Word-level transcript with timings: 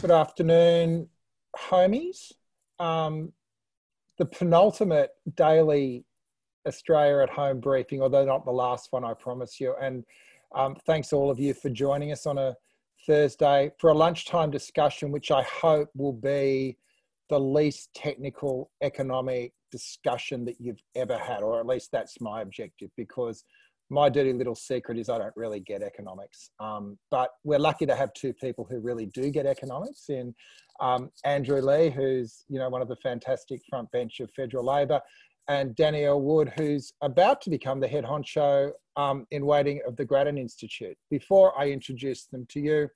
Good 0.00 0.10
afternoon, 0.12 1.08
homies. 1.54 2.32
Um, 2.78 3.34
the 4.16 4.24
penultimate 4.24 5.10
daily 5.34 6.06
Australia 6.66 7.22
at 7.22 7.28
home 7.28 7.60
briefing, 7.60 8.00
although 8.00 8.24
not 8.24 8.46
the 8.46 8.50
last 8.50 8.92
one, 8.92 9.04
I 9.04 9.12
promise 9.12 9.60
you. 9.60 9.74
And 9.78 10.06
um, 10.54 10.74
thanks 10.86 11.12
all 11.12 11.30
of 11.30 11.38
you 11.38 11.52
for 11.52 11.68
joining 11.68 12.12
us 12.12 12.24
on 12.24 12.38
a 12.38 12.56
Thursday 13.06 13.72
for 13.78 13.90
a 13.90 13.94
lunchtime 13.94 14.50
discussion, 14.50 15.12
which 15.12 15.30
I 15.30 15.42
hope 15.42 15.90
will 15.94 16.14
be 16.14 16.78
the 17.28 17.38
least 17.38 17.92
technical 17.92 18.70
economic 18.80 19.52
discussion 19.70 20.46
that 20.46 20.58
you've 20.58 20.82
ever 20.94 21.18
had, 21.18 21.42
or 21.42 21.60
at 21.60 21.66
least 21.66 21.92
that's 21.92 22.22
my 22.22 22.40
objective, 22.40 22.88
because 22.96 23.44
my 23.90 24.08
dirty 24.08 24.32
little 24.32 24.54
secret 24.54 24.98
is 24.98 25.08
I 25.08 25.18
don't 25.18 25.34
really 25.36 25.60
get 25.60 25.82
economics. 25.82 26.50
Um, 26.60 26.96
but 27.10 27.30
we're 27.44 27.58
lucky 27.58 27.86
to 27.86 27.96
have 27.96 28.12
two 28.14 28.32
people 28.32 28.66
who 28.70 28.78
really 28.78 29.06
do 29.06 29.30
get 29.30 29.46
economics 29.46 30.08
in 30.08 30.34
um, 30.80 31.10
Andrew 31.24 31.60
Leigh, 31.60 31.90
who's 31.90 32.44
you 32.48 32.58
know 32.58 32.68
one 32.68 32.82
of 32.82 32.88
the 32.88 32.96
fantastic 32.96 33.60
front 33.68 33.90
bench 33.90 34.20
of 34.20 34.30
federal 34.30 34.64
Labor, 34.64 35.00
and 35.48 35.74
Danielle 35.74 36.20
Wood, 36.20 36.52
who's 36.56 36.92
about 37.02 37.42
to 37.42 37.50
become 37.50 37.80
the 37.80 37.88
head 37.88 38.04
honcho 38.04 38.70
um, 38.96 39.26
in 39.32 39.44
waiting 39.44 39.80
of 39.86 39.96
the 39.96 40.04
Grattan 40.04 40.38
Institute. 40.38 40.96
Before 41.10 41.58
I 41.60 41.70
introduce 41.70 42.26
them 42.26 42.46
to 42.50 42.60
you, 42.60 42.88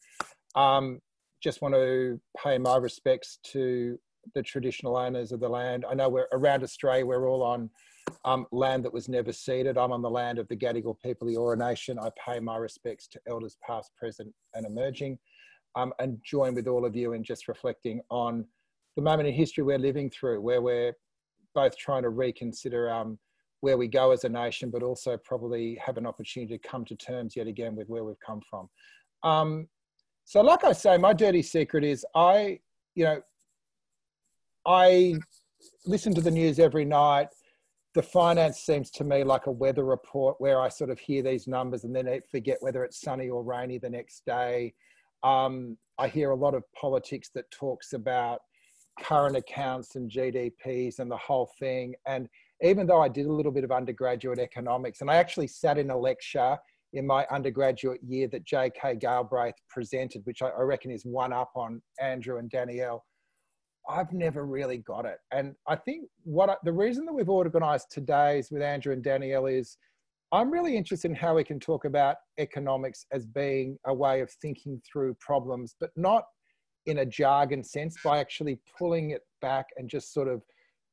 um, 0.54 1.00
just 1.42 1.60
want 1.60 1.74
to 1.74 2.20
pay 2.42 2.56
my 2.58 2.76
respects 2.76 3.38
to 3.52 3.98
the 4.34 4.42
traditional 4.42 4.96
owners 4.96 5.32
of 5.32 5.40
the 5.40 5.48
land. 5.48 5.84
I 5.88 5.94
know 5.94 6.08
we're 6.08 6.28
around 6.32 6.62
Australia, 6.62 7.04
we're 7.04 7.28
all 7.28 7.42
on 7.42 7.68
um, 8.24 8.46
land 8.52 8.84
that 8.84 8.92
was 8.92 9.08
never 9.08 9.32
ceded. 9.32 9.76
I'm 9.76 9.92
on 9.92 10.02
the 10.02 10.10
land 10.10 10.38
of 10.38 10.48
the 10.48 10.56
Gadigal 10.56 11.00
people, 11.00 11.26
the 11.26 11.34
Eora 11.34 11.58
Nation. 11.58 11.98
I 11.98 12.10
pay 12.24 12.40
my 12.40 12.56
respects 12.56 13.06
to 13.08 13.20
elders 13.28 13.56
past, 13.66 13.90
present, 13.96 14.32
and 14.54 14.66
emerging, 14.66 15.18
um, 15.74 15.92
and 15.98 16.18
join 16.24 16.54
with 16.54 16.66
all 16.66 16.84
of 16.84 16.96
you 16.96 17.12
in 17.12 17.22
just 17.22 17.48
reflecting 17.48 18.00
on 18.10 18.44
the 18.96 19.02
moment 19.02 19.28
in 19.28 19.34
history 19.34 19.64
we're 19.64 19.78
living 19.78 20.10
through, 20.10 20.40
where 20.40 20.62
we're 20.62 20.92
both 21.54 21.76
trying 21.76 22.02
to 22.02 22.10
reconsider 22.10 22.90
um, 22.90 23.18
where 23.60 23.76
we 23.76 23.88
go 23.88 24.10
as 24.10 24.24
a 24.24 24.28
nation, 24.28 24.70
but 24.70 24.82
also 24.82 25.16
probably 25.16 25.78
have 25.84 25.96
an 25.96 26.06
opportunity 26.06 26.58
to 26.58 26.68
come 26.68 26.84
to 26.84 26.94
terms 26.96 27.34
yet 27.36 27.46
again 27.46 27.74
with 27.74 27.88
where 27.88 28.04
we've 28.04 28.20
come 28.24 28.40
from. 28.48 28.68
Um, 29.22 29.68
so, 30.24 30.40
like 30.40 30.64
I 30.64 30.72
say, 30.72 30.96
my 30.98 31.12
dirty 31.12 31.42
secret 31.42 31.84
is 31.84 32.04
I, 32.14 32.60
you 32.94 33.04
know, 33.04 33.20
I 34.66 35.14
listen 35.86 36.14
to 36.14 36.20
the 36.20 36.30
news 36.30 36.58
every 36.58 36.84
night 36.84 37.28
the 37.94 38.02
finance 38.02 38.58
seems 38.58 38.90
to 38.90 39.04
me 39.04 39.22
like 39.22 39.46
a 39.46 39.52
weather 39.52 39.84
report 39.84 40.36
where 40.40 40.60
I 40.60 40.68
sort 40.68 40.90
of 40.90 40.98
hear 40.98 41.22
these 41.22 41.46
numbers 41.46 41.84
and 41.84 41.94
then 41.94 42.08
I 42.08 42.20
forget 42.30 42.58
whether 42.60 42.84
it's 42.84 43.00
sunny 43.00 43.28
or 43.28 43.44
rainy 43.44 43.78
the 43.78 43.90
next 43.90 44.24
day. 44.26 44.74
Um, 45.22 45.78
I 45.98 46.08
hear 46.08 46.30
a 46.30 46.36
lot 46.36 46.54
of 46.54 46.64
politics 46.78 47.30
that 47.36 47.50
talks 47.52 47.92
about 47.92 48.40
current 49.00 49.36
accounts 49.36 49.94
and 49.94 50.10
GDPs 50.10 50.98
and 50.98 51.08
the 51.10 51.16
whole 51.16 51.50
thing. 51.60 51.94
And 52.06 52.28
even 52.62 52.86
though 52.86 53.00
I 53.00 53.08
did 53.08 53.26
a 53.26 53.32
little 53.32 53.52
bit 53.52 53.64
of 53.64 53.70
undergraduate 53.70 54.40
economics, 54.40 55.00
and 55.00 55.10
I 55.10 55.16
actually 55.16 55.46
sat 55.46 55.78
in 55.78 55.90
a 55.90 55.96
lecture 55.96 56.58
in 56.94 57.06
my 57.06 57.26
undergraduate 57.30 58.00
year 58.02 58.28
that 58.28 58.44
J.K. 58.44 58.96
Galbraith 58.96 59.54
presented, 59.68 60.22
which 60.24 60.42
I, 60.42 60.48
I 60.48 60.62
reckon 60.62 60.90
is 60.90 61.04
one 61.04 61.32
up 61.32 61.50
on 61.54 61.80
Andrew 62.00 62.38
and 62.38 62.50
Danielle 62.50 63.04
I've 63.88 64.12
never 64.12 64.46
really 64.46 64.78
got 64.78 65.04
it. 65.04 65.18
And 65.32 65.54
I 65.68 65.76
think 65.76 66.08
what 66.24 66.48
I, 66.48 66.56
the 66.64 66.72
reason 66.72 67.04
that 67.06 67.12
we've 67.12 67.28
organized 67.28 67.88
today's 67.90 68.50
with 68.50 68.62
Andrew 68.62 68.92
and 68.92 69.02
Danielle 69.02 69.46
is 69.46 69.76
I'm 70.32 70.50
really 70.50 70.76
interested 70.76 71.10
in 71.10 71.16
how 71.16 71.34
we 71.34 71.44
can 71.44 71.60
talk 71.60 71.84
about 71.84 72.16
economics 72.38 73.06
as 73.12 73.26
being 73.26 73.78
a 73.86 73.94
way 73.94 74.20
of 74.20 74.30
thinking 74.30 74.80
through 74.90 75.14
problems, 75.20 75.76
but 75.78 75.90
not 75.96 76.24
in 76.86 76.98
a 76.98 77.06
jargon 77.06 77.62
sense 77.62 77.96
by 78.02 78.18
actually 78.18 78.58
pulling 78.76 79.10
it 79.10 79.22
back 79.40 79.66
and 79.76 79.88
just 79.88 80.12
sort 80.12 80.28
of 80.28 80.42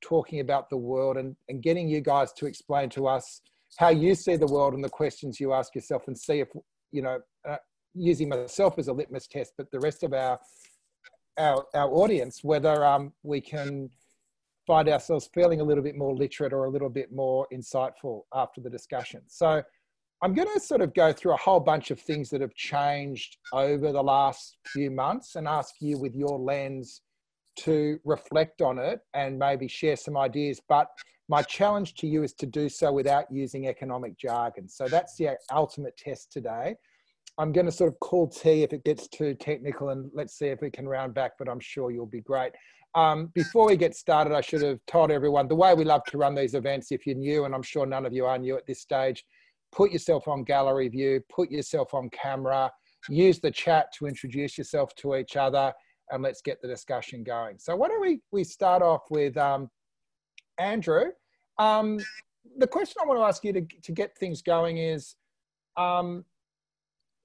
talking 0.01 0.39
about 0.39 0.69
the 0.69 0.77
world 0.77 1.17
and, 1.17 1.35
and 1.49 1.63
getting 1.63 1.87
you 1.87 2.01
guys 2.01 2.33
to 2.33 2.45
explain 2.45 2.89
to 2.89 3.07
us 3.07 3.41
how 3.77 3.89
you 3.89 4.15
see 4.15 4.35
the 4.35 4.47
world 4.47 4.73
and 4.73 4.83
the 4.83 4.89
questions 4.89 5.39
you 5.39 5.53
ask 5.53 5.75
yourself 5.75 6.03
and 6.07 6.17
see 6.17 6.39
if, 6.39 6.49
you 6.91 7.01
know, 7.01 7.19
uh, 7.47 7.57
using 7.93 8.29
myself 8.29 8.77
as 8.77 8.87
a 8.87 8.93
litmus 8.93 9.27
test, 9.27 9.53
but 9.57 9.69
the 9.71 9.79
rest 9.79 10.03
of 10.03 10.13
our 10.13 10.39
our, 11.37 11.65
our 11.73 11.89
audience 11.89 12.43
whether 12.43 12.85
um, 12.85 13.13
we 13.23 13.41
can 13.41 13.89
find 14.67 14.87
ourselves 14.89 15.29
feeling 15.33 15.59
a 15.59 15.63
little 15.63 15.83
bit 15.83 15.95
more 15.95 16.13
literate 16.15 16.53
or 16.53 16.65
a 16.65 16.69
little 16.69 16.89
bit 16.89 17.11
more 17.11 17.47
insightful 17.53 18.21
after 18.33 18.61
the 18.61 18.69
discussion. 18.69 19.21
So 19.27 19.61
I'm 20.21 20.33
going 20.35 20.47
to 20.53 20.59
sort 20.59 20.81
of 20.81 20.93
go 20.93 21.11
through 21.11 21.33
a 21.33 21.37
whole 21.37 21.59
bunch 21.59 21.89
of 21.89 21.99
things 21.99 22.29
that 22.29 22.41
have 22.41 22.53
changed 22.53 23.37
over 23.53 23.91
the 23.91 24.03
last 24.03 24.57
few 24.67 24.91
months 24.91 25.35
and 25.35 25.47
ask 25.47 25.75
you 25.79 25.97
with 25.97 26.13
your 26.13 26.37
lens 26.37 27.01
to 27.57 27.99
reflect 28.05 28.61
on 28.61 28.77
it 28.77 28.99
and 29.15 29.39
maybe 29.39 29.67
share 29.67 29.95
some 29.95 30.15
ideas. 30.15 30.61
But 30.69 30.87
my 31.27 31.41
challenge 31.41 31.95
to 31.95 32.07
you 32.07 32.23
is 32.23 32.33
to 32.35 32.45
do 32.45 32.69
so 32.69 32.91
without 32.91 33.25
using 33.31 33.67
economic 33.67 34.17
jargon. 34.17 34.69
So 34.69 34.87
that's 34.87 35.15
the 35.17 35.37
ultimate 35.51 35.97
test 35.97 36.31
today. 36.31 36.75
I'm 37.37 37.51
going 37.51 37.65
to 37.65 37.71
sort 37.71 37.91
of 37.93 37.99
call 37.99 38.27
tea 38.27 38.63
if 38.63 38.73
it 38.73 38.83
gets 38.83 39.07
too 39.07 39.33
technical, 39.35 39.89
and 39.89 40.11
let's 40.13 40.37
see 40.37 40.47
if 40.47 40.61
we 40.61 40.69
can 40.69 40.87
round 40.87 41.13
back. 41.13 41.33
But 41.39 41.49
I'm 41.49 41.59
sure 41.59 41.91
you'll 41.91 42.05
be 42.05 42.21
great. 42.21 42.51
Um, 42.93 43.31
before 43.33 43.67
we 43.67 43.77
get 43.77 43.95
started, 43.95 44.33
I 44.33 44.41
should 44.41 44.61
have 44.63 44.79
told 44.85 45.11
everyone 45.11 45.47
the 45.47 45.55
way 45.55 45.73
we 45.73 45.85
love 45.85 46.03
to 46.05 46.17
run 46.17 46.35
these 46.35 46.55
events. 46.55 46.91
If 46.91 47.07
you're 47.07 47.15
new, 47.15 47.45
and 47.45 47.55
I'm 47.55 47.63
sure 47.63 47.85
none 47.85 48.05
of 48.05 48.13
you 48.13 48.25
are 48.25 48.37
new 48.37 48.57
at 48.57 48.67
this 48.67 48.81
stage, 48.81 49.23
put 49.71 49.91
yourself 49.91 50.27
on 50.27 50.43
gallery 50.43 50.89
view, 50.89 51.21
put 51.33 51.49
yourself 51.49 51.93
on 51.93 52.09
camera, 52.09 52.69
use 53.09 53.39
the 53.39 53.51
chat 53.51 53.87
to 53.97 54.07
introduce 54.07 54.57
yourself 54.57 54.93
to 54.95 55.15
each 55.15 55.37
other, 55.37 55.71
and 56.09 56.21
let's 56.21 56.41
get 56.41 56.61
the 56.61 56.67
discussion 56.67 57.23
going. 57.23 57.57
So 57.59 57.75
why 57.77 57.87
don't 57.87 58.01
we 58.01 58.19
we 58.31 58.43
start 58.43 58.81
off 58.81 59.03
with 59.09 59.37
um, 59.37 59.69
Andrew? 60.59 61.05
Um, 61.57 61.97
the 62.57 62.67
question 62.67 62.97
I 63.01 63.07
want 63.07 63.19
to 63.19 63.23
ask 63.23 63.43
you 63.45 63.53
to 63.53 63.65
to 63.83 63.91
get 63.93 64.17
things 64.17 64.41
going 64.41 64.77
is. 64.77 65.15
Um, 65.77 66.25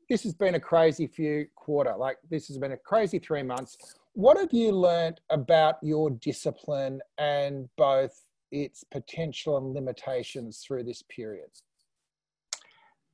this 0.08 0.22
has 0.22 0.34
been 0.34 0.54
a 0.54 0.60
crazy 0.60 1.06
few 1.06 1.46
quarter. 1.54 1.94
Like 1.96 2.18
this 2.30 2.48
has 2.48 2.58
been 2.58 2.72
a 2.72 2.76
crazy 2.76 3.18
three 3.18 3.42
months. 3.42 3.76
What 4.12 4.38
have 4.38 4.52
you 4.52 4.72
learned 4.72 5.20
about 5.30 5.76
your 5.82 6.10
discipline 6.10 7.00
and 7.18 7.68
both 7.76 8.24
its 8.52 8.84
potential 8.84 9.58
and 9.58 9.74
limitations 9.74 10.64
through 10.66 10.84
this 10.84 11.02
period? 11.02 11.50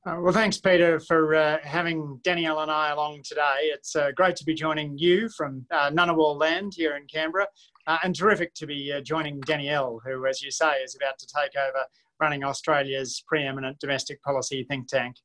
Uh, 0.05 0.17
well, 0.19 0.33
thanks, 0.33 0.57
Peter, 0.57 0.99
for 0.99 1.33
uh, 1.33 1.57
having 1.63 2.19
Danielle 2.23 2.59
and 2.59 2.69
I 2.69 2.89
along 2.89 3.21
today. 3.23 3.71
It's 3.73 3.95
uh, 3.95 4.11
great 4.13 4.35
to 4.35 4.43
be 4.43 4.53
joining 4.53 4.97
you 4.97 5.29
from 5.29 5.65
uh, 5.71 5.91
Ngunnawal 5.91 6.37
land 6.37 6.73
here 6.75 6.97
in 6.97 7.05
Canberra, 7.07 7.47
uh, 7.87 7.97
and 8.03 8.13
terrific 8.13 8.53
to 8.55 8.67
be 8.67 8.91
uh, 8.91 8.99
joining 8.99 9.39
Danielle, 9.41 10.01
who, 10.05 10.25
as 10.27 10.41
you 10.41 10.51
say, 10.51 10.73
is 10.83 10.95
about 10.95 11.17
to 11.19 11.27
take 11.27 11.55
over 11.55 11.85
running 12.19 12.43
Australia's 12.43 13.23
preeminent 13.27 13.79
domestic 13.79 14.21
policy 14.23 14.65
think 14.69 14.89
tank. 14.89 15.15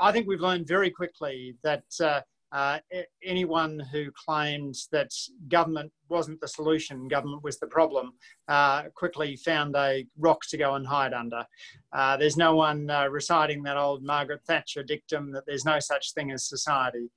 I 0.00 0.12
think 0.12 0.26
we've 0.26 0.40
learned 0.40 0.66
very 0.66 0.90
quickly 0.90 1.56
that 1.62 1.84
uh, 2.00 2.20
uh, 2.52 2.78
anyone 3.24 3.80
who 3.90 4.10
claimed 4.12 4.76
that 4.92 5.10
government 5.48 5.92
wasn't 6.08 6.40
the 6.40 6.48
solution, 6.48 7.08
government 7.08 7.42
was 7.42 7.58
the 7.58 7.66
problem, 7.66 8.12
uh, 8.48 8.84
quickly 8.94 9.36
found 9.36 9.74
a 9.76 10.06
rock 10.18 10.40
to 10.48 10.56
go 10.56 10.74
and 10.74 10.86
hide 10.86 11.12
under. 11.12 11.44
Uh, 11.92 12.16
there's 12.16 12.36
no 12.36 12.54
one 12.54 12.88
uh, 12.90 13.08
reciting 13.08 13.62
that 13.62 13.76
old 13.76 14.04
Margaret 14.04 14.40
Thatcher 14.46 14.84
dictum 14.84 15.32
that 15.32 15.44
there's 15.46 15.64
no 15.64 15.80
such 15.80 16.12
thing 16.12 16.30
as 16.30 16.48
society. 16.48 17.10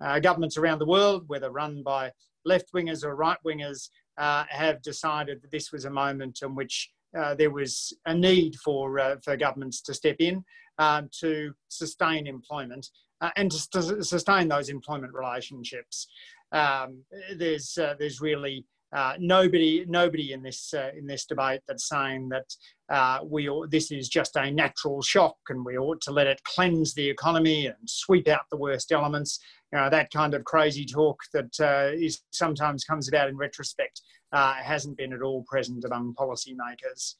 Uh, 0.00 0.20
governments 0.20 0.56
around 0.56 0.78
the 0.78 0.86
world, 0.86 1.24
whether 1.26 1.50
run 1.50 1.82
by 1.82 2.12
left 2.44 2.72
wingers 2.72 3.04
or 3.04 3.16
right 3.16 3.38
wingers, 3.44 3.88
have 4.16 4.80
decided 4.82 5.42
that 5.42 5.50
this 5.50 5.72
was 5.72 5.86
a 5.86 5.90
moment 5.90 6.40
in 6.42 6.54
which 6.54 6.92
there 7.36 7.50
was 7.50 7.92
a 8.06 8.14
need 8.14 8.56
for, 8.56 9.18
for 9.22 9.36
governments 9.36 9.80
to 9.82 9.94
step 9.94 10.16
in 10.18 10.44
um, 10.78 11.08
to 11.20 11.52
sustain 11.68 12.26
employment 12.26 12.88
uh, 13.20 13.30
and 13.36 13.50
to, 13.50 14.04
sustain 14.04 14.48
those 14.48 14.68
employment 14.68 15.12
relationships. 15.14 16.06
Um, 16.52 17.04
there's 17.36 17.76
uh, 17.78 17.94
there's 17.98 18.20
really 18.20 18.64
uh, 18.94 19.14
nobody 19.18 19.84
nobody 19.88 20.32
in 20.32 20.42
this 20.42 20.72
uh, 20.72 20.90
in 20.96 21.06
this 21.06 21.26
debate 21.26 21.60
that's 21.66 21.88
saying 21.88 22.28
that 22.28 22.54
uh, 22.90 23.20
we 23.24 23.50
this 23.70 23.90
is 23.90 24.08
just 24.08 24.36
a 24.36 24.50
natural 24.50 25.02
shock 25.02 25.36
and 25.48 25.64
we 25.64 25.76
ought 25.76 26.00
to 26.02 26.12
let 26.12 26.26
it 26.26 26.40
cleanse 26.44 26.94
the 26.94 27.08
economy 27.08 27.66
and 27.66 27.76
sweep 27.86 28.28
out 28.28 28.42
the 28.50 28.56
worst 28.56 28.92
elements. 28.92 29.40
You 29.72 29.80
know, 29.80 29.90
that 29.90 30.12
kind 30.12 30.34
of 30.34 30.44
crazy 30.44 30.84
talk 30.84 31.18
that 31.32 31.60
uh, 31.60 31.96
is 31.96 32.20
sometimes 32.30 32.84
comes 32.84 33.08
about 33.08 33.28
in 33.28 33.36
retrospect 33.36 34.00
hasn't 34.34 34.96
been 34.96 35.12
at 35.12 35.22
all 35.22 35.42
present 35.44 35.84
among 35.84 36.14
policymakers. 36.14 37.14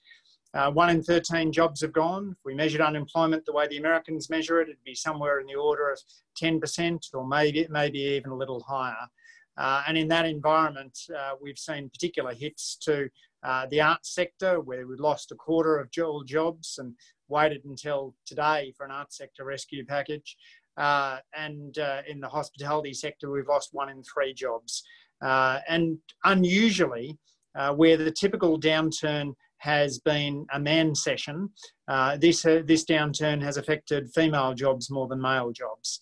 Uh, 0.54 0.70
one 0.70 0.88
in 0.88 1.02
13 1.02 1.50
jobs 1.50 1.80
have 1.80 1.92
gone. 1.92 2.30
If 2.38 2.44
we 2.44 2.54
measured 2.54 2.80
unemployment 2.80 3.44
the 3.44 3.52
way 3.52 3.66
the 3.66 3.78
Americans 3.78 4.30
measure 4.30 4.60
it, 4.60 4.68
it'd 4.68 4.84
be 4.84 4.94
somewhere 4.94 5.40
in 5.40 5.46
the 5.46 5.56
order 5.56 5.90
of 5.90 5.98
10% 6.40 7.12
or 7.12 7.26
maybe, 7.26 7.66
maybe 7.68 7.98
even 7.98 8.30
a 8.30 8.36
little 8.36 8.62
higher. 8.62 9.08
Uh, 9.56 9.82
and 9.88 9.98
in 9.98 10.06
that 10.08 10.26
environment, 10.26 10.96
uh, 11.16 11.32
we've 11.40 11.58
seen 11.58 11.90
particular 11.90 12.32
hits 12.32 12.76
to 12.76 13.08
uh, 13.42 13.66
the 13.70 13.80
arts 13.80 14.14
sector, 14.14 14.60
where 14.60 14.86
we 14.86 14.96
lost 14.96 15.32
a 15.32 15.34
quarter 15.34 15.78
of 15.78 15.88
all 16.02 16.22
jobs 16.22 16.78
and 16.78 16.94
waited 17.28 17.64
until 17.64 18.14
today 18.24 18.72
for 18.76 18.86
an 18.86 18.92
arts 18.92 19.18
sector 19.18 19.44
rescue 19.44 19.84
package. 19.84 20.36
uh, 20.76 21.18
and 21.36 21.78
uh, 21.78 22.02
in 22.08 22.20
the 22.20 22.28
hospitality 22.28 22.94
sector, 22.94 23.30
we've 23.30 23.48
lost 23.48 23.70
one 23.72 23.88
in 23.88 24.02
three 24.02 24.32
jobs. 24.32 24.84
Uh, 25.24 25.58
and 25.68 25.98
unusually, 26.24 27.18
uh, 27.56 27.72
where 27.72 27.96
the 27.96 28.10
typical 28.10 28.60
downturn 28.60 29.32
has 29.58 29.98
been 30.00 30.44
a 30.52 30.60
mancession, 30.60 31.48
uh, 31.88 32.16
this, 32.18 32.44
uh, 32.44 32.60
this 32.66 32.84
downturn 32.84 33.42
has 33.42 33.56
affected 33.56 34.10
female 34.14 34.52
jobs 34.52 34.90
more 34.90 35.08
than 35.08 35.20
male 35.20 35.50
jobs. 35.50 36.00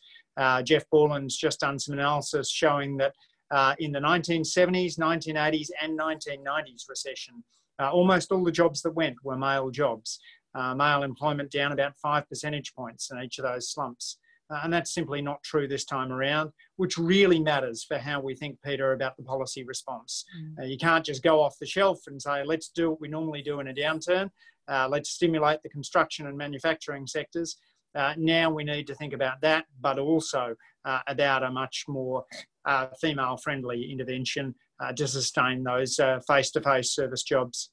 Jeff 0.65 0.85
Borland's 0.91 1.37
just 1.37 1.61
done 1.61 1.79
some 1.79 1.93
analysis 1.93 2.51
showing 2.51 2.97
that 2.97 3.15
in 3.79 3.93
the 3.93 4.01
1970s, 4.01 4.99
1980s, 4.99 5.69
and 5.81 5.99
1990s 5.99 6.89
recession, 6.89 7.45
almost 7.79 8.33
all 8.33 8.43
the 8.43 8.51
jobs 8.51 8.83
that 8.83 8.95
went 8.95 9.17
were 9.23 9.37
male 9.37 9.71
jobs. 9.71 10.19
male 10.55 11.03
employment 11.03 11.51
down 11.51 11.71
about 11.71 11.93
five 11.99 12.27
percentage 12.29 12.75
points 12.75 13.11
in 13.13 13.23
each 13.23 13.39
of 13.39 13.45
those 13.45 13.71
slumps. 13.71 14.19
Uh, 14.53 14.61
and 14.65 14.73
that's 14.73 14.93
simply 14.93 15.23
not 15.23 15.43
true 15.43 15.67
this 15.67 15.85
time 15.85 16.13
around, 16.13 16.51
which 16.77 16.99
really 16.99 17.41
matters 17.41 17.85
for 17.85 17.97
how 17.97 18.21
we 18.21 18.35
think, 18.35 18.59
Peter, 18.63 18.93
about 18.93 19.17
the 19.17 19.23
policy 19.23 19.65
response. 19.65 20.25
Mm. 20.39 20.59
Uh, 20.59 20.67
you 20.67 20.77
can't 20.77 21.05
just 21.05 21.23
go 21.23 21.41
off 21.41 21.57
the 21.59 21.67
shelf 21.67 22.01
and 22.07 22.21
say, 22.21 22.43
let's 22.45 22.69
do 22.69 22.91
what 22.91 23.01
we 23.01 23.09
normally 23.09 23.43
do 23.43 23.61
in 23.61 23.69
a 23.69 23.75
downturn. 23.75 24.31
Uh, 24.69 24.89
let's 24.91 25.11
stimulate 25.11 25.63
the 25.63 25.69
construction 25.69 26.27
and 26.27 26.37
manufacturing 26.37 27.07
sectors. 27.07 27.57
Uh, 27.95 28.15
now 28.17 28.51
we 28.51 28.65
need 28.65 28.87
to 28.87 28.95
think 28.95 29.13
about 29.13 29.41
that, 29.43 29.65
but 29.81 29.99
also 29.99 30.55
uh, 30.85 31.01
about 31.07 31.43
a 31.43 31.51
much 31.51 31.85
more 31.89 32.25
uh, 32.65 32.87
female 33.01 33.37
friendly 33.37 33.91
intervention 33.91 34.55
to 34.97 35.07
sustain 35.07 35.63
those 35.63 36.01
face 36.27 36.51
to 36.51 36.61
face 36.61 36.93
service 36.93 37.23
jobs. 37.23 37.71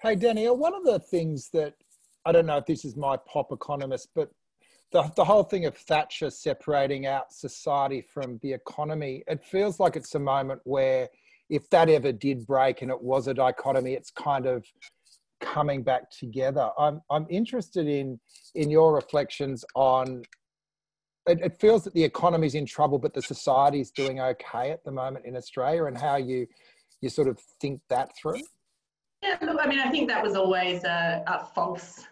Hey, 0.00 0.16
Danielle, 0.16 0.56
one 0.56 0.74
of 0.74 0.82
the 0.82 0.98
things 0.98 1.50
that 1.52 1.74
I 2.24 2.32
don't 2.32 2.46
know 2.46 2.56
if 2.56 2.64
this 2.64 2.86
is 2.86 2.96
my 2.96 3.18
pop 3.30 3.52
economist, 3.52 4.08
but 4.14 4.30
the, 4.92 5.10
the 5.16 5.24
whole 5.24 5.42
thing 5.42 5.64
of 5.64 5.76
Thatcher 5.76 6.30
separating 6.30 7.06
out 7.06 7.32
society 7.32 8.00
from 8.00 8.38
the 8.42 8.52
economy, 8.52 9.24
it 9.26 9.44
feels 9.44 9.80
like 9.80 9.96
it's 9.96 10.14
a 10.14 10.18
moment 10.18 10.60
where 10.64 11.08
if 11.48 11.68
that 11.70 11.88
ever 11.88 12.12
did 12.12 12.46
break 12.46 12.82
and 12.82 12.90
it 12.90 13.02
was 13.02 13.26
a 13.26 13.34
dichotomy, 13.34 13.94
it's 13.94 14.10
kind 14.10 14.46
of 14.46 14.64
coming 15.40 15.82
back 15.82 16.10
together. 16.10 16.70
I'm, 16.78 17.00
I'm 17.10 17.26
interested 17.28 17.86
in, 17.86 18.20
in 18.54 18.70
your 18.70 18.94
reflections 18.94 19.64
on 19.74 20.22
it, 21.26 21.40
it 21.40 21.60
feels 21.60 21.84
that 21.84 21.94
the 21.94 22.02
economy's 22.02 22.54
in 22.54 22.66
trouble, 22.66 22.98
but 22.98 23.14
the 23.14 23.22
society's 23.22 23.90
doing 23.90 24.20
okay 24.20 24.70
at 24.70 24.82
the 24.84 24.90
moment 24.90 25.24
in 25.24 25.36
Australia 25.36 25.84
and 25.84 25.96
how 25.96 26.16
you, 26.16 26.46
you 27.00 27.08
sort 27.08 27.28
of 27.28 27.38
think 27.60 27.80
that 27.88 28.10
through. 28.20 28.40
Yeah, 29.22 29.36
look, 29.40 29.58
I 29.60 29.68
mean, 29.68 29.78
I 29.78 29.88
think 29.88 30.08
that 30.08 30.22
was 30.22 30.34
always 30.34 30.82
a, 30.82 31.22
a 31.26 31.46
false 31.54 32.04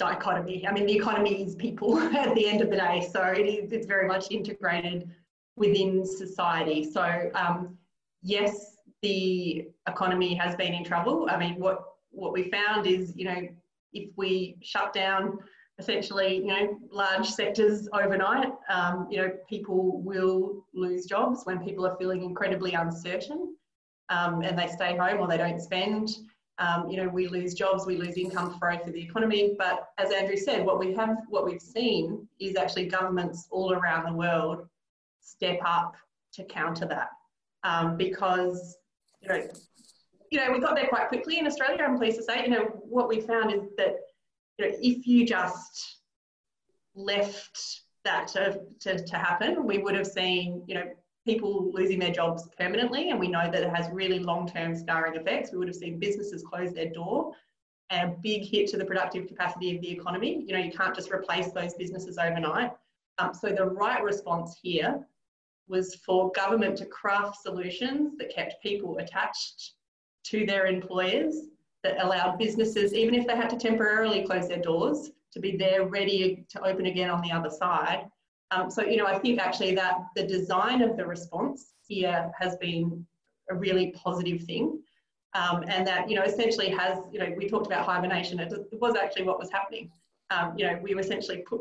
dichotomy. 0.00 0.66
I 0.66 0.72
mean, 0.72 0.86
the 0.86 0.96
economy 0.96 1.42
is 1.42 1.54
people 1.54 1.98
at 2.24 2.34
the 2.34 2.48
end 2.48 2.62
of 2.62 2.70
the 2.70 2.76
day, 2.76 3.08
so 3.12 3.22
it 3.22 3.46
is 3.46 3.70
it's 3.70 3.86
very 3.86 4.08
much 4.08 4.30
integrated 4.30 5.10
within 5.56 6.04
society. 6.04 6.90
So 6.90 7.30
um, 7.34 7.76
yes, 8.22 8.76
the 9.02 9.68
economy 9.86 10.34
has 10.34 10.56
been 10.56 10.72
in 10.72 10.84
trouble. 10.84 11.28
I 11.30 11.36
mean, 11.36 11.56
what 11.60 11.84
what 12.10 12.32
we 12.32 12.50
found 12.50 12.86
is, 12.86 13.14
you 13.14 13.26
know, 13.26 13.48
if 13.92 14.10
we 14.16 14.56
shut 14.62 14.92
down 14.92 15.38
essentially, 15.78 16.36
you 16.36 16.46
know, 16.46 16.78
large 16.90 17.26
sectors 17.26 17.88
overnight, 17.92 18.52
um, 18.68 19.06
you 19.10 19.18
know, 19.18 19.30
people 19.48 20.02
will 20.02 20.66
lose 20.74 21.06
jobs 21.06 21.42
when 21.44 21.64
people 21.64 21.86
are 21.86 21.96
feeling 21.96 22.22
incredibly 22.22 22.74
uncertain 22.74 23.54
um, 24.10 24.42
and 24.42 24.58
they 24.58 24.66
stay 24.66 24.96
home 24.96 25.20
or 25.20 25.26
they 25.26 25.38
don't 25.38 25.60
spend 25.60 26.10
um, 26.60 26.88
you 26.90 26.98
know, 26.98 27.08
we 27.08 27.26
lose 27.26 27.54
jobs, 27.54 27.86
we 27.86 27.96
lose 27.96 28.16
income 28.16 28.56
growth 28.60 28.84
for 28.84 28.90
the 28.90 29.02
economy. 29.02 29.56
But 29.58 29.88
as 29.98 30.12
Andrew 30.12 30.36
said, 30.36 30.64
what 30.64 30.78
we 30.78 30.92
have, 30.94 31.16
what 31.28 31.44
we've 31.44 31.60
seen 31.60 32.28
is 32.38 32.54
actually 32.56 32.86
governments 32.86 33.48
all 33.50 33.72
around 33.72 34.04
the 34.04 34.12
world 34.12 34.68
step 35.22 35.58
up 35.64 35.94
to 36.34 36.44
counter 36.44 36.86
that, 36.86 37.08
um, 37.64 37.96
because 37.96 38.76
you 39.22 39.28
know, 39.28 39.48
you 40.30 40.38
know, 40.38 40.52
we 40.52 40.60
got 40.60 40.76
there 40.76 40.86
quite 40.86 41.08
quickly 41.08 41.38
in 41.38 41.46
Australia. 41.46 41.82
I'm 41.82 41.96
pleased 41.96 42.18
to 42.18 42.22
say, 42.22 42.44
you 42.44 42.50
know, 42.50 42.64
what 42.84 43.08
we 43.08 43.20
found 43.20 43.52
is 43.52 43.62
that 43.78 43.96
you 44.58 44.68
know, 44.68 44.76
if 44.80 45.06
you 45.06 45.26
just 45.26 45.96
left 46.94 47.80
that 48.04 48.28
to, 48.28 48.60
to, 48.80 49.02
to 49.04 49.16
happen, 49.16 49.66
we 49.66 49.78
would 49.78 49.94
have 49.94 50.06
seen, 50.06 50.62
you 50.66 50.74
know, 50.74 50.84
people 51.26 51.70
losing 51.72 51.98
their 51.98 52.12
jobs 52.12 52.48
permanently, 52.58 53.10
and 53.10 53.20
we 53.20 53.28
know 53.28 53.50
that 53.50 53.62
it 53.62 53.74
has 53.74 53.88
really 53.92 54.18
long-term 54.18 54.74
scarring 54.74 55.16
effects. 55.16 55.52
We 55.52 55.58
would 55.58 55.68
have 55.68 55.76
seen 55.76 55.98
businesses 55.98 56.42
close 56.42 56.72
their 56.72 56.90
door 56.90 57.32
and 57.90 58.10
a 58.10 58.16
big 58.22 58.44
hit 58.44 58.68
to 58.70 58.76
the 58.76 58.84
productive 58.84 59.26
capacity 59.26 59.74
of 59.74 59.82
the 59.82 59.90
economy. 59.90 60.44
You 60.46 60.54
know, 60.54 60.60
you 60.60 60.72
can't 60.72 60.94
just 60.94 61.10
replace 61.10 61.52
those 61.52 61.74
businesses 61.74 62.18
overnight. 62.18 62.72
Um, 63.18 63.34
so 63.34 63.48
the 63.50 63.66
right 63.66 64.02
response 64.02 64.58
here 64.62 65.04
was 65.68 65.96
for 65.96 66.30
government 66.32 66.76
to 66.78 66.86
craft 66.86 67.42
solutions 67.42 68.16
that 68.18 68.34
kept 68.34 68.62
people 68.62 68.98
attached 68.98 69.74
to 70.24 70.46
their 70.46 70.66
employers, 70.66 71.34
that 71.82 72.02
allowed 72.02 72.38
businesses, 72.38 72.94
even 72.94 73.14
if 73.14 73.26
they 73.26 73.36
had 73.36 73.50
to 73.50 73.56
temporarily 73.56 74.24
close 74.24 74.48
their 74.48 74.60
doors, 74.60 75.10
to 75.32 75.40
be 75.40 75.56
there 75.56 75.86
ready 75.86 76.44
to 76.48 76.64
open 76.64 76.86
again 76.86 77.10
on 77.10 77.22
the 77.22 77.32
other 77.32 77.50
side 77.50 78.06
um, 78.50 78.70
so, 78.70 78.82
you 78.82 78.96
know, 78.96 79.06
I 79.06 79.18
think 79.18 79.40
actually 79.40 79.74
that 79.76 79.98
the 80.16 80.26
design 80.26 80.82
of 80.82 80.96
the 80.96 81.06
response 81.06 81.72
here 81.86 82.30
has 82.38 82.56
been 82.56 83.06
a 83.50 83.54
really 83.54 83.92
positive 83.92 84.42
thing. 84.42 84.80
Um, 85.34 85.62
and 85.68 85.86
that, 85.86 86.10
you 86.10 86.16
know, 86.16 86.24
essentially 86.24 86.70
has, 86.70 86.98
you 87.12 87.20
know, 87.20 87.32
we 87.36 87.48
talked 87.48 87.66
about 87.66 87.86
hibernation, 87.86 88.40
it, 88.40 88.52
was 88.72 88.96
actually 88.96 89.22
what 89.22 89.38
was 89.38 89.50
happening. 89.50 89.90
Um, 90.30 90.54
you 90.56 90.66
know, 90.66 90.78
we 90.82 90.92
essentially 90.94 91.38
put 91.38 91.60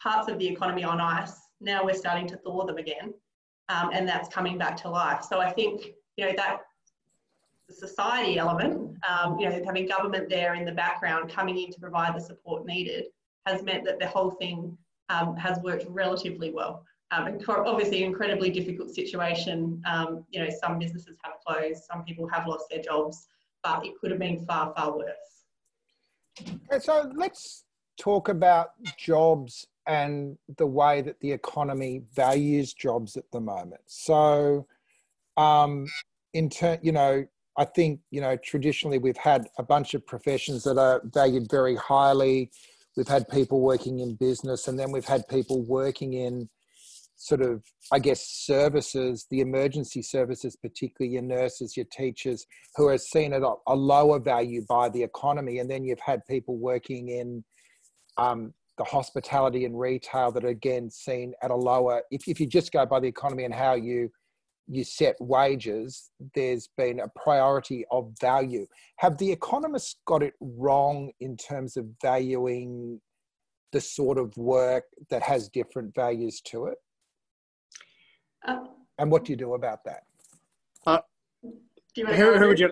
parts 0.00 0.28
of 0.28 0.38
the 0.38 0.46
economy 0.46 0.84
on 0.84 1.00
ice. 1.00 1.36
Now 1.60 1.84
we're 1.84 1.94
starting 1.94 2.28
to 2.28 2.36
thaw 2.36 2.64
them 2.64 2.76
again. 2.76 3.12
Um, 3.68 3.90
and 3.92 4.08
that's 4.08 4.28
coming 4.28 4.56
back 4.56 4.76
to 4.78 4.88
life. 4.88 5.24
So 5.28 5.40
I 5.40 5.50
think, 5.52 5.94
you 6.16 6.26
know, 6.26 6.32
that 6.36 6.60
society 7.70 8.38
element, 8.38 8.96
um, 9.08 9.38
you 9.38 9.48
know, 9.48 9.62
having 9.64 9.86
government 9.86 10.28
there 10.28 10.54
in 10.54 10.64
the 10.64 10.72
background 10.72 11.30
coming 11.30 11.58
in 11.58 11.72
to 11.72 11.80
provide 11.80 12.14
the 12.16 12.20
support 12.20 12.64
needed 12.64 13.06
has 13.46 13.62
meant 13.62 13.84
that 13.84 13.98
the 13.98 14.06
whole 14.06 14.30
thing 14.30 14.78
um, 15.08 15.36
has 15.36 15.58
worked 15.60 15.86
relatively 15.88 16.50
well. 16.50 16.84
Um, 17.10 17.38
obviously, 17.48 18.04
incredibly 18.04 18.50
difficult 18.50 18.90
situation. 18.90 19.82
Um, 19.86 20.24
you 20.30 20.40
know, 20.40 20.50
some 20.60 20.78
businesses 20.78 21.16
have 21.22 21.34
closed, 21.46 21.84
some 21.84 22.04
people 22.04 22.28
have 22.28 22.46
lost 22.46 22.66
their 22.70 22.82
jobs, 22.82 23.26
but 23.64 23.84
it 23.86 23.94
could 23.98 24.10
have 24.10 24.20
been 24.20 24.44
far, 24.44 24.74
far 24.76 24.96
worse. 24.96 25.14
So 26.82 27.10
let's 27.14 27.64
talk 27.98 28.28
about 28.28 28.70
jobs 28.98 29.66
and 29.86 30.36
the 30.58 30.66
way 30.66 31.00
that 31.00 31.18
the 31.20 31.32
economy 31.32 32.02
values 32.14 32.74
jobs 32.74 33.16
at 33.16 33.24
the 33.32 33.40
moment. 33.40 33.80
So, 33.86 34.66
um, 35.38 35.86
in 36.34 36.50
turn, 36.50 36.78
you 36.82 36.92
know, 36.92 37.24
I 37.56 37.64
think 37.64 38.00
you 38.10 38.20
know 38.20 38.36
traditionally 38.36 38.98
we've 38.98 39.16
had 39.16 39.48
a 39.58 39.62
bunch 39.62 39.94
of 39.94 40.06
professions 40.06 40.62
that 40.64 40.78
are 40.78 41.00
valued 41.04 41.50
very 41.50 41.74
highly 41.74 42.50
we've 42.98 43.08
had 43.08 43.26
people 43.28 43.60
working 43.60 44.00
in 44.00 44.16
business 44.16 44.68
and 44.68 44.78
then 44.78 44.92
we've 44.92 45.06
had 45.06 45.26
people 45.28 45.62
working 45.62 46.12
in 46.12 46.48
sort 47.16 47.40
of 47.40 47.62
i 47.90 47.98
guess 47.98 48.20
services 48.28 49.26
the 49.30 49.40
emergency 49.40 50.02
services 50.02 50.56
particularly 50.56 51.14
your 51.14 51.22
nurses 51.22 51.76
your 51.76 51.86
teachers 51.90 52.46
who 52.78 52.86
are 52.86 52.98
seen 52.98 53.32
at 53.32 53.42
a, 53.42 53.74
lower 53.74 54.20
value 54.20 54.64
by 54.68 54.88
the 54.88 55.02
economy. 55.02 55.58
And 55.58 55.68
then 55.68 55.84
you've 55.84 56.00
had 56.00 56.24
people 56.26 56.56
working 56.56 57.08
in 57.08 57.44
um, 58.16 58.54
the 58.78 58.84
hospitality 58.84 59.64
and 59.64 59.78
retail 59.78 60.30
that 60.30 60.44
are 60.44 60.48
again 60.48 60.88
seen 60.90 61.34
at 61.42 61.50
a 61.50 61.56
lower 61.56 62.02
if, 62.12 62.28
if 62.28 62.38
you 62.38 62.46
just 62.46 62.70
go 62.70 62.86
by 62.86 63.00
the 63.00 63.08
economy 63.08 63.44
and 63.44 63.52
how 63.52 63.74
you 63.74 64.10
you 64.68 64.84
set 64.84 65.16
wages, 65.20 66.10
there's 66.34 66.68
been 66.76 67.00
a 67.00 67.08
priority 67.08 67.84
of 67.90 68.12
value. 68.20 68.66
Have 68.96 69.16
the 69.18 69.30
economists 69.30 69.96
got 70.06 70.22
it 70.22 70.34
wrong 70.40 71.10
in 71.20 71.36
terms 71.36 71.76
of 71.76 71.86
valuing 72.02 73.00
the 73.72 73.80
sort 73.80 74.18
of 74.18 74.36
work 74.36 74.84
that 75.10 75.22
has 75.22 75.48
different 75.48 75.94
values 75.94 76.40
to 76.42 76.66
it? 76.66 76.78
Uh, 78.46 78.58
and 78.98 79.10
what 79.10 79.24
do 79.24 79.32
you 79.32 79.36
do 79.36 79.54
about 79.54 79.84
that? 79.84 80.02
Uh, 80.86 81.00
do 81.94 82.06
who, 82.06 82.38
who 82.38 82.48
would 82.48 82.60
you? 82.60 82.70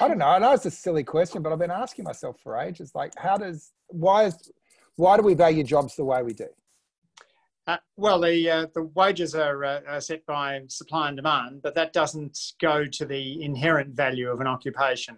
I 0.00 0.08
don't 0.08 0.18
know. 0.18 0.26
I 0.26 0.38
know 0.38 0.52
it's 0.52 0.66
a 0.66 0.70
silly 0.70 1.04
question, 1.04 1.42
but 1.42 1.52
I've 1.52 1.58
been 1.58 1.70
asking 1.70 2.04
myself 2.04 2.40
for 2.42 2.56
ages. 2.56 2.92
Like, 2.94 3.12
how 3.16 3.36
does 3.36 3.72
why 3.88 4.24
is 4.24 4.50
why 4.96 5.16
do 5.16 5.22
we 5.22 5.34
value 5.34 5.62
jobs 5.64 5.96
the 5.96 6.04
way 6.04 6.22
we 6.22 6.32
do? 6.32 6.48
Uh, 7.68 7.76
well, 7.96 8.20
the 8.20 8.50
uh, 8.50 8.66
the 8.74 8.82
wages 8.96 9.36
are, 9.36 9.64
uh, 9.64 9.80
are, 9.86 10.00
set 10.00 10.26
by 10.26 10.60
supply 10.66 11.06
and 11.06 11.16
demand, 11.16 11.62
but 11.62 11.76
that 11.76 11.92
doesn't 11.92 12.36
go 12.60 12.84
to 12.84 13.06
the 13.06 13.40
inherent 13.42 13.94
value 13.94 14.28
of 14.30 14.40
an 14.40 14.48
occupation. 14.48 15.16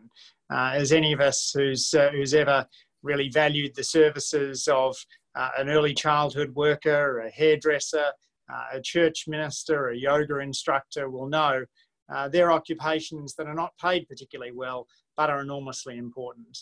Uh, 0.52 0.72
as 0.74 0.92
any 0.92 1.14
of 1.14 1.20
us 1.20 1.52
who's 1.56 1.94
uh, 1.94 2.10
who's 2.12 2.34
ever 2.34 2.66
really 3.02 3.30
valued 3.30 3.74
the 3.74 3.84
services 3.84 4.68
of 4.68 4.94
uh, 5.34 5.50
an 5.56 5.70
early 5.70 5.94
childhood 5.94 6.54
worker, 6.54 7.20
a 7.20 7.30
hairdresser, 7.30 8.12
a 8.72 8.80
church 8.80 9.24
minister, 9.26 9.88
a 9.88 9.96
yoga 9.96 10.38
instructor 10.38 11.08
will 11.08 11.28
know, 11.28 11.64
they're 12.30 12.52
occupations 12.52 13.34
that 13.34 13.46
are 13.46 13.54
not 13.54 13.72
paid 13.80 14.06
particularly 14.06 14.52
well, 14.52 14.86
but 15.16 15.30
are 15.30 15.40
enormously 15.40 15.96
important. 15.96 16.58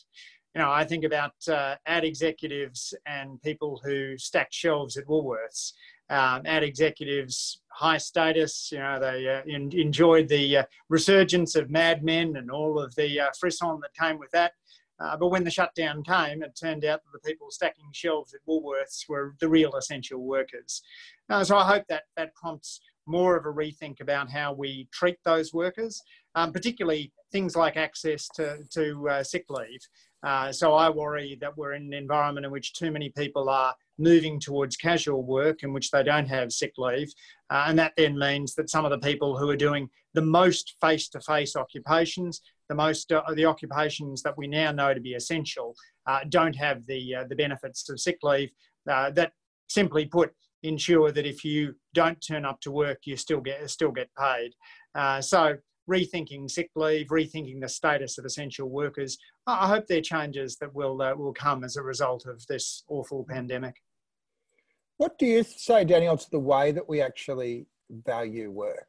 You 0.54 0.60
know, 0.60 0.70
I 0.70 0.84
think 0.84 1.04
about 1.04 1.32
uh, 1.48 1.76
ad 1.86 2.04
executives 2.04 2.94
and 3.06 3.40
people 3.42 3.80
who 3.84 4.18
stack 4.18 4.52
shelves 4.52 4.96
at 4.96 5.06
Woolworths. 5.06 5.72
Um, 6.10 6.42
ad 6.44 6.62
executives, 6.62 7.62
high 7.68 7.96
status, 7.96 8.70
you 8.70 8.78
know, 8.78 9.00
they 9.00 9.26
uh, 9.28 9.42
in, 9.46 9.72
enjoyed 9.72 10.28
the 10.28 10.58
uh, 10.58 10.64
resurgence 10.90 11.56
of 11.56 11.70
Mad 11.70 12.04
Men 12.04 12.36
and 12.36 12.50
all 12.50 12.78
of 12.78 12.94
the 12.96 13.20
uh, 13.20 13.28
frisson 13.40 13.80
that 13.80 13.94
came 13.98 14.18
with 14.18 14.30
that. 14.32 14.52
Uh, 15.00 15.16
but 15.16 15.30
when 15.30 15.42
the 15.42 15.50
shutdown 15.50 16.02
came, 16.02 16.42
it 16.42 16.54
turned 16.54 16.84
out 16.84 17.00
that 17.02 17.10
the 17.12 17.28
people 17.30 17.50
stacking 17.50 17.88
shelves 17.92 18.34
at 18.34 18.40
Woolworths 18.46 19.08
were 19.08 19.34
the 19.40 19.48
real 19.48 19.74
essential 19.74 20.20
workers. 20.20 20.82
Uh, 21.30 21.42
so 21.42 21.56
I 21.56 21.66
hope 21.66 21.84
that 21.88 22.04
that 22.16 22.34
prompts 22.34 22.80
more 23.06 23.36
of 23.36 23.46
a 23.46 23.52
rethink 23.52 24.00
about 24.00 24.30
how 24.30 24.52
we 24.52 24.88
treat 24.92 25.16
those 25.24 25.52
workers, 25.52 26.00
um, 26.34 26.52
particularly 26.52 27.12
things 27.30 27.56
like 27.56 27.76
access 27.76 28.28
to, 28.34 28.58
to 28.70 29.08
uh, 29.08 29.22
sick 29.22 29.44
leave. 29.48 29.80
Uh, 30.22 30.52
so 30.52 30.74
I 30.74 30.88
worry 30.88 31.36
that 31.40 31.56
we're 31.56 31.72
in 31.72 31.86
an 31.86 31.92
environment 31.94 32.46
in 32.46 32.52
which 32.52 32.74
too 32.74 32.92
many 32.92 33.10
people 33.10 33.48
are 33.48 33.74
moving 33.98 34.38
towards 34.38 34.76
casual 34.76 35.24
work 35.24 35.62
in 35.62 35.72
which 35.72 35.90
they 35.90 36.02
don't 36.04 36.28
have 36.28 36.52
sick 36.52 36.72
leave. 36.78 37.10
Uh, 37.50 37.64
and 37.66 37.78
that 37.78 37.92
then 37.96 38.16
means 38.16 38.54
that 38.54 38.70
some 38.70 38.84
of 38.84 38.92
the 38.92 38.98
people 38.98 39.36
who 39.36 39.50
are 39.50 39.56
doing 39.56 39.88
the 40.14 40.22
most 40.22 40.76
face-to-face 40.80 41.56
occupations, 41.56 42.40
the 42.68 42.74
most 42.74 43.10
uh, 43.10 43.22
the 43.34 43.44
occupations 43.44 44.22
that 44.22 44.36
we 44.38 44.46
now 44.46 44.70
know 44.70 44.94
to 44.94 45.00
be 45.00 45.14
essential, 45.14 45.74
uh, 46.06 46.20
don't 46.28 46.54
have 46.54 46.86
the, 46.86 47.16
uh, 47.16 47.24
the 47.28 47.36
benefits 47.36 47.88
of 47.90 47.98
sick 47.98 48.18
leave. 48.22 48.50
Uh, 48.88 49.10
that 49.10 49.32
simply 49.68 50.04
put, 50.04 50.30
ensure 50.62 51.12
that 51.12 51.26
if 51.26 51.44
you 51.44 51.74
don't 51.94 52.20
turn 52.20 52.44
up 52.44 52.60
to 52.60 52.70
work, 52.70 53.00
you 53.04 53.16
still 53.16 53.40
get, 53.40 53.68
still 53.70 53.90
get 53.90 54.10
paid. 54.18 54.52
so 55.20 55.56
rethinking 55.90 56.50
sick 56.50 56.70
leave, 56.76 57.08
rethinking 57.08 57.60
the 57.60 57.68
status 57.68 58.18
of 58.18 58.24
essential 58.24 58.68
workers. 58.68 59.18
I 59.46 59.68
hope 59.68 59.86
there 59.86 59.98
are 59.98 60.02
changes 60.02 60.56
that 60.58 60.74
will 60.74 61.00
uh, 61.02 61.14
will 61.14 61.32
come 61.32 61.64
as 61.64 61.76
a 61.76 61.82
result 61.82 62.26
of 62.26 62.44
this 62.46 62.84
awful 62.88 63.24
pandemic. 63.28 63.76
What 64.98 65.18
do 65.18 65.26
you 65.26 65.42
say, 65.42 65.84
Danielle, 65.84 66.16
to 66.16 66.30
the 66.30 66.38
way 66.38 66.70
that 66.72 66.88
we 66.88 67.00
actually 67.00 67.66
value 67.90 68.50
work? 68.50 68.88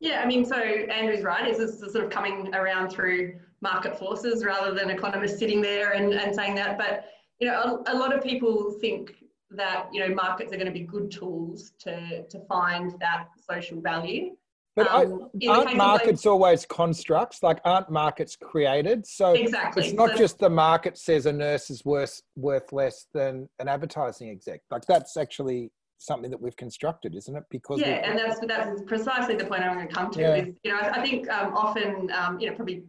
Yeah, 0.00 0.22
I 0.22 0.26
mean, 0.26 0.44
so 0.44 0.56
Andrew's 0.56 1.22
right. 1.22 1.48
Is 1.48 1.58
this 1.58 1.80
sort 1.92 2.04
of 2.04 2.10
coming 2.10 2.54
around 2.54 2.90
through 2.90 3.34
market 3.60 3.98
forces 3.98 4.44
rather 4.44 4.74
than 4.74 4.90
economists 4.90 5.38
sitting 5.38 5.60
there 5.60 5.92
and, 5.92 6.12
and 6.12 6.34
saying 6.34 6.54
that? 6.56 6.78
But 6.78 7.06
you 7.40 7.48
know, 7.48 7.82
a, 7.86 7.92
a 7.92 7.96
lot 7.96 8.14
of 8.14 8.22
people 8.22 8.76
think 8.80 9.14
that 9.56 9.88
you 9.92 10.00
know 10.00 10.14
markets 10.14 10.52
are 10.52 10.56
going 10.56 10.66
to 10.66 10.72
be 10.72 10.86
good 10.86 11.10
tools 11.10 11.72
to 11.80 12.24
to 12.24 12.40
find 12.48 12.94
that 13.00 13.28
social 13.50 13.80
value. 13.80 14.36
But 14.74 14.90
um, 14.90 15.28
aren't 15.48 15.76
markets 15.76 16.24
like, 16.24 16.32
always 16.32 16.64
constructs? 16.64 17.42
Like, 17.42 17.60
aren't 17.62 17.90
markets 17.90 18.36
created? 18.36 19.06
So 19.06 19.34
exactly. 19.34 19.84
it's 19.84 19.92
not 19.92 20.12
so, 20.12 20.16
just 20.16 20.38
the 20.38 20.48
market 20.48 20.96
says 20.96 21.26
a 21.26 21.32
nurse 21.32 21.68
is 21.68 21.84
worth 21.84 22.22
worth 22.36 22.72
less 22.72 23.06
than 23.12 23.50
an 23.58 23.68
advertising 23.68 24.30
exec. 24.30 24.62
Like, 24.70 24.86
that's 24.86 25.18
actually 25.18 25.70
something 25.98 26.30
that 26.30 26.40
we've 26.40 26.56
constructed, 26.56 27.14
isn't 27.14 27.36
it? 27.36 27.44
Because 27.50 27.80
yeah, 27.80 28.08
and 28.08 28.18
that's 28.18 28.40
that's 28.46 28.82
precisely 28.86 29.36
the 29.36 29.44
point 29.44 29.62
I'm 29.62 29.74
going 29.74 29.88
to 29.88 29.94
come 29.94 30.10
to. 30.12 30.20
Yeah. 30.20 30.34
Is 30.36 30.48
you 30.64 30.72
know 30.72 30.78
I, 30.78 31.00
I 31.00 31.02
think 31.02 31.28
um, 31.28 31.54
often 31.54 32.10
um, 32.12 32.40
you 32.40 32.48
know 32.48 32.56
probably 32.56 32.82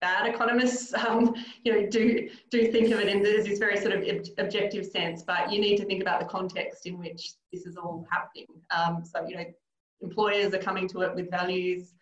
bad 0.00 0.26
economists 0.26 0.92
um, 0.94 1.34
you 1.64 1.72
know 1.72 1.88
do 1.88 2.28
do 2.50 2.70
think 2.70 2.92
of 2.92 3.00
it 3.00 3.08
in 3.08 3.22
this 3.22 3.58
very 3.58 3.78
sort 3.78 3.94
of 3.94 4.04
objective 4.38 4.86
sense, 4.86 5.22
but 5.22 5.50
you 5.52 5.60
need 5.60 5.76
to 5.76 5.84
think 5.84 6.02
about 6.02 6.20
the 6.20 6.26
context 6.26 6.86
in 6.86 6.98
which 6.98 7.32
this 7.52 7.66
is 7.66 7.76
all 7.76 8.06
happening. 8.10 8.46
Um, 8.70 9.04
so 9.04 9.26
you 9.26 9.36
know 9.36 9.44
employers 10.02 10.52
are 10.54 10.58
coming 10.58 10.88
to 10.88 11.00
it 11.02 11.14
with 11.14 11.30
values, 11.30 11.94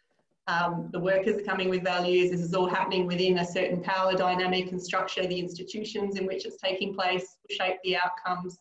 um, 0.46 0.90
the 0.92 1.00
workers 1.00 1.38
are 1.38 1.44
coming 1.44 1.70
with 1.70 1.82
values. 1.82 2.30
This 2.30 2.40
is 2.40 2.54
all 2.54 2.68
happening 2.68 3.06
within 3.06 3.38
a 3.38 3.44
certain 3.44 3.80
power 3.80 4.12
dynamic 4.12 4.72
and 4.72 4.82
structure. 4.82 5.26
The 5.26 5.38
institutions 5.38 6.16
in 6.16 6.26
which 6.26 6.44
it's 6.44 6.60
taking 6.60 6.94
place 6.94 7.38
shape 7.50 7.76
the 7.82 7.96
outcomes. 7.96 8.58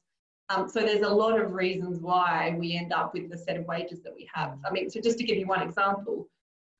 Um, 0.49 0.69
so 0.69 0.81
there's 0.81 1.01
a 1.01 1.09
lot 1.09 1.39
of 1.39 1.53
reasons 1.53 1.99
why 1.99 2.55
we 2.57 2.77
end 2.77 2.93
up 2.93 3.13
with 3.13 3.29
the 3.29 3.37
set 3.37 3.57
of 3.57 3.65
wages 3.65 4.01
that 4.03 4.13
we 4.13 4.29
have. 4.33 4.57
I 4.65 4.71
mean, 4.71 4.89
so 4.89 5.01
just 5.01 5.17
to 5.17 5.23
give 5.23 5.37
you 5.37 5.47
one 5.47 5.61
example, 5.61 6.27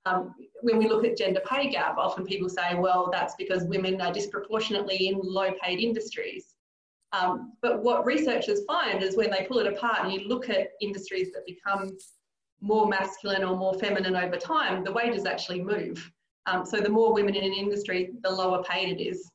um, 0.05 0.35
when 0.61 0.77
we 0.77 0.87
look 0.87 1.05
at 1.05 1.17
gender 1.17 1.41
pay 1.49 1.69
gap, 1.69 1.97
often 1.97 2.25
people 2.25 2.49
say, 2.49 2.75
well, 2.75 3.09
that's 3.11 3.35
because 3.35 3.63
women 3.63 4.01
are 4.01 4.11
disproportionately 4.11 5.07
in 5.07 5.19
low 5.21 5.51
paid 5.61 5.79
industries. 5.79 6.55
Um, 7.13 7.53
but 7.61 7.83
what 7.83 8.05
researchers 8.05 8.65
find 8.65 9.03
is 9.03 9.15
when 9.15 9.29
they 9.29 9.45
pull 9.47 9.59
it 9.59 9.67
apart 9.67 9.99
and 10.03 10.11
you 10.11 10.27
look 10.27 10.49
at 10.49 10.71
industries 10.81 11.31
that 11.33 11.45
become 11.45 11.95
more 12.59 12.87
masculine 12.87 13.43
or 13.43 13.55
more 13.55 13.75
feminine 13.75 14.15
over 14.15 14.35
time, 14.35 14.83
the 14.83 14.91
wages 14.91 15.25
actually 15.25 15.61
move. 15.61 16.11
Um, 16.47 16.65
so 16.65 16.79
the 16.79 16.89
more 16.89 17.13
women 17.13 17.35
in 17.35 17.43
an 17.43 17.53
industry, 17.53 18.11
the 18.23 18.29
lower 18.29 18.63
paid 18.63 18.99
it 18.99 19.01
is. 19.01 19.29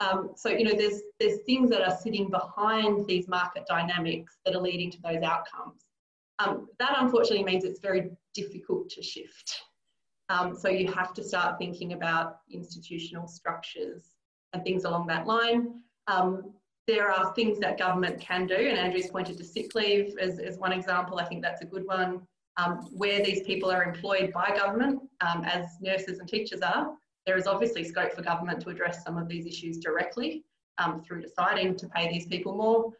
Um, 0.00 0.32
so 0.34 0.48
you 0.48 0.64
know, 0.64 0.74
there's 0.76 1.00
there's 1.20 1.40
things 1.46 1.70
that 1.70 1.82
are 1.82 1.96
sitting 1.96 2.28
behind 2.28 3.06
these 3.06 3.28
market 3.28 3.64
dynamics 3.68 4.38
that 4.44 4.54
are 4.56 4.60
leading 4.60 4.90
to 4.90 4.98
those 5.02 5.22
outcomes. 5.22 5.84
Um, 6.40 6.66
that 6.80 6.96
unfortunately 6.98 7.44
means 7.44 7.64
it's 7.64 7.78
very 7.78 8.10
difficult 8.34 8.88
to 8.90 9.02
shift. 9.02 9.62
Um, 10.32 10.56
so 10.56 10.68
you 10.68 10.90
have 10.92 11.12
to 11.14 11.22
start 11.22 11.58
thinking 11.58 11.92
about 11.92 12.38
institutional 12.50 13.26
structures 13.28 14.02
and 14.52 14.64
things 14.64 14.84
along 14.84 15.06
that 15.08 15.26
line. 15.26 15.82
Um, 16.06 16.54
there 16.88 17.10
are 17.10 17.34
things 17.34 17.60
that 17.60 17.78
government 17.78 18.18
can 18.18 18.46
do, 18.46 18.56
and 18.56 18.78
Andrew's 18.78 19.08
pointed 19.08 19.36
to 19.38 19.44
sick 19.44 19.74
leave 19.74 20.16
as, 20.18 20.38
as 20.38 20.58
one 20.58 20.72
example. 20.72 21.18
I 21.18 21.26
think 21.26 21.42
that's 21.42 21.62
a 21.62 21.66
good 21.66 21.86
one 21.86 22.22
um, 22.56 22.88
where 22.92 23.22
these 23.22 23.42
people 23.42 23.70
are 23.70 23.84
employed 23.84 24.32
by 24.32 24.48
government, 24.56 25.02
um, 25.20 25.44
as 25.44 25.66
nurses 25.80 26.18
and 26.18 26.28
teachers 26.28 26.60
are, 26.60 26.92
there 27.26 27.36
is 27.36 27.46
obviously 27.46 27.84
scope 27.84 28.12
for 28.12 28.22
government 28.22 28.60
to 28.62 28.70
address 28.70 29.04
some 29.04 29.16
of 29.16 29.28
these 29.28 29.46
issues 29.46 29.78
directly 29.78 30.44
um, 30.78 31.02
through 31.02 31.20
deciding 31.22 31.76
to 31.76 31.86
pay 31.88 32.10
these 32.10 32.26
people 32.26 32.56
more. 32.56 32.92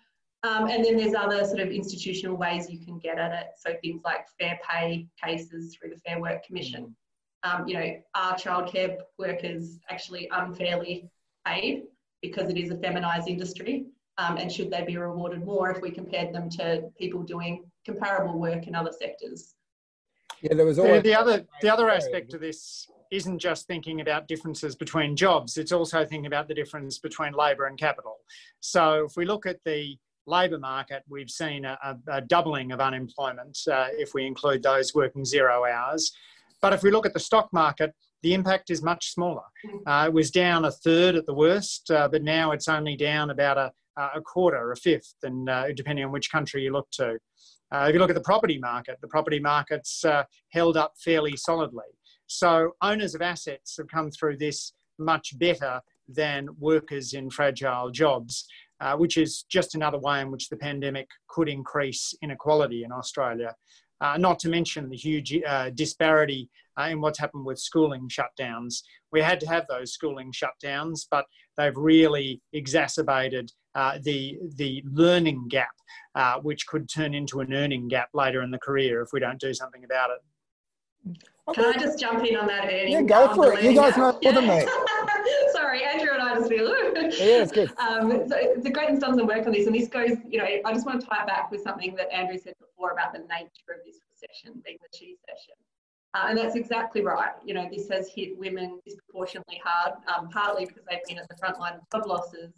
Um, 0.45 0.69
and 0.69 0.85
then 0.85 0.97
there's 0.97 1.15
other 1.15 1.45
sort 1.45 1.61
of 1.61 1.71
institutional 1.71 2.37
ways 2.37 2.69
you 2.71 2.85
can 2.85 2.99
get 2.99 3.19
at 3.19 3.33
it. 3.33 3.47
So 3.57 3.75
things 3.81 4.03
like 4.05 4.27
fair 4.39 4.59
pay 4.69 5.07
cases 5.23 5.75
through 5.75 5.91
the 5.91 6.01
Fair 6.07 6.21
Work 6.21 6.45
Commission. 6.45 6.95
Um, 7.45 7.67
you 7.67 7.75
know, 7.75 7.97
are 8.15 8.35
childcare 8.35 8.99
workers 9.19 9.79
actually 9.91 10.29
unfairly 10.33 11.11
paid 11.47 11.85
because 12.21 12.49
it 12.51 12.57
is 12.57 12.71
a 12.71 12.77
feminised 12.77 13.29
industry? 13.29 13.87
Um, 14.19 14.37
and 14.37 14.53
should 14.53 14.71
they 14.71 14.85
be 14.85 14.97
rewarded 14.97 15.45
more 15.45 15.71
if 15.71 15.81
we 15.81 15.91
compared 15.91 16.35
them 16.35 16.51
to 16.51 16.85
people 16.99 17.23
doing 17.23 17.65
comparable 17.85 18.39
work 18.39 18.67
in 18.67 18.75
other 18.75 18.93
sectors. 18.93 19.55
Yeah, 20.41 20.55
there 20.55 20.67
was 20.67 20.79
always 20.79 21.03
the 21.03 21.15
other 21.15 21.47
the 21.61 21.73
other 21.73 21.89
aspect 21.89 22.31
to 22.31 22.39
this 22.39 22.89
isn't 23.13 23.39
just 23.39 23.67
thinking 23.67 24.01
about 24.01 24.27
differences 24.27 24.75
between 24.75 25.15
jobs. 25.15 25.57
It's 25.57 25.71
also 25.71 26.05
thinking 26.05 26.27
about 26.27 26.49
the 26.49 26.55
difference 26.55 26.99
between 26.99 27.33
labour 27.33 27.67
and 27.67 27.79
capital. 27.79 28.17
So 28.61 29.05
if 29.05 29.17
we 29.17 29.27
look 29.27 29.47
at 29.47 29.59
the 29.65 29.99
labour 30.27 30.59
market, 30.59 31.03
we've 31.09 31.31
seen 31.31 31.65
a, 31.65 31.99
a 32.09 32.23
doubling 32.23 32.73
of 32.73 32.81
unemployment 32.81 33.59
uh, 33.71 33.89
if 33.93 34.15
we 34.15 34.27
include 34.27 34.63
those 34.63 34.95
working 34.95 35.25
zero 35.25 35.65
hours. 35.65 36.13
But 36.63 36.73
if 36.73 36.83
we 36.83 36.93
look 36.93 37.05
at 37.05 37.13
the 37.13 37.21
stock 37.21 37.49
market, 37.53 37.93
the 38.23 38.35
impact 38.35 38.71
is 38.71 38.83
much 38.83 39.13
smaller. 39.13 39.43
Uh, 39.85 40.05
it 40.07 40.13
was 40.13 40.31
down 40.31 40.65
a 40.65 40.71
third 40.71 41.17
at 41.17 41.27
the 41.27 41.35
worst, 41.35 41.91
uh, 41.91 42.09
but 42.09 42.23
now 42.23 42.53
it's 42.53 42.69
only 42.69 42.97
down 42.97 43.31
about 43.31 43.59
a, 43.59 43.73
a 43.97 44.21
quarter, 44.21 44.71
a 44.71 44.77
fifth, 44.77 45.15
and 45.25 45.51
uh, 45.51 45.73
depending 45.75 46.05
on 46.05 46.13
which 46.13 46.31
country 46.31 46.63
you 46.63 46.73
look 46.73 46.89
to. 46.93 47.19
Uh, 47.75 47.87
if 47.89 47.95
you 47.95 47.99
look 47.99 48.11
at 48.11 48.15
the 48.15 48.23
property 48.23 48.59
market, 48.59 48.97
the 49.01 49.09
property 49.09 49.41
market's 49.41 50.05
uh, 50.05 50.23
held 50.53 50.77
up 50.77 50.93
fairly 51.05 51.37
solidly. 51.37 51.91
So 52.29 52.73
owners 52.81 53.15
of 53.15 53.23
assets 53.23 53.77
have 53.79 53.89
come 53.89 54.11
through 54.11 54.37
this 54.37 54.73
much 54.99 55.37
better 55.39 55.81
than 56.09 56.49
workers 56.59 57.15
in 57.15 57.29
fragile 57.31 57.91
jobs, 57.91 58.47
uh, 58.81 58.97
which 58.97 59.17
is 59.17 59.45
just 59.51 59.75
another 59.75 59.99
way 59.99 60.21
in 60.21 60.31
which 60.31 60.49
the 60.49 60.57
pandemic 60.57 61.09
could 61.29 61.49
increase 61.49 62.15
inequality 62.23 62.85
in 62.85 62.93
Australia. 62.93 63.55
Uh, 64.03 64.17
not 64.19 64.39
to 64.41 64.49
mention 64.49 64.89
the 64.89 64.97
huge 64.97 65.33
uh, 65.47 65.71
disparity 65.71 66.51
uh, 66.79 66.89
in 66.91 67.01
what's 67.01 67.21
happened 67.21 67.45
with 67.45 67.59
schooling 67.59 68.09
shutdowns. 68.09 68.83
We 69.13 69.21
had 69.21 69.39
to 69.41 69.47
have 69.47 69.65
those 69.69 69.93
schooling 69.93 70.33
shutdowns, 70.33 71.07
but 71.09 71.25
they've 71.57 71.77
really 71.77 72.43
exacerbated 72.53 73.53
uh, 73.77 73.99
the, 74.03 74.39
the 74.57 74.83
learning 74.91 75.47
gap, 75.49 75.71
uh, 76.17 76.35
which 76.41 76.67
could 76.67 76.89
turn 76.89 77.15
into 77.15 77.41
an 77.41 77.55
earning 77.55 77.87
gap 77.87 78.09
later 78.13 78.43
in 78.43 78.51
the 78.51 78.59
career 78.59 79.03
if 79.03 79.11
we 79.13 79.21
don't 79.21 79.39
do 79.41 79.55
something 79.55 79.85
about 79.85 80.11
it. 80.11 80.19
Can 81.55 81.65
I 81.65 81.79
just 81.79 81.99
jump 81.99 82.25
in 82.25 82.37
on 82.37 82.47
that 82.47 82.65
earning? 82.65 82.93
Yeah, 82.93 83.03
go 83.03 83.35
for 83.35 83.55
it. 83.55 83.65
You 83.65 83.75
guys 83.75 83.97
know 83.97 84.19
more 84.23 84.33
than 84.33 84.47
me. 84.47 84.67
Sorry, 85.53 85.85
Andrew 85.85 86.11
and 86.13 86.23
I 86.23 86.35
just 86.35 86.49
feel. 86.49 86.69
yeah, 86.95 87.43
it's 87.43 87.51
good. 87.51 87.71
Um, 87.79 88.29
so 88.29 88.37
it's 88.39 88.65
a 88.65 88.71
great 88.71 88.89
and 88.91 89.01
done 89.01 89.19
some 89.19 89.27
work 89.27 89.45
on 89.47 89.53
this, 89.53 89.67
and 89.67 89.75
this 89.75 89.89
goes. 89.89 90.17
You 90.29 90.39
know, 90.39 90.45
I 90.45 90.73
just 90.73 90.87
want 90.87 91.01
to 91.01 91.07
tie 91.07 91.23
it 91.23 91.27
back 91.27 91.51
with 91.51 91.63
something 91.63 91.97
that 91.97 92.13
Andrew 92.13 92.39
said 92.39 92.55
before 92.83 92.93
about 92.93 93.13
the 93.13 93.21
nature 93.21 93.71
of 93.71 93.85
this 93.85 93.99
recession 94.11 94.61
being 94.65 94.79
the 94.81 94.97
she 94.97 95.17
session. 95.29 95.55
Uh, 96.15 96.27
and 96.29 96.39
that's 96.39 96.57
exactly 96.57 97.03
right. 97.03 97.33
You 97.45 97.55
know, 97.55 97.69
this 97.71 97.89
has 97.89 98.11
hit 98.15 98.37
women 98.39 98.81
disproportionately 98.85 99.61
hard, 99.65 99.95
um, 100.15 100.29
partly 100.29 100.67
because 100.67 100.83
they've 100.91 101.01
been 101.09 101.19
at 101.19 101.29
the 101.29 101.37
front 101.37 101.59
line 101.59 101.75
of 101.75 101.81
job 101.93 102.07
losses, 102.07 102.53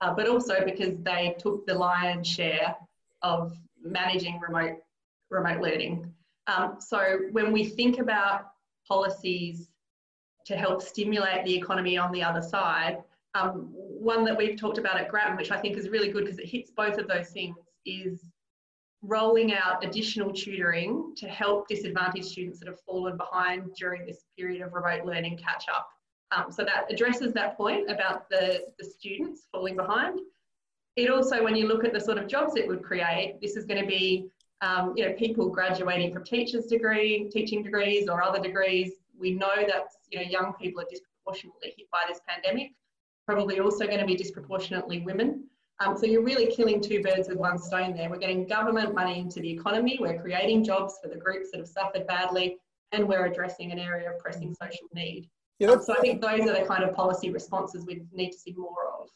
uh, 0.00 0.14
but 0.14 0.28
also 0.28 0.64
because 0.64 0.96
they 1.02 1.36
took 1.38 1.66
the 1.66 1.74
lion's 1.74 2.26
share 2.26 2.74
of 3.22 3.56
managing 3.82 4.40
remote 4.40 4.78
remote 5.30 5.60
learning. 5.60 6.10
Um, 6.46 6.76
so 6.78 7.18
when 7.32 7.52
we 7.52 7.64
think 7.64 7.98
about 7.98 8.46
policies 8.86 9.68
to 10.46 10.56
help 10.56 10.80
stimulate 10.80 11.44
the 11.44 11.54
economy 11.54 11.98
on 11.98 12.12
the 12.12 12.22
other 12.22 12.42
side, 12.42 13.02
Um, 13.34 13.68
one 14.12 14.24
that 14.24 14.36
we've 14.38 14.56
talked 14.56 14.78
about 14.78 14.96
at 15.02 15.10
Grattan, 15.10 15.36
which 15.36 15.50
I 15.50 15.58
think 15.60 15.76
is 15.76 15.88
really 15.90 16.10
good 16.12 16.24
because 16.24 16.38
it 16.38 16.48
hits 16.48 16.70
both 16.70 16.96
of 16.96 17.06
those 17.08 17.28
things, 17.36 17.56
is 17.84 18.24
rolling 19.06 19.54
out 19.54 19.84
additional 19.84 20.32
tutoring 20.32 21.14
to 21.16 21.28
help 21.28 21.68
disadvantaged 21.68 22.26
students 22.26 22.58
that 22.60 22.68
have 22.68 22.80
fallen 22.80 23.16
behind 23.16 23.70
during 23.78 24.04
this 24.06 24.24
period 24.36 24.62
of 24.62 24.72
remote 24.72 25.04
learning 25.04 25.38
catch 25.38 25.64
up. 25.72 25.88
Um, 26.32 26.50
so 26.50 26.64
that 26.64 26.90
addresses 26.90 27.32
that 27.34 27.56
point 27.56 27.90
about 27.90 28.28
the, 28.28 28.64
the 28.78 28.84
students 28.84 29.46
falling 29.52 29.76
behind. 29.76 30.20
It 30.96 31.10
also, 31.10 31.44
when 31.44 31.54
you 31.54 31.68
look 31.68 31.84
at 31.84 31.92
the 31.92 32.00
sort 32.00 32.18
of 32.18 32.26
jobs 32.26 32.56
it 32.56 32.66
would 32.66 32.82
create, 32.82 33.38
this 33.40 33.56
is 33.56 33.64
going 33.64 33.80
to 33.80 33.86
be 33.86 34.28
um, 34.62 34.94
you 34.96 35.06
know, 35.06 35.12
people 35.14 35.48
graduating 35.50 36.12
from 36.12 36.24
teachers 36.24 36.66
degree, 36.66 37.28
teaching 37.30 37.62
degrees 37.62 38.08
or 38.08 38.22
other 38.22 38.40
degrees. 38.40 38.92
We 39.18 39.32
know 39.32 39.54
that 39.56 39.88
you 40.10 40.18
know, 40.18 40.24
young 40.24 40.54
people 40.60 40.82
are 40.82 40.86
disproportionately 40.90 41.74
hit 41.76 41.90
by 41.90 42.00
this 42.08 42.20
pandemic, 42.26 42.72
probably 43.26 43.60
also 43.60 43.86
going 43.86 44.00
to 44.00 44.06
be 44.06 44.16
disproportionately 44.16 45.00
women. 45.00 45.44
Um, 45.80 45.96
so 45.96 46.06
you're 46.06 46.22
really 46.22 46.46
killing 46.46 46.80
two 46.80 47.02
birds 47.02 47.28
with 47.28 47.36
one 47.36 47.58
stone 47.58 47.94
there. 47.94 48.08
We're 48.08 48.16
getting 48.16 48.46
government 48.46 48.94
money 48.94 49.18
into 49.18 49.40
the 49.40 49.50
economy, 49.50 49.98
we're 50.00 50.20
creating 50.20 50.64
jobs 50.64 50.98
for 51.02 51.08
the 51.08 51.16
groups 51.16 51.50
that 51.50 51.58
have 51.58 51.68
suffered 51.68 52.06
badly, 52.06 52.56
and 52.92 53.06
we're 53.06 53.26
addressing 53.26 53.72
an 53.72 53.78
area 53.78 54.10
of 54.10 54.18
pressing 54.18 54.54
social 54.54 54.88
need. 54.94 55.28
Yeah, 55.58 55.70
um, 55.70 55.82
so 55.82 55.94
I 55.94 56.00
think 56.00 56.22
those 56.22 56.40
are 56.40 56.58
the 56.58 56.66
kind 56.66 56.82
of 56.82 56.94
policy 56.94 57.30
responses 57.30 57.84
we 57.86 58.02
need 58.12 58.30
to 58.30 58.38
see 58.38 58.54
more 58.56 58.70
of. 59.00 59.08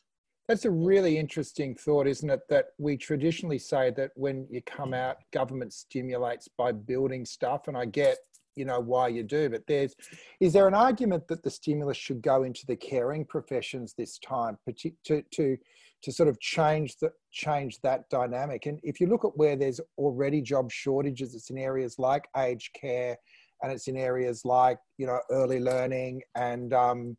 That's 0.49 0.65
a 0.65 0.71
really 0.71 1.17
interesting 1.17 1.75
thought, 1.77 2.07
isn't 2.07 2.29
it? 2.29 2.41
That 2.49 2.67
we 2.79 2.97
traditionally 2.97 3.59
say 3.59 3.91
that 3.93 4.11
when 4.15 4.47
you 4.51 4.61
come 4.63 4.93
out, 4.93 5.17
government 5.33 5.73
stimulates 5.73 6.49
by 6.49 6.73
building 6.73 7.25
stuff, 7.25 7.69
and 7.69 7.77
I 7.77 7.87
get 7.87 8.19
you 8.57 8.65
know 8.65 8.81
why 8.81 9.07
you 9.07 9.23
do 9.23 9.49
but 9.49 9.65
there's 9.69 9.95
is 10.41 10.53
there 10.53 10.67
an 10.67 10.75
argument 10.75 11.27
that 11.29 11.41
the 11.41 11.49
stimulus 11.49 11.97
should 11.97 12.21
go 12.21 12.43
into 12.43 12.67
the 12.67 12.75
caring 12.75 13.25
professions 13.25 13.95
this 13.97 14.19
time 14.19 14.59
to 15.05 15.23
to 15.31 15.57
to 16.03 16.13
sort 16.13 16.29
of 16.29 16.39
change 16.41 16.97
the 17.01 17.11
change 17.33 17.79
that 17.83 18.09
dynamic 18.11 18.67
and 18.67 18.79
if 18.83 19.01
you 19.01 19.07
look 19.07 19.25
at 19.25 19.37
where 19.37 19.57
there's 19.57 19.81
already 19.99 20.41
job 20.41 20.71
shortages 20.71 21.35
it's 21.35 21.51
in 21.51 21.59
areas 21.59 21.97
like 21.99 22.27
aged 22.37 22.71
care 22.79 23.17
and 23.63 23.73
it's 23.73 23.89
in 23.89 23.97
areas 23.97 24.43
like 24.45 24.79
you 24.99 25.07
know 25.07 25.21
early 25.31 25.61
learning 25.61 26.23
and 26.35 26.73
um, 26.73 27.17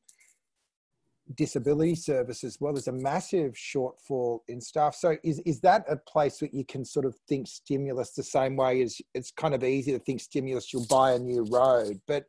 disability 1.35 1.95
services. 1.95 2.57
well. 2.59 2.73
There's 2.73 2.87
a 2.87 2.91
massive 2.91 3.53
shortfall 3.53 4.39
in 4.47 4.61
staff. 4.61 4.95
So 4.95 5.17
is, 5.23 5.39
is 5.45 5.59
that 5.61 5.85
a 5.89 5.97
place 5.97 6.39
that 6.39 6.53
you 6.53 6.65
can 6.65 6.85
sort 6.85 7.05
of 7.05 7.15
think 7.27 7.47
stimulus 7.47 8.11
the 8.11 8.23
same 8.23 8.55
way 8.55 8.81
as 8.81 8.97
it's 9.13 9.31
kind 9.31 9.53
of 9.53 9.63
easy 9.63 9.91
to 9.91 9.99
think 9.99 10.21
stimulus, 10.21 10.73
you'll 10.73 10.87
buy 10.87 11.13
a 11.13 11.19
new 11.19 11.45
road. 11.49 11.99
But 12.07 12.25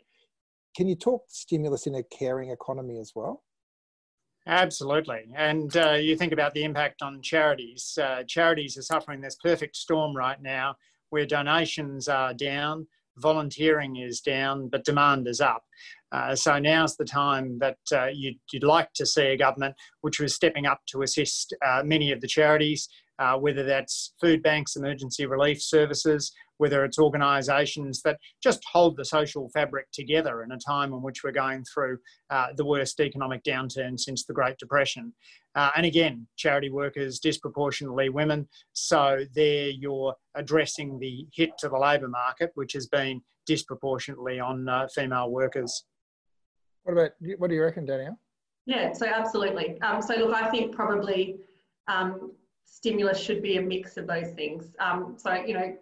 can 0.77 0.89
you 0.89 0.97
talk 0.97 1.25
stimulus 1.29 1.87
in 1.87 1.97
a 1.97 2.03
caring 2.03 2.51
economy 2.51 2.99
as 2.99 3.13
well? 3.15 3.43
Absolutely. 4.47 5.27
And 5.37 5.77
uh, 5.77 5.93
you 5.93 6.17
think 6.17 6.33
about 6.33 6.53
the 6.53 6.65
impact 6.65 7.03
on 7.03 7.23
charities. 7.23 7.97
Uh, 8.01 8.25
charities 8.27 8.77
are 8.77 8.83
suffering 8.83 9.21
this 9.21 9.37
perfect 9.37 9.77
storm 9.77 10.17
right 10.17 10.41
now 10.43 10.75
where 11.11 11.27
donations 11.27 12.09
are 12.09 12.35
down, 12.35 12.87
volunteering 13.19 13.97
is 13.97 14.21
down, 14.21 14.69
but 14.69 14.85
demand 14.85 15.29
is 15.29 15.41
up. 15.41 15.63
Uh, 16.11 16.35
so 16.35 16.59
now's 16.59 16.97
the 16.97 17.05
time 17.05 17.59
that 17.59 17.79
uh, 17.93 18.07
you'd, 18.07 18.39
you'd, 18.53 18.65
like 18.65 18.93
to 18.95 19.07
see 19.07 19.27
a 19.27 19.37
government 19.37 19.75
which 20.01 20.19
was 20.19 20.35
stepping 20.35 20.67
up 20.67 20.81
to 20.87 21.03
assist 21.03 21.55
uh, 21.65 21.83
many 21.85 22.13
of 22.13 22.21
the 22.21 22.27
charities, 22.27 22.89
uh, 23.19 23.35
whether 23.37 23.63
that's 23.63 24.15
food 24.21 24.43
banks, 24.43 24.77
emergency 24.77 25.25
relief 25.25 25.63
services, 25.63 26.33
whether 26.63 26.85
it's 26.85 26.97
organisations 26.97 28.03
that 28.03 28.21
just 28.41 28.63
hold 28.73 28.97
the 28.97 29.05
social 29.05 29.49
fabric 29.49 29.91
together 29.93 30.45
in 30.45 30.53
a 30.53 30.59
time 30.59 30.93
in 30.93 31.03
which 31.03 31.25
we're 31.25 31.33
going 31.33 31.65
through 31.65 31.99
uh, 32.31 32.47
the 32.57 32.65
worst 32.65 33.01
economic 33.01 33.43
downturn 33.43 33.99
since 33.99 34.25
the 34.25 34.33
Great 34.33 34.57
Depression. 34.59 35.13
Uh, 35.57 35.71
and 35.77 35.85
again, 35.85 36.25
charity 36.37 36.71
workers 36.71 37.19
disproportionately 37.19 38.11
women, 38.11 38.49
so 38.75 39.25
there 39.35 39.71
you're 39.71 40.15
addressing 40.37 41.01
the 41.01 41.27
hit 41.35 41.51
to 41.59 41.69
the 41.69 41.77
labour 41.77 42.07
market, 42.07 42.53
which 42.55 42.75
has 42.75 42.87
been 42.87 43.21
disproportionately 43.45 44.39
on 44.39 44.69
female 44.95 45.33
workers. 45.33 45.85
What 46.85 46.93
about 46.93 47.11
what 47.39 47.51
do 47.51 47.57
you 47.57 47.65
reckon, 47.65 47.87
Danielle? 47.87 48.21
Yeah, 48.67 48.93
so 48.93 49.07
absolutely. 49.07 49.81
Um, 49.83 50.01
so 50.01 50.15
look, 50.15 50.33
I 50.33 50.49
think 50.49 50.73
probably 50.73 51.39
um, 51.89 52.31
stimulus 52.65 53.21
should 53.21 53.43
be 53.43 53.57
a 53.57 53.63
mix 53.63 53.97
of 53.97 54.07
those 54.07 54.31
things. 54.37 54.71
Um, 54.79 55.17
so 55.19 55.35
you 55.35 55.55
know, 55.55 55.69
cons- 55.71 55.81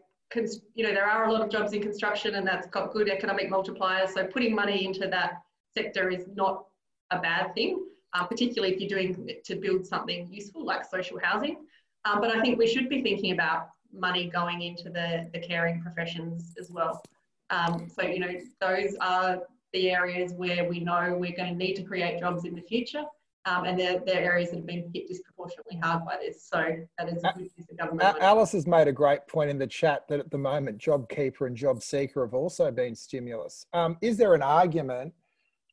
you 0.74 0.84
know, 0.84 0.92
there 0.92 1.06
are 1.06 1.24
a 1.24 1.32
lot 1.32 1.40
of 1.40 1.50
jobs 1.50 1.72
in 1.72 1.82
construction, 1.82 2.36
and 2.36 2.46
that's 2.46 2.66
got 2.68 2.92
good 2.92 3.08
economic 3.08 3.50
multipliers. 3.50 4.10
So 4.10 4.26
putting 4.26 4.54
money 4.54 4.84
into 4.84 5.08
that 5.08 5.42
sector 5.76 6.10
is 6.10 6.26
not 6.34 6.64
a 7.10 7.18
bad 7.18 7.54
thing, 7.54 7.84
uh, 8.12 8.24
particularly 8.24 8.74
if 8.74 8.80
you're 8.80 8.88
doing 8.88 9.28
it 9.28 9.44
to 9.44 9.56
build 9.56 9.86
something 9.86 10.28
useful 10.30 10.64
like 10.64 10.84
social 10.84 11.18
housing. 11.22 11.56
Um, 12.04 12.20
but 12.20 12.34
I 12.34 12.40
think 12.40 12.58
we 12.58 12.66
should 12.66 12.88
be 12.88 13.02
thinking 13.02 13.32
about 13.32 13.70
money 13.92 14.30
going 14.30 14.62
into 14.62 14.84
the, 14.84 15.28
the 15.32 15.40
caring 15.40 15.82
professions 15.82 16.54
as 16.58 16.70
well. 16.70 17.02
Um, 17.50 17.88
so, 17.88 18.02
you 18.02 18.20
know, 18.20 18.32
those 18.60 18.94
are 19.00 19.40
the 19.72 19.90
areas 19.90 20.32
where 20.32 20.68
we 20.68 20.80
know 20.80 21.16
we're 21.18 21.36
going 21.36 21.52
to 21.52 21.54
need 21.54 21.74
to 21.74 21.82
create 21.82 22.20
jobs 22.20 22.44
in 22.44 22.54
the 22.54 22.62
future. 22.62 23.04
Um, 23.46 23.64
and 23.64 23.78
they're, 23.78 24.00
they're 24.04 24.22
areas 24.22 24.50
that 24.50 24.56
have 24.56 24.66
been 24.66 24.90
hit 24.92 25.08
disproportionately 25.08 25.78
hard 25.82 26.04
by 26.04 26.18
this. 26.20 26.44
So 26.44 26.62
that 26.98 27.08
is 27.08 27.22
a 27.24 27.32
good 27.38 27.56
piece 27.56 27.70
of 27.70 27.78
government. 27.78 28.18
Alice 28.20 28.52
has 28.52 28.66
made 28.66 28.86
a 28.86 28.92
great 28.92 29.26
point 29.26 29.48
in 29.48 29.58
the 29.58 29.66
chat 29.66 30.06
that 30.08 30.20
at 30.20 30.30
the 30.30 30.38
moment, 30.38 30.78
JobKeeper 30.78 31.46
and 31.46 31.56
JobSeeker 31.56 32.22
have 32.22 32.34
also 32.34 32.70
been 32.70 32.94
stimulus. 32.94 33.64
Um, 33.72 33.96
is 34.02 34.18
there 34.18 34.34
an 34.34 34.42
argument 34.42 35.14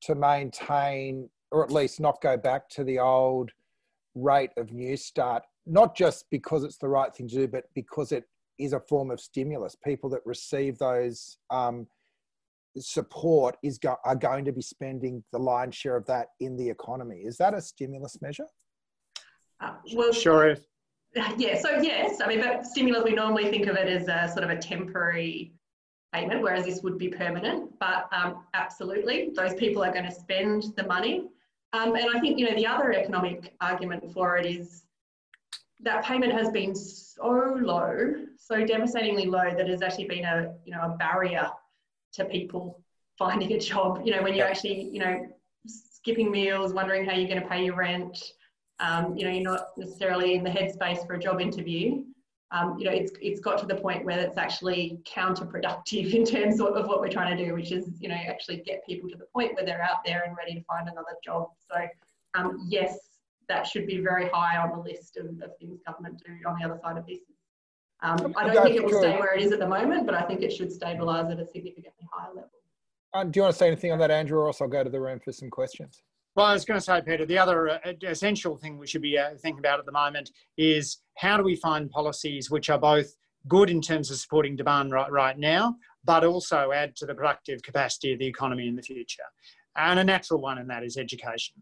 to 0.04 0.16
maintain, 0.16 1.30
or 1.52 1.64
at 1.64 1.72
least 1.72 2.00
not 2.00 2.22
go 2.22 2.38
back 2.38 2.70
to 2.70 2.86
the 2.86 3.00
old 3.00 3.52
rate 4.16 4.52
of 4.56 4.68
Newstart, 4.68 5.42
not 5.66 5.94
just 5.94 6.30
because 6.32 6.64
it's 6.64 6.78
the 6.78 6.88
right 6.88 7.14
thing 7.14 7.28
to 7.28 7.36
do, 7.36 7.48
but 7.50 7.66
because 7.76 8.14
it 8.14 8.24
is 8.58 8.72
a 8.72 8.80
form 8.80 9.12
of 9.12 9.20
stimulus? 9.20 9.76
People 9.76 10.10
that 10.12 10.22
receive 10.26 10.78
those 10.78 11.38
um, 11.50 11.86
support 12.80 13.58
is 13.64 13.78
go- 13.78 13.98
are 14.06 14.16
going 14.16 14.46
to 14.46 14.52
be 14.52 14.62
spending 14.62 15.24
the 15.32 15.40
lion's 15.40 15.76
share 15.76 15.96
of 15.96 16.06
that 16.08 16.28
in 16.40 16.56
the 16.58 16.70
economy. 16.70 17.18
Is 17.18 17.38
that 17.38 17.54
a 17.54 17.62
stimulus 17.62 18.22
measure? 18.22 18.48
Uh, 19.60 19.74
well, 19.94 20.12
sure. 20.12 20.56
Yeah. 21.38 21.60
So 21.60 21.82
yes, 21.82 22.22
I 22.22 22.28
mean, 22.28 22.42
but 22.42 22.64
stimulus 22.64 23.04
we 23.04 23.14
normally 23.14 23.50
think 23.50 23.66
of 23.66 23.76
it 23.76 23.88
as 23.88 24.08
a 24.08 24.32
sort 24.32 24.44
of 24.44 24.52
a 24.52 24.58
temporary 24.62 25.54
payment, 26.14 26.44
whereas 26.44 26.66
this 26.66 26.84
would 26.84 27.00
be 27.00 27.08
permanent. 27.10 27.72
But 27.80 28.08
um, 28.12 28.44
absolutely, 28.54 29.32
those 29.36 29.56
people 29.56 29.84
are 29.84 29.92
going 29.92 30.06
to 30.06 30.12
spend 30.12 30.66
the 30.76 30.84
money. 30.84 31.28
Um, 31.74 31.96
and 31.96 32.16
I 32.16 32.20
think 32.20 32.38
you 32.38 32.48
know 32.48 32.56
the 32.56 32.68
other 32.68 32.94
economic 32.94 33.56
argument 33.62 34.14
for 34.14 34.38
it 34.38 34.46
is 34.46 34.84
that 35.82 36.04
payment 36.06 36.34
has 36.34 36.50
been 36.50 36.76
so 36.76 37.58
low, 37.60 38.14
so 38.38 38.64
devastatingly 38.64 39.26
low 39.26 39.50
that 39.56 39.68
has 39.68 39.82
actually 39.82 40.08
been 40.08 40.26
a 40.26 40.54
you 40.66 40.72
know 40.72 40.82
a 40.82 40.98
barrier 40.98 41.50
to 42.14 42.26
people 42.26 42.84
finding 43.18 43.54
a 43.54 43.60
job. 43.60 44.02
You 44.06 44.12
know, 44.12 44.24
when 44.24 44.34
you're 44.34 44.48
actually, 44.48 44.90
you 44.92 45.00
know, 45.00 45.28
skipping 45.68 46.32
meals, 46.32 46.74
wondering 46.74 47.06
how 47.06 47.16
you're 47.16 47.28
going 47.28 47.42
to 47.42 47.48
pay 47.48 47.66
your 47.66 47.76
rent. 47.76 48.18
Um, 48.80 49.18
you 49.18 49.26
know, 49.26 49.32
you're 49.32 49.44
not 49.44 49.70
necessarily 49.76 50.36
in 50.36 50.44
the 50.44 50.50
headspace 50.50 51.06
for 51.06 51.16
a 51.16 51.20
job 51.20 51.42
interview. 51.42 52.04
Um, 52.52 52.78
you 52.80 52.86
know, 52.86 52.92
it's 52.92 53.12
it's 53.22 53.42
got 53.42 53.58
to 53.60 53.66
the 53.66 53.76
point 53.76 54.06
where 54.06 54.20
it's 54.20 54.38
actually 54.38 55.00
counterproductive 55.04 56.14
in 56.14 56.24
terms 56.24 56.62
of, 56.62 56.68
of, 56.68 56.88
what 56.88 57.02
we're 57.02 57.10
trying 57.10 57.36
to 57.36 57.46
do, 57.46 57.54
which 57.54 57.72
is 57.72 57.90
you 58.00 58.08
know 58.08 58.16
actually 58.16 58.58
get 58.58 58.86
people 58.86 59.10
to 59.10 59.18
the 59.18 59.26
point 59.34 59.56
where 59.56 59.66
they're 59.66 59.82
out 59.82 60.06
there 60.06 60.24
and 60.26 60.38
ready 60.38 60.54
to 60.54 60.64
find 60.64 60.88
another 60.88 61.18
job. 61.26 61.50
So 61.70 61.76
um, 62.36 62.66
yes, 62.70 62.98
that 63.50 63.68
should 63.68 63.88
be 63.88 64.00
very 64.00 64.30
high 64.30 64.58
on 64.58 64.78
the 64.78 64.84
list 64.84 65.18
of, 65.18 65.26
of 65.42 65.58
things 65.58 65.80
government 65.86 66.22
do 66.26 66.34
on 66.48 66.58
the 66.60 66.66
other 66.66 66.80
side 66.82 66.98
of 66.98 67.06
this. 67.06 67.20
Um, 68.02 68.34
I 68.38 68.54
don't 68.54 68.64
think 68.64 68.76
it 68.76 68.86
will 68.86 69.00
stay 69.00 69.18
where 69.18 69.34
it 69.34 69.42
is 69.42 69.52
at 69.52 69.60
the 69.60 69.68
moment, 69.68 70.06
but 70.06 70.14
I 70.14 70.22
think 70.22 70.42
it 70.42 70.54
should 70.54 70.70
stabilise 70.70 71.32
at 71.32 71.40
a 71.40 71.46
significantly 71.46 72.08
higher 72.12 72.30
level. 72.30 72.50
Uh, 73.14 73.24
do 73.24 73.40
you 73.40 73.42
want 73.44 73.54
to 73.54 73.58
say 73.58 73.68
anything 73.68 73.92
on 73.92 74.00
that, 74.00 74.12
Andrew, 74.12 74.40
or 74.40 74.48
else 74.48 74.62
I'll 74.62 74.68
go 74.68 74.84
to 74.84 74.90
the 74.90 75.00
room 75.00 75.20
for 75.20 75.32
some 75.32 75.50
questions? 75.50 76.04
Well, 76.36 76.46
I 76.46 76.54
was 76.54 76.66
going 76.66 76.80
to 76.80 76.86
say, 76.86 77.02
Peter, 77.02 77.26
the 77.26 77.40
other 77.40 77.70
uh, 77.70 77.94
essential 78.04 78.58
thing 78.58 78.78
we 78.78 78.86
should 78.86 79.02
be 79.02 79.18
uh, 79.18 79.30
thinking 79.42 79.58
about 79.60 79.80
at 79.80 79.88
the 79.88 79.92
moment 79.92 80.30
is 80.56 81.00
how 81.18 81.36
do 81.38 81.44
we 81.44 81.56
find 81.56 81.90
policies 81.90 82.52
which 82.52 82.70
are 82.70 82.78
both 82.78 83.16
good 83.48 83.72
in 83.72 83.82
terms 83.82 84.12
of 84.12 84.18
supporting 84.18 84.56
demand 84.56 84.92
right, 84.92 85.12
right 85.12 85.40
now, 85.40 85.76
but 86.06 86.24
also 86.24 86.72
add 86.72 86.96
to 86.98 87.08
the 87.08 87.16
productive 87.16 87.64
capacity 87.64 88.14
of 88.14 88.20
the 88.20 88.28
economy 88.28 88.68
in 88.68 88.76
the 88.76 88.84
future. 88.84 89.24
And 89.76 90.00
a 90.00 90.04
natural 90.04 90.40
one 90.40 90.60
in 90.60 90.68
that 90.68 90.84
is 90.84 90.98
education. 90.98 91.56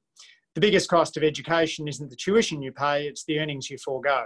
The 0.56 0.62
biggest 0.62 0.90
cost 0.90 1.16
of 1.16 1.24
education 1.24 1.88
isn't 1.88 2.10
the 2.10 2.16
tuition 2.16 2.62
you 2.62 2.72
pay, 2.72 3.08
it's 3.08 3.24
the 3.26 3.40
earnings 3.40 3.70
you 3.70 3.78
forego. 3.78 4.24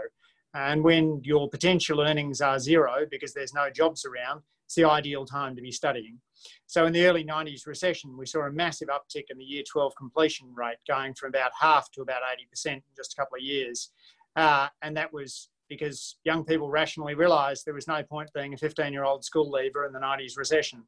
And 0.53 0.83
when 0.83 1.21
your 1.23 1.49
potential 1.49 2.01
earnings 2.01 2.41
are 2.41 2.59
zero 2.59 3.05
because 3.09 3.33
there's 3.33 3.53
no 3.53 3.69
jobs 3.69 4.05
around, 4.05 4.41
it's 4.65 4.75
the 4.75 4.85
ideal 4.85 5.25
time 5.25 5.55
to 5.55 5.61
be 5.61 5.71
studying. 5.71 6.19
So 6.67 6.85
in 6.85 6.93
the 6.93 7.05
early 7.05 7.23
90s 7.23 7.67
recession, 7.67 8.17
we 8.17 8.25
saw 8.25 8.41
a 8.41 8.51
massive 8.51 8.89
uptick 8.89 9.25
in 9.29 9.37
the 9.37 9.43
year 9.43 9.63
12 9.69 9.93
completion 9.95 10.53
rate, 10.55 10.77
going 10.87 11.13
from 11.13 11.29
about 11.29 11.51
half 11.59 11.91
to 11.91 12.01
about 12.01 12.21
80% 12.65 12.73
in 12.73 12.81
just 12.95 13.13
a 13.13 13.15
couple 13.15 13.37
of 13.37 13.43
years. 13.43 13.91
Uh, 14.35 14.67
and 14.81 14.95
that 14.95 15.11
was 15.11 15.49
because 15.69 16.17
young 16.23 16.43
people 16.43 16.69
rationally 16.69 17.13
realised 17.13 17.65
there 17.65 17.73
was 17.73 17.87
no 17.87 18.01
point 18.03 18.29
being 18.33 18.53
a 18.53 18.57
15 18.57 18.91
year 18.93 19.03
old 19.03 19.23
school 19.23 19.49
leaver 19.49 19.85
in 19.85 19.93
the 19.93 19.99
90s 19.99 20.37
recession. 20.37 20.83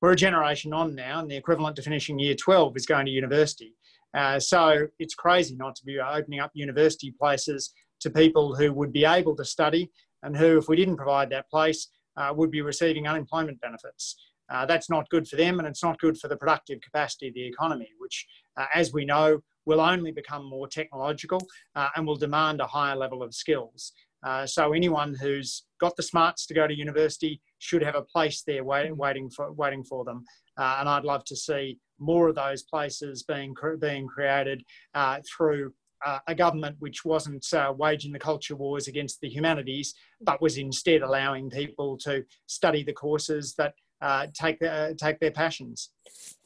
We're 0.00 0.12
a 0.12 0.16
generation 0.16 0.72
on 0.72 0.94
now, 0.94 1.20
and 1.20 1.30
the 1.30 1.36
equivalent 1.36 1.76
to 1.76 1.82
finishing 1.82 2.18
year 2.18 2.34
12 2.34 2.76
is 2.76 2.86
going 2.86 3.06
to 3.06 3.12
university. 3.12 3.74
Uh, 4.14 4.40
so 4.40 4.86
it's 4.98 5.14
crazy 5.14 5.56
not 5.56 5.76
to 5.76 5.84
be 5.84 6.00
opening 6.00 6.40
up 6.40 6.50
university 6.54 7.12
places 7.12 7.72
to 8.00 8.10
people 8.10 8.54
who 8.54 8.72
would 8.72 8.92
be 8.92 9.04
able 9.04 9.36
to 9.36 9.44
study 9.44 9.90
and 10.22 10.36
who, 10.36 10.58
if 10.58 10.68
we 10.68 10.76
didn't 10.76 10.96
provide 10.96 11.30
that 11.30 11.48
place, 11.50 11.88
uh, 12.16 12.32
would 12.34 12.50
be 12.50 12.60
receiving 12.60 13.06
unemployment 13.06 13.60
benefits. 13.60 14.16
Uh, 14.50 14.66
that's 14.66 14.90
not 14.90 15.08
good 15.10 15.28
for 15.28 15.36
them 15.36 15.58
and 15.58 15.68
it's 15.68 15.82
not 15.82 15.98
good 16.00 16.18
for 16.18 16.28
the 16.28 16.36
productive 16.36 16.80
capacity 16.80 17.28
of 17.28 17.34
the 17.34 17.46
economy, 17.46 17.88
which, 17.98 18.26
uh, 18.56 18.66
as 18.74 18.92
we 18.92 19.04
know, 19.04 19.38
will 19.64 19.80
only 19.80 20.10
become 20.10 20.44
more 20.44 20.66
technological 20.66 21.40
uh, 21.76 21.88
and 21.94 22.06
will 22.06 22.16
demand 22.16 22.60
a 22.60 22.66
higher 22.66 22.96
level 22.96 23.22
of 23.22 23.34
skills. 23.34 23.92
Uh, 24.26 24.44
so 24.44 24.72
anyone 24.72 25.14
who's 25.20 25.64
got 25.80 25.96
the 25.96 26.02
smarts 26.02 26.46
to 26.46 26.52
go 26.52 26.66
to 26.66 26.74
university 26.74 27.40
should 27.58 27.82
have 27.82 27.94
a 27.94 28.02
place 28.02 28.42
there 28.46 28.64
wait, 28.64 28.94
waiting 28.94 29.30
for 29.30 29.52
waiting 29.52 29.84
for 29.84 30.04
them. 30.04 30.24
Uh, 30.58 30.78
and 30.80 30.88
I'd 30.88 31.04
love 31.04 31.24
to 31.26 31.36
see 31.36 31.78
more 31.98 32.28
of 32.28 32.34
those 32.34 32.64
places 32.64 33.22
being 33.22 33.54
being 33.80 34.06
created 34.06 34.62
through 35.24 35.72
uh, 36.04 36.18
a 36.26 36.34
government 36.34 36.76
which 36.78 37.04
wasn't 37.04 37.46
uh, 37.52 37.72
waging 37.76 38.12
the 38.12 38.18
culture 38.18 38.56
wars 38.56 38.88
against 38.88 39.20
the 39.20 39.28
humanities, 39.28 39.94
but 40.20 40.40
was 40.40 40.58
instead 40.58 41.02
allowing 41.02 41.50
people 41.50 41.96
to 41.98 42.24
study 42.46 42.82
the 42.82 42.92
courses 42.92 43.54
that 43.56 43.74
uh, 44.02 44.26
take 44.32 44.62
uh, 44.62 44.94
take 44.96 45.20
their 45.20 45.30
passions. 45.30 45.90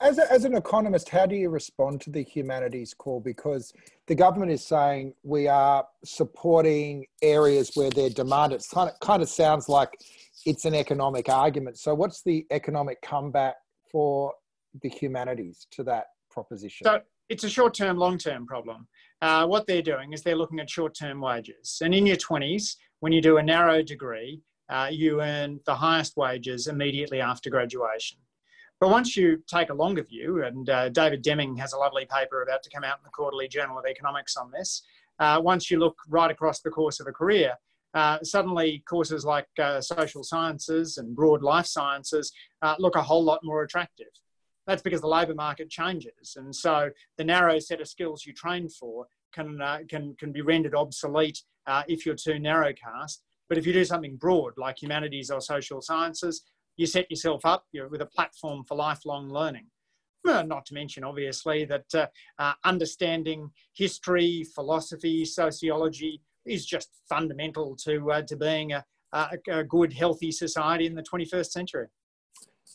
As, 0.01 0.19
a, 0.19 0.31
as 0.31 0.45
an 0.45 0.57
economist, 0.57 1.09
how 1.09 1.25
do 1.25 1.37
you 1.37 1.51
respond 1.51 2.01
to 2.03 2.11
the 2.11 2.23
humanities 2.23 2.95
call? 2.95 3.21
Because 3.21 3.73
the 4.07 4.14
government 4.14 4.51
is 4.51 4.64
saying 4.64 5.14
we 5.23 5.47
are 5.47 5.87
supporting 6.05 7.07
areas 7.23 7.71
where 7.75 7.90
they're 7.90 8.11
demanded. 8.11 8.61
It 8.61 8.67
kind 8.75 8.90
of, 8.90 8.99
kind 9.01 9.23
of 9.23 9.29
sounds 9.29 9.69
like 9.69 9.90
it's 10.45 10.64
an 10.64 10.75
economic 10.75 11.29
argument. 11.29 11.79
So, 11.79 11.95
what's 11.95 12.23
the 12.23 12.45
economic 12.51 13.01
comeback 13.03 13.55
for 13.90 14.35
the 14.83 14.88
humanities 14.88 15.67
to 15.73 15.85
that 15.85 16.07
proposition? 16.31 16.85
So, 16.85 17.01
it's 17.29 17.45
a 17.45 17.49
short 17.49 17.75
term, 17.75 17.97
long 17.97 18.19
term 18.19 18.47
problem. 18.47 18.87
Uh, 19.24 19.46
what 19.46 19.66
they're 19.66 19.80
doing 19.80 20.12
is 20.12 20.22
they're 20.22 20.37
looking 20.37 20.60
at 20.60 20.68
short 20.68 20.94
term 20.94 21.18
wages. 21.18 21.80
And 21.82 21.94
in 21.94 22.04
your 22.04 22.16
20s, 22.16 22.76
when 23.00 23.10
you 23.10 23.22
do 23.22 23.38
a 23.38 23.42
narrow 23.42 23.82
degree, 23.82 24.42
uh, 24.68 24.88
you 24.90 25.22
earn 25.22 25.60
the 25.64 25.74
highest 25.74 26.18
wages 26.18 26.66
immediately 26.66 27.22
after 27.22 27.48
graduation. 27.48 28.18
But 28.80 28.90
once 28.90 29.16
you 29.16 29.42
take 29.46 29.70
a 29.70 29.74
longer 29.74 30.02
view, 30.02 30.44
and 30.44 30.68
uh, 30.68 30.90
David 30.90 31.22
Deming 31.22 31.56
has 31.56 31.72
a 31.72 31.78
lovely 31.78 32.04
paper 32.04 32.42
about 32.42 32.62
to 32.64 32.68
come 32.68 32.84
out 32.84 32.98
in 32.98 33.02
the 33.02 33.08
Quarterly 33.08 33.48
Journal 33.48 33.78
of 33.78 33.87
Economics 33.87 34.37
on 34.37 34.50
this, 34.50 34.82
uh, 35.18 35.40
once 35.42 35.70
you 35.70 35.78
look 35.78 35.96
right 36.06 36.30
across 36.30 36.60
the 36.60 36.68
course 36.68 37.00
of 37.00 37.06
a 37.06 37.12
career, 37.12 37.54
uh, 37.94 38.18
suddenly 38.22 38.84
courses 38.87 39.24
like 39.24 39.46
social 39.80 40.22
sciences 40.22 40.98
and 40.98 41.16
broad 41.16 41.42
life 41.42 41.64
sciences 41.64 42.30
look 42.78 42.96
a 42.96 43.02
whole 43.02 43.24
lot 43.24 43.40
more 43.42 43.62
attractive. 43.62 44.08
That's 44.66 44.82
because 44.82 45.00
the 45.00 45.08
labour 45.08 45.34
market 45.34 45.70
changes, 45.70 46.37
and 46.37 46.54
so 46.54 46.90
the 47.18 47.24
narrow 47.24 47.58
set 47.58 47.80
of 47.82 47.88
skills 47.88 48.24
you 48.26 48.32
trained 48.32 48.72
for 48.72 49.06
can 49.35 49.61
uh, 49.61 49.79
can 49.88 50.14
can 50.18 50.33
be 50.33 50.42
rendered 50.42 50.75
obsolete 50.75 51.42
if 51.88 52.07
you're 52.07 52.14
too 52.14 52.38
narrow 52.38 52.73
cast. 52.73 53.23
But 53.49 53.59
if 53.59 53.66
you 53.66 53.73
do 53.73 53.85
something 53.85 54.16
broad 54.16 54.55
like 54.57 54.83
humanities 54.83 55.31
or 55.31 55.40
social 55.40 55.83
sciences, 55.83 56.42
you 56.77 56.87
set 56.87 57.11
yourself 57.11 57.44
up 57.44 57.64
with 57.90 58.01
a 58.01 58.07
platform 58.07 58.64
for 58.64 58.77
lifelong 58.77 59.29
learning. 59.29 59.66
Well, 60.25 60.47
not 60.47 60.64
to 60.66 60.75
mention, 60.75 61.05
obviously, 61.05 61.66
that 61.66 61.85
uh, 61.94 62.07
uh, 62.38 62.55
understanding 62.64 63.51
history, 63.75 64.44
philosophy, 64.55 65.25
sociology 65.25 66.23
is 66.47 66.64
just 66.64 66.88
fundamental 67.09 67.77
to, 67.85 68.11
uh, 68.11 68.23
to 68.23 68.37
being 68.37 68.73
a, 68.73 68.85
a, 69.12 69.38
a 69.51 69.64
good, 69.64 69.92
healthy 69.92 70.33
society 70.33 70.87
in 70.87 70.94
the 70.94 71.03
21st 71.03 71.47
century. 71.47 71.87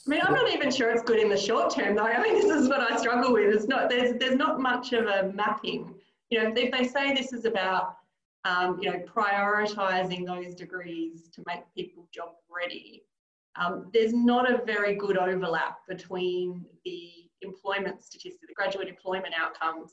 I 0.06 0.10
mean, 0.10 0.22
I'm 0.24 0.34
not 0.34 0.54
even 0.54 0.72
sure 0.72 0.92
it's 0.92 1.04
good 1.04 1.20
in 1.20 1.28
the 1.28 1.38
short 1.38 1.74
term, 1.74 1.96
though. 1.96 2.06
I 2.06 2.22
mean, 2.22 2.36
this 2.36 2.46
is 2.46 2.70
what 2.70 2.80
I 2.80 2.98
struggle 2.98 3.34
with. 3.34 3.54
It's 3.54 3.68
not 3.68 3.90
there's 3.90 4.18
there's 4.18 4.36
not 4.36 4.60
much 4.60 4.94
of 4.94 5.08
a 5.08 5.32
mapping. 5.34 5.94
You 6.30 6.44
know, 6.44 6.54
if 6.56 6.72
they 6.72 6.88
say 6.88 7.14
this 7.14 7.34
is 7.34 7.46
about 7.46 7.96
um, 8.46 8.80
you 8.82 8.90
know, 8.90 9.00
prioritizing 9.00 10.26
those 10.26 10.56
degrees 10.56 11.30
to 11.34 11.44
make 11.46 11.62
people 11.76 12.08
job 12.14 12.30
ready. 12.50 13.04
Um, 13.56 13.90
there's 13.94 14.14
not 14.14 14.50
a 14.50 14.64
very 14.64 14.96
good 14.96 15.18
overlap 15.18 15.80
between 15.88 16.66
the 16.86 17.12
employment 17.42 18.02
statistics, 18.02 18.46
the 18.48 18.54
graduate 18.54 18.88
employment 18.88 19.34
outcomes, 19.38 19.92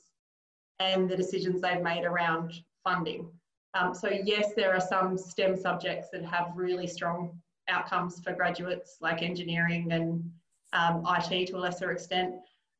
and 0.79 1.09
the 1.09 1.17
decisions 1.17 1.61
they've 1.61 1.81
made 1.81 2.05
around 2.05 2.53
funding. 2.83 3.29
Um, 3.73 3.93
so 3.93 4.09
yes, 4.09 4.53
there 4.55 4.73
are 4.73 4.79
some 4.79 5.17
STEM 5.17 5.57
subjects 5.57 6.07
that 6.13 6.23
have 6.23 6.51
really 6.55 6.87
strong 6.87 7.37
outcomes 7.67 8.21
for 8.21 8.33
graduates, 8.33 8.97
like 9.01 9.21
engineering 9.21 9.91
and 9.91 10.23
um, 10.71 11.05
IT 11.05 11.47
to 11.47 11.57
a 11.57 11.59
lesser 11.59 11.91
extent. 11.91 12.35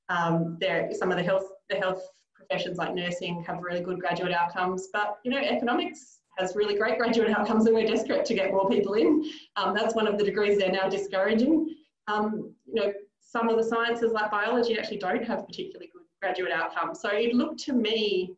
Um, 0.10 0.58
there, 0.62 0.90
some 0.94 1.12
of 1.12 1.18
the 1.18 1.24
health, 1.24 1.50
the 1.70 1.76
health 1.76 2.08
professions 2.48 2.78
like 2.78 2.94
nursing 2.94 3.44
have 3.46 3.60
really 3.62 3.82
good 3.82 4.00
graduate 4.00 4.34
outcomes, 4.34 4.88
but 4.94 5.18
you 5.24 5.32
know, 5.32 5.38
economics 5.38 6.20
has 6.38 6.56
really 6.56 6.76
great 6.78 6.98
graduate 6.98 7.30
outcomes 7.30 7.66
and 7.66 7.76
we're 7.76 7.88
desperate 7.88 8.26
to 8.26 8.34
get 8.34 8.52
more 8.52 8.70
people 8.70 8.94
in. 8.94 9.24
Um, 9.56 9.74
that's 9.74 9.96
one 9.96 10.08
of 10.08 10.18
the 10.18 10.24
degrees 10.24 10.60
they're 10.60 10.72
now 10.72 10.88
discouraging. 10.88 11.76
Um, 12.08 12.54
you 12.66 12.76
know, 12.76 12.94
some 13.22 13.50
of 13.50 13.58
the 13.58 13.64
sciences 13.64 14.12
like 14.12 14.32
biology 14.32 14.78
actually 14.78 15.00
don't 15.00 15.24
have 15.26 15.46
particularly 15.46 15.90
good 15.92 16.04
graduate 16.22 16.52
outcomes. 16.52 17.02
So 17.02 17.10
it 17.10 17.34
looked 17.34 17.60
to 17.62 17.74
me 17.74 18.34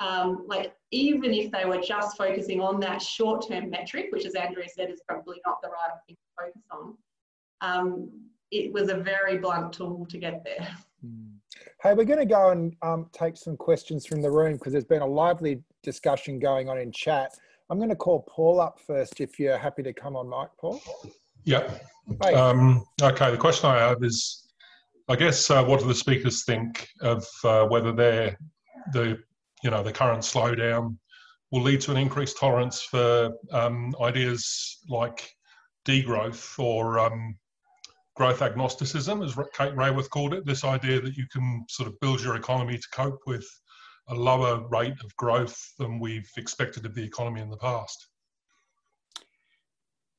um, 0.00 0.44
like 0.48 0.74
even 0.90 1.32
if 1.32 1.50
they 1.50 1.64
were 1.64 1.80
just 1.80 2.16
focusing 2.16 2.60
on 2.60 2.80
that 2.80 3.00
short-term 3.00 3.70
metric, 3.70 4.06
which 4.10 4.26
as 4.26 4.34
Andrea 4.34 4.68
said 4.68 4.90
is 4.90 5.00
probably 5.08 5.40
not 5.46 5.62
the 5.62 5.68
right 5.68 5.90
thing 6.06 6.16
to 6.16 6.44
focus 6.44 6.62
on, 6.70 6.96
um, 7.60 8.10
it 8.50 8.72
was 8.72 8.88
a 8.88 8.96
very 8.96 9.38
blunt 9.38 9.72
tool 9.72 10.06
to 10.10 10.18
get 10.18 10.44
there. 10.44 10.68
Mm. 11.04 11.33
Hey, 11.84 11.92
we're 11.92 12.06
going 12.06 12.18
to 12.18 12.24
go 12.24 12.48
and 12.48 12.74
um, 12.80 13.10
take 13.12 13.36
some 13.36 13.58
questions 13.58 14.06
from 14.06 14.22
the 14.22 14.30
room 14.30 14.54
because 14.54 14.72
there's 14.72 14.86
been 14.86 15.02
a 15.02 15.06
lively 15.06 15.62
discussion 15.82 16.38
going 16.38 16.70
on 16.70 16.78
in 16.78 16.90
chat. 16.90 17.32
I'm 17.68 17.76
going 17.76 17.90
to 17.90 17.94
call 17.94 18.24
Paul 18.26 18.58
up 18.58 18.80
first 18.80 19.20
if 19.20 19.38
you're 19.38 19.58
happy 19.58 19.82
to 19.82 19.92
come 19.92 20.16
on 20.16 20.26
mic, 20.26 20.48
Paul. 20.58 20.80
Yeah. 21.44 21.70
Hey. 22.22 22.32
Um, 22.32 22.86
okay, 23.02 23.30
the 23.30 23.36
question 23.36 23.68
I 23.68 23.80
have 23.80 24.02
is 24.02 24.48
I 25.08 25.16
guess 25.16 25.50
uh, 25.50 25.62
what 25.62 25.80
do 25.80 25.86
the 25.86 25.94
speakers 25.94 26.46
think 26.46 26.88
of 27.02 27.22
uh, 27.44 27.66
whether 27.66 27.92
they're 27.92 28.38
the 28.94 29.18
you 29.62 29.70
know 29.70 29.82
the 29.82 29.92
current 29.92 30.22
slowdown 30.22 30.96
will 31.50 31.60
lead 31.60 31.82
to 31.82 31.90
an 31.90 31.98
increased 31.98 32.38
tolerance 32.38 32.80
for 32.80 33.30
um, 33.52 33.94
ideas 34.00 34.78
like 34.88 35.30
degrowth 35.84 36.58
or 36.58 36.98
um, 36.98 37.36
growth 38.14 38.42
agnosticism, 38.42 39.22
as 39.22 39.34
Kate 39.54 39.74
Raworth 39.74 40.08
called 40.10 40.34
it, 40.34 40.46
this 40.46 40.64
idea 40.64 41.00
that 41.00 41.16
you 41.16 41.26
can 41.32 41.64
sort 41.68 41.88
of 41.88 41.98
build 42.00 42.22
your 42.22 42.36
economy 42.36 42.78
to 42.78 42.88
cope 42.92 43.20
with 43.26 43.46
a 44.08 44.14
lower 44.14 44.66
rate 44.68 45.02
of 45.02 45.16
growth 45.16 45.58
than 45.78 45.98
we've 45.98 46.30
expected 46.36 46.86
of 46.86 46.94
the 46.94 47.02
economy 47.02 47.40
in 47.40 47.50
the 47.50 47.56
past. 47.56 48.08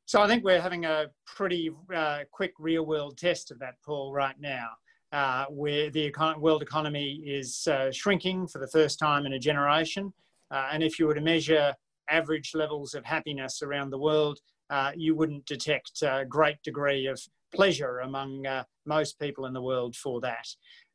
So 0.08 0.22
I 0.22 0.28
think 0.28 0.44
we're 0.44 0.62
having 0.62 0.86
a 0.86 1.08
pretty 1.26 1.72
uh, 1.94 2.20
quick 2.32 2.54
real 2.60 2.86
world 2.86 3.18
test 3.18 3.50
of 3.50 3.60
that, 3.60 3.76
Paul, 3.84 4.14
right 4.14 4.36
now, 4.40 4.70
uh, 5.12 5.46
where 5.50 5.90
the 5.90 6.12
econ 6.12 6.40
world 6.40 6.62
economy 6.62 7.24
is 7.26 7.66
uh, 7.68 7.92
shrinking 7.92 8.48
for 8.48 8.60
the 8.60 8.68
first 8.68 9.00
time 9.00 9.26
in 9.26 9.34
a 9.34 9.40
generation. 9.40 10.14
Uh, 10.52 10.70
and 10.72 10.84
if 10.84 11.00
you 11.00 11.08
were 11.08 11.16
to 11.16 11.22
measure 11.22 11.74
average 12.10 12.52
levels 12.54 12.94
of 12.94 13.04
happiness 13.04 13.62
around 13.64 13.90
the 13.90 13.98
world, 13.98 14.40
uh, 14.70 14.92
you 14.96 15.16
wouldn't 15.16 15.46
detect 15.46 16.02
a 16.04 16.26
great 16.28 16.62
degree 16.64 17.08
of 17.08 17.20
pleasure 17.56 18.00
among 18.00 18.46
uh, 18.46 18.64
most 18.86 19.20
people 19.20 19.46
in 19.46 19.54
the 19.54 19.62
world 19.62 19.96
for 19.96 20.22
that. 20.22 20.48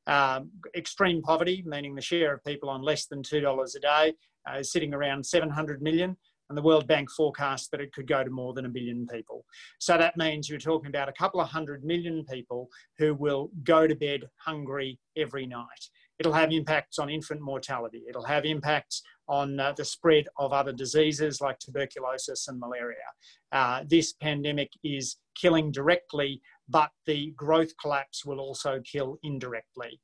Um, 0.07 0.51
extreme 0.77 1.23
poverty, 1.23 1.63
meaning 1.67 1.95
the 1.95 2.03
share 2.03 2.35
of 2.35 2.45
people 2.45 2.69
on 2.69 2.83
less 2.83 3.07
than 3.07 3.23
$2 3.23 3.77
a 3.77 3.81
day, 3.81 4.15
uh, 4.49 4.59
is 4.59 4.73
sitting 4.73 4.95
around 4.95 5.25
700 5.25 5.83
million, 5.83 6.17
and 6.49 6.59
the 6.59 6.63
World 6.63 6.87
Bank 6.87 7.09
forecasts 7.11 7.69
that 7.69 7.81
it 7.81 7.93
could 7.93 8.09
go 8.09 8.25
to 8.25 8.31
more 8.31 8.53
than 8.53 8.67
a 8.67 8.69
billion 8.69 9.07
people. 9.07 9.45
So 9.79 9.97
that 9.97 10.17
means 10.17 10.49
you're 10.49 10.59
talking 10.59 10.89
about 10.89 11.09
a 11.09 11.13
couple 11.13 11.41
of 11.41 11.49
hundred 11.49 11.85
million 11.85 12.25
people 12.25 12.69
who 12.99 13.15
will 13.15 13.51
go 13.63 13.87
to 13.87 13.95
bed 13.95 14.23
hungry 14.45 14.99
every 15.17 15.47
night. 15.47 15.89
It'll 16.21 16.35
have 16.35 16.53
impacts 16.53 16.99
on 16.99 17.09
infant 17.09 17.41
mortality. 17.41 18.03
It'll 18.07 18.25
have 18.25 18.45
impacts 18.45 19.03
on 19.27 19.59
uh, 19.59 19.73
the 19.73 19.87
spread 19.87 20.27
of 20.37 20.53
other 20.53 20.71
diseases 20.71 21.41
like 21.41 21.59
tuberculosis 21.59 22.47
and 22.47 22.61
malaria. 22.61 22.97
Uh, 23.53 23.85
this 23.89 24.13
pandemic 24.13 24.71
is 24.85 25.17
killing 25.35 25.73
directly, 25.73 26.43
but 26.69 26.91
the 27.07 27.33
growth 27.37 27.73
collapse 27.81 28.27
will 28.27 28.39
also 28.39 28.83
kill 28.85 29.19
indirectly. 29.23 29.99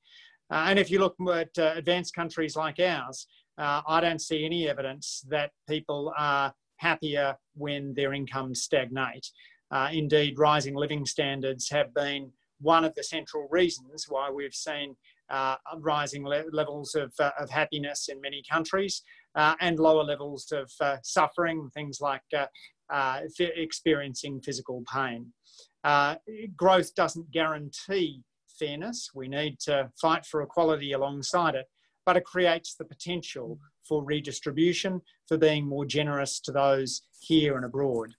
Uh, 0.50 0.64
and 0.68 0.78
if 0.78 0.90
you 0.90 1.00
look 1.00 1.16
at 1.34 1.50
uh, 1.58 1.74
advanced 1.76 2.14
countries 2.14 2.56
like 2.56 2.80
ours, 2.80 3.26
uh, 3.58 3.82
I 3.86 4.00
don't 4.00 4.20
see 4.20 4.46
any 4.46 4.70
evidence 4.70 5.22
that 5.28 5.50
people 5.68 6.14
are 6.16 6.54
happier 6.78 7.36
when 7.56 7.92
their 7.92 8.14
incomes 8.14 8.62
stagnate. 8.62 9.28
Uh, 9.70 9.90
indeed, 9.92 10.38
rising 10.38 10.74
living 10.74 11.04
standards 11.04 11.68
have 11.68 11.92
been 11.92 12.30
one 12.60 12.86
of 12.86 12.94
the 12.94 13.02
central 13.02 13.48
reasons 13.50 14.06
why 14.08 14.30
we've 14.30 14.54
seen 14.54 14.96
uh, 15.30 15.56
rising 15.78 16.24
le 16.24 16.44
levels 16.52 16.94
of, 16.94 17.12
uh, 17.18 17.30
of 17.38 17.50
happiness 17.50 18.08
in 18.08 18.20
many 18.20 18.42
countries 18.50 19.02
uh, 19.34 19.54
and 19.60 19.78
lower 19.78 20.04
levels 20.04 20.50
of 20.52 20.70
uh, 20.80 20.96
suffering, 21.02 21.68
things 21.74 22.00
like 22.00 22.22
uh, 22.36 22.46
uh, 22.90 23.20
experiencing 23.38 24.40
physical 24.40 24.82
pain. 24.92 25.32
growth 26.56 26.94
doesn't 26.94 27.30
guarantee 27.30 28.22
fairness. 28.58 29.10
We 29.14 29.28
need 29.28 29.58
to 29.60 29.90
fight 30.00 30.24
for 30.24 30.42
equality 30.42 30.92
alongside 30.92 31.54
it. 31.54 31.66
but 32.06 32.16
it 32.16 32.24
creates 32.24 32.76
the 32.76 32.84
potential 32.84 33.58
for 33.88 34.04
redistribution, 34.04 35.02
for 35.26 35.36
being 35.36 35.66
more 35.66 35.84
generous 35.84 36.38
to 36.40 36.52
those 36.52 37.02
here 37.18 37.56
and 37.56 37.64
abroad. 37.64 38.14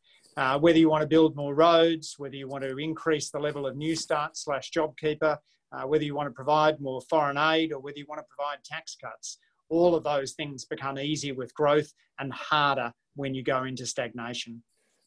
Whether 0.59 0.77
you 0.77 0.89
want 0.89 1.01
to 1.01 1.07
build 1.07 1.35
more 1.35 1.55
roads, 1.55 2.15
whether 2.17 2.35
you 2.35 2.49
want 2.49 2.63
to 2.65 2.77
increase 2.77 3.31
the 3.31 3.39
level 3.39 3.65
of 3.65 3.75
Newstart 3.75 4.31
slash 4.33 4.71
JobKeeper, 4.71 5.37
uh, 5.71 5.83
whether 5.83 6.03
you 6.03 6.15
want 6.15 6.27
to 6.27 6.33
provide 6.33 6.79
more 6.79 7.01
foreign 7.09 7.37
aid 7.37 7.71
or 7.71 7.79
whether 7.79 7.97
you 7.97 8.05
want 8.07 8.19
to 8.19 8.25
provide 8.35 8.63
tax 8.63 8.95
cuts, 8.95 9.37
all 9.69 9.95
of 9.95 10.03
those 10.03 10.33
things 10.33 10.65
become 10.65 10.97
easier 10.97 11.33
with 11.33 11.53
growth 11.53 11.93
and 12.19 12.31
harder 12.33 12.91
when 13.15 13.33
you 13.33 13.43
go 13.43 13.63
into 13.63 13.85
stagnation. 13.85 14.63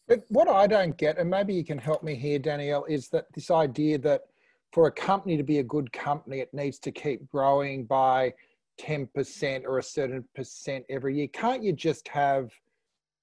But 0.08 0.24
what 0.28 0.48
I 0.48 0.66
don't 0.66 0.96
get, 0.98 1.18
and 1.18 1.30
maybe 1.30 1.54
you 1.54 1.64
can 1.64 1.78
help 1.78 2.02
me 2.02 2.14
here, 2.14 2.38
Danielle, 2.38 2.84
is 2.86 3.08
that 3.10 3.26
this 3.34 3.50
idea 3.50 3.98
that 3.98 4.22
for 4.72 4.86
a 4.86 4.92
company 4.92 5.36
to 5.36 5.42
be 5.42 5.58
a 5.58 5.64
good 5.64 5.92
company, 5.92 6.40
it 6.40 6.52
needs 6.52 6.78
to 6.80 6.92
keep 6.92 7.28
growing 7.28 7.84
by 7.84 8.32
10% 8.80 9.64
or 9.64 9.78
a 9.78 9.82
certain 9.82 10.24
percent 10.34 10.84
every 10.88 11.16
year. 11.16 11.28
Can't 11.28 11.62
you 11.62 11.72
just 11.72 12.08
have 12.08 12.50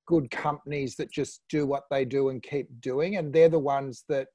good 0.06 0.32
companies 0.32 0.96
that 0.96 1.12
just 1.12 1.42
do 1.50 1.66
what 1.66 1.84
they 1.90 2.06
do 2.06 2.30
and 2.30 2.42
keep 2.42 2.68
doing? 2.80 3.18
And 3.18 3.34
they're 3.34 3.50
the 3.50 3.60
ones 3.60 4.06
that 4.08 4.28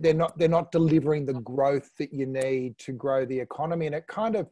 they're 0.00 0.14
not 0.14 0.38
they're 0.38 0.48
not 0.48 0.72
delivering 0.72 1.24
the 1.24 1.40
growth 1.40 1.90
that 1.98 2.12
you 2.12 2.26
need 2.26 2.78
to 2.78 2.92
grow 2.92 3.24
the 3.24 3.38
economy. 3.38 3.86
And 3.86 3.94
it 3.94 4.06
kind 4.06 4.36
of 4.36 4.48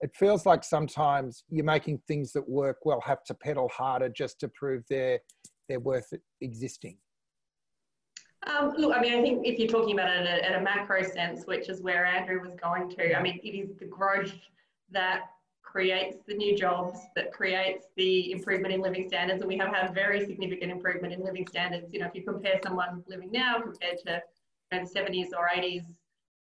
it 0.00 0.10
feels 0.14 0.46
like 0.46 0.64
sometimes 0.64 1.44
you're 1.48 1.64
making 1.64 2.02
things 2.08 2.32
that 2.32 2.48
work 2.48 2.78
well 2.84 3.00
have 3.00 3.22
to 3.24 3.34
pedal 3.34 3.68
harder 3.68 4.08
just 4.08 4.40
to 4.40 4.48
prove 4.48 4.82
they're 4.88 5.20
they're 5.68 5.80
worth 5.80 6.12
existing. 6.40 6.96
Um, 8.44 8.74
look, 8.76 8.96
I 8.96 9.00
mean, 9.00 9.14
I 9.14 9.22
think 9.22 9.46
if 9.46 9.58
you're 9.58 9.68
talking 9.68 9.94
about 9.94 10.10
it 10.10 10.26
a, 10.26 10.44
at 10.44 10.60
a, 10.60 10.64
macro 10.64 11.04
sense, 11.04 11.44
which 11.46 11.68
is 11.68 11.80
where 11.80 12.04
Andrew 12.04 12.40
was 12.40 12.56
going 12.60 12.90
to, 12.90 13.16
I 13.16 13.22
mean, 13.22 13.38
it 13.44 13.50
is 13.50 13.76
the 13.78 13.84
growth 13.84 14.34
that 14.90 15.26
creates 15.62 16.16
the 16.26 16.34
new 16.34 16.56
jobs, 16.56 16.98
that 17.14 17.32
creates 17.32 17.86
the 17.96 18.32
improvement 18.32 18.74
in 18.74 18.80
living 18.80 19.06
standards. 19.06 19.40
And 19.40 19.48
we 19.48 19.56
have 19.58 19.72
had 19.72 19.94
very 19.94 20.26
significant 20.26 20.72
improvement 20.72 21.12
in 21.12 21.22
living 21.22 21.46
standards. 21.46 21.86
You 21.92 22.00
know, 22.00 22.06
if 22.06 22.16
you 22.16 22.24
compare 22.24 22.58
someone 22.64 23.04
living 23.06 23.30
now 23.30 23.60
compared 23.60 23.98
to 24.06 24.20
the 24.80 25.00
70s 25.00 25.28
or 25.36 25.48
80s, 25.54 25.84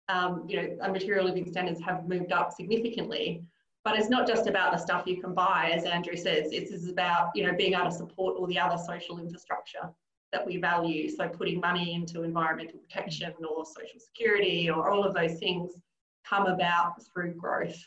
um, 0.10 0.46
you 0.48 0.62
know, 0.62 0.92
material 0.92 1.26
living 1.26 1.50
standards 1.50 1.82
have 1.82 2.08
moved 2.08 2.32
up 2.32 2.52
significantly. 2.52 3.44
But 3.84 3.98
it's 3.98 4.10
not 4.10 4.28
just 4.28 4.48
about 4.48 4.74
the 4.74 4.78
stuff 4.78 5.08
you 5.08 5.22
can 5.22 5.34
buy, 5.34 5.72
as 5.74 5.86
Andrew 5.86 6.18
says. 6.18 6.50
It's 6.52 6.90
about 6.90 7.30
you 7.36 7.46
know 7.46 7.56
being 7.56 7.74
able 7.74 7.86
to 7.86 7.92
support 7.92 8.36
all 8.36 8.46
the 8.46 8.60
other 8.60 8.78
social 8.78 9.18
infrastructure 9.18 9.90
that 10.34 10.46
we 10.46 10.58
value. 10.58 11.10
So 11.10 11.30
putting 11.30 11.62
money 11.62 11.94
into 11.94 12.24
environmental 12.24 12.80
protection 12.80 13.34
or 13.48 13.66
social 13.66 14.00
security 14.00 14.70
or 14.70 14.90
all 14.90 15.06
of 15.06 15.14
those 15.14 15.40
things 15.40 15.72
come 16.28 16.48
about 16.48 17.02
through 17.14 17.36
growth. 17.36 17.82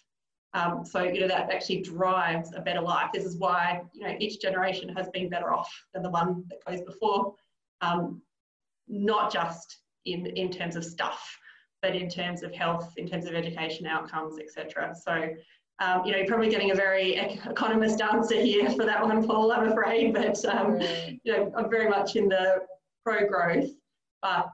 Um, 0.54 0.84
so 0.84 1.02
you 1.02 1.20
know 1.20 1.28
that 1.28 1.50
actually 1.52 1.82
drives 1.82 2.52
a 2.56 2.60
better 2.60 2.80
life. 2.80 3.10
This 3.12 3.24
is 3.24 3.36
why 3.36 3.82
you 3.92 4.06
know 4.06 4.16
each 4.18 4.40
generation 4.40 4.88
has 4.96 5.08
been 5.10 5.28
better 5.28 5.52
off 5.52 5.70
than 5.94 6.02
the 6.02 6.10
one 6.10 6.44
that 6.48 6.64
goes 6.66 6.80
before, 6.80 7.34
um, 7.82 8.20
not 8.88 9.32
just 9.32 9.80
in 10.06 10.26
in 10.26 10.50
terms 10.50 10.76
of 10.76 10.84
stuff, 10.84 11.36
but 11.82 11.94
in 11.94 12.08
terms 12.08 12.42
of 12.42 12.54
health, 12.54 12.92
in 12.96 13.08
terms 13.08 13.26
of 13.26 13.34
education 13.34 13.86
outcomes, 13.86 14.38
etc. 14.38 14.94
So 14.94 15.28
um, 15.80 16.04
you 16.04 16.12
know, 16.12 16.18
you're 16.18 16.26
probably 16.26 16.50
getting 16.50 16.72
a 16.72 16.74
very 16.74 17.14
economist 17.16 18.02
answer 18.02 18.38
here 18.38 18.70
for 18.70 18.84
that 18.84 19.02
one, 19.02 19.26
Paul, 19.26 19.50
I'm 19.50 19.72
afraid, 19.72 20.12
but 20.12 20.44
um, 20.44 20.78
you 21.24 21.32
know, 21.32 21.52
I'm 21.56 21.70
very 21.70 21.88
much 21.88 22.16
in 22.16 22.28
the 22.28 22.58
pro 23.02 23.26
growth, 23.26 23.70
but 24.20 24.46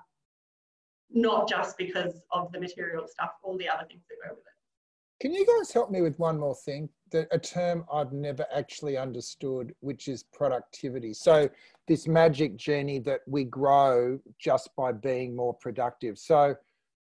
not 1.10 1.48
just 1.48 1.76
because 1.76 2.22
of 2.30 2.52
the 2.52 2.60
material 2.60 3.06
stuff, 3.08 3.30
all 3.42 3.58
the 3.58 3.68
other 3.68 3.84
things 3.88 4.02
that 4.08 4.16
go 4.24 4.34
with 4.34 4.44
it. 4.44 5.20
Can 5.20 5.32
you 5.32 5.44
guys 5.46 5.72
help 5.72 5.90
me 5.90 6.00
with 6.00 6.16
one 6.18 6.38
more 6.38 6.54
thing? 6.54 6.88
The, 7.12 7.28
a 7.30 7.38
term 7.38 7.84
I've 7.92 8.12
never 8.12 8.44
actually 8.54 8.96
understood, 8.96 9.72
which 9.80 10.08
is 10.08 10.24
productivity. 10.24 11.14
So, 11.14 11.48
this 11.86 12.08
magic 12.08 12.56
journey 12.56 12.98
that 13.00 13.20
we 13.26 13.44
grow 13.44 14.18
just 14.38 14.70
by 14.76 14.90
being 14.90 15.36
more 15.36 15.54
productive. 15.54 16.18
So, 16.18 16.56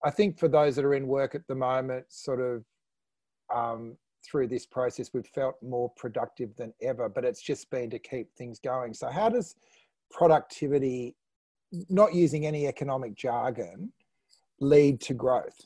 I 0.05 0.11
think 0.11 0.39
for 0.39 0.49
those 0.49 0.77
that 0.77 0.85
are 0.85 0.95
in 0.95 1.07
work 1.07 1.35
at 1.35 1.47
the 1.49 1.55
moment, 1.55 2.05
sort 2.09 2.41
of 2.41 2.65
um, 3.55 3.97
through 4.25 4.49
this 4.49 4.67
process, 4.67 5.11
we've 5.13 5.27
felt 5.27 5.57
more 5.63 5.91
productive 5.97 6.55
than 6.57 6.73
ever, 6.83 7.09
but 7.09 7.25
it's 7.25 7.43
just 7.43 7.71
been 7.71 7.91
to 7.91 7.99
keep 7.99 8.29
things 8.35 8.59
going. 8.59 8.95
So, 8.95 9.09
how 9.09 9.29
does 9.29 9.57
productivity, 10.11 11.17
not 11.89 12.15
using 12.15 12.47
any 12.47 12.67
economic 12.67 13.15
jargon, 13.15 13.93
lead 14.61 15.01
to 15.03 15.15
growth? 15.15 15.59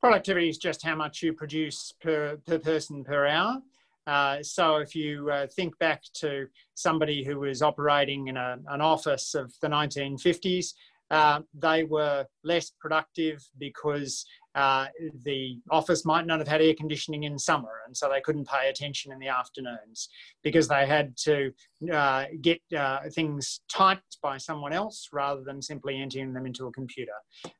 Productivity 0.00 0.48
is 0.48 0.58
just 0.58 0.82
how 0.82 0.94
much 0.94 1.22
you 1.22 1.32
produce 1.32 1.92
per, 2.00 2.38
per 2.46 2.58
person 2.58 3.04
per 3.04 3.26
hour. 3.26 3.60
Uh, 4.06 4.42
so 4.42 4.76
if 4.76 4.94
you 4.94 5.30
uh, 5.30 5.46
think 5.46 5.78
back 5.78 6.02
to 6.14 6.46
somebody 6.74 7.22
who 7.22 7.40
was 7.40 7.60
operating 7.60 8.28
in 8.28 8.36
a, 8.36 8.58
an 8.68 8.80
office 8.80 9.34
of 9.34 9.52
the 9.60 9.68
1950s, 9.68 10.72
uh, 11.10 11.40
they 11.54 11.84
were 11.84 12.24
less 12.44 12.72
productive 12.80 13.46
because 13.58 14.24
uh, 14.54 14.86
the 15.24 15.58
office 15.70 16.04
might 16.04 16.26
not 16.26 16.38
have 16.40 16.48
had 16.48 16.60
air 16.60 16.74
conditioning 16.74 17.24
in 17.24 17.38
summer, 17.38 17.82
and 17.86 17.96
so 17.96 18.08
they 18.08 18.20
couldn't 18.20 18.48
pay 18.48 18.68
attention 18.68 19.12
in 19.12 19.18
the 19.18 19.28
afternoons 19.28 20.08
because 20.42 20.66
they 20.66 20.86
had 20.86 21.16
to 21.18 21.52
uh, 21.92 22.24
get 22.40 22.60
uh, 22.76 22.98
things 23.14 23.60
typed 23.70 24.18
by 24.22 24.36
someone 24.36 24.72
else 24.72 25.08
rather 25.12 25.42
than 25.42 25.62
simply 25.62 26.00
entering 26.00 26.32
them 26.32 26.46
into 26.46 26.66
a 26.66 26.72
computer. 26.72 27.12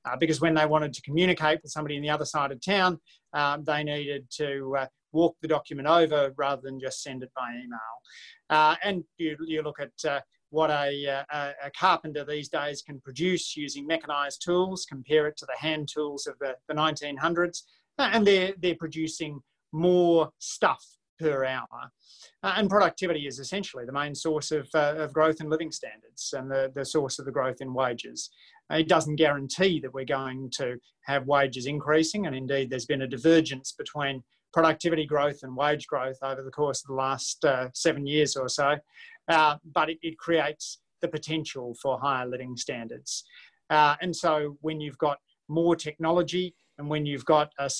Uh, 0.04 0.16
because 0.18 0.40
when 0.40 0.54
they 0.54 0.66
wanted 0.66 0.92
to 0.92 1.02
communicate 1.02 1.60
with 1.62 1.70
somebody 1.70 1.96
in 1.96 2.02
the 2.02 2.10
other 2.10 2.24
side 2.24 2.50
of 2.50 2.60
town, 2.60 2.98
um, 3.34 3.62
they 3.64 3.84
needed 3.84 4.26
to 4.30 4.74
uh, 4.76 4.86
walk 5.12 5.36
the 5.42 5.48
document 5.48 5.86
over 5.86 6.32
rather 6.36 6.62
than 6.62 6.80
just 6.80 7.02
send 7.02 7.22
it 7.22 7.30
by 7.36 7.52
email. 7.52 8.78
and 8.82 9.04
you, 9.18 9.36
you 9.46 9.62
look 9.62 9.78
at 9.80 9.90
what 10.50 10.70
a, 10.70 11.06
uh, 11.06 11.24
a, 11.32 11.66
a, 11.66 11.70
carpenter 11.70 12.24
these 12.24 12.48
days 12.48 12.82
can 12.82 13.00
produce 13.00 13.56
using 13.56 13.86
mechanized 13.86 14.42
tools, 14.44 14.84
compare 14.88 15.26
it 15.26 15.36
to 15.38 15.46
the 15.46 15.56
hand 15.58 15.88
tools 15.88 16.26
of 16.26 16.34
the, 16.40 16.56
the 16.68 16.74
1900s, 16.74 17.62
uh, 17.98 18.10
and 18.12 18.26
they're, 18.26 18.52
they're 18.60 18.74
producing 18.74 19.40
more 19.72 20.30
stuff 20.38 20.84
per 21.20 21.44
hour. 21.44 21.90
Uh, 22.42 22.54
and 22.56 22.68
productivity 22.68 23.26
is 23.26 23.38
essentially 23.38 23.84
the 23.84 23.92
main 23.92 24.14
source 24.14 24.50
of, 24.50 24.68
uh, 24.74 24.94
of 24.96 25.12
growth 25.12 25.40
in 25.40 25.48
living 25.48 25.70
standards 25.70 26.34
and 26.36 26.50
the, 26.50 26.72
the 26.74 26.84
source 26.84 27.18
of 27.18 27.26
the 27.26 27.32
growth 27.32 27.60
in 27.60 27.72
wages. 27.72 28.30
Uh, 28.72 28.76
it 28.76 28.88
doesn't 28.88 29.16
guarantee 29.16 29.78
that 29.80 29.92
we're 29.92 30.04
going 30.04 30.50
to 30.50 30.76
have 31.02 31.26
wages 31.26 31.66
increasing, 31.66 32.26
and 32.26 32.34
indeed, 32.34 32.70
there's 32.70 32.86
been 32.86 33.02
a 33.02 33.06
divergence 33.06 33.72
between 33.72 34.22
productivity 34.52 35.06
growth 35.06 35.42
and 35.42 35.56
wage 35.56 35.86
growth 35.86 36.18
over 36.22 36.42
the 36.42 36.50
course 36.50 36.82
of 36.82 36.88
the 36.88 36.94
last 36.94 37.44
uh, 37.44 37.68
seven 37.72 38.06
years 38.06 38.34
or 38.34 38.48
so 38.48 38.76
uh, 39.30 39.56
but 39.72 39.88
it, 39.88 39.98
it, 40.02 40.18
creates 40.18 40.80
the 41.00 41.08
potential 41.08 41.74
for 41.80 41.98
higher 41.98 42.26
living 42.26 42.56
standards. 42.56 43.24
Uh, 43.70 43.94
and 44.02 44.14
so 44.14 44.56
when 44.60 44.80
you've 44.80 44.98
got 44.98 45.18
more 45.48 45.76
technology 45.76 46.54
and 46.78 46.88
when 46.88 47.04
you've 47.04 47.24
got 47.26 47.52
a, 47.58 47.70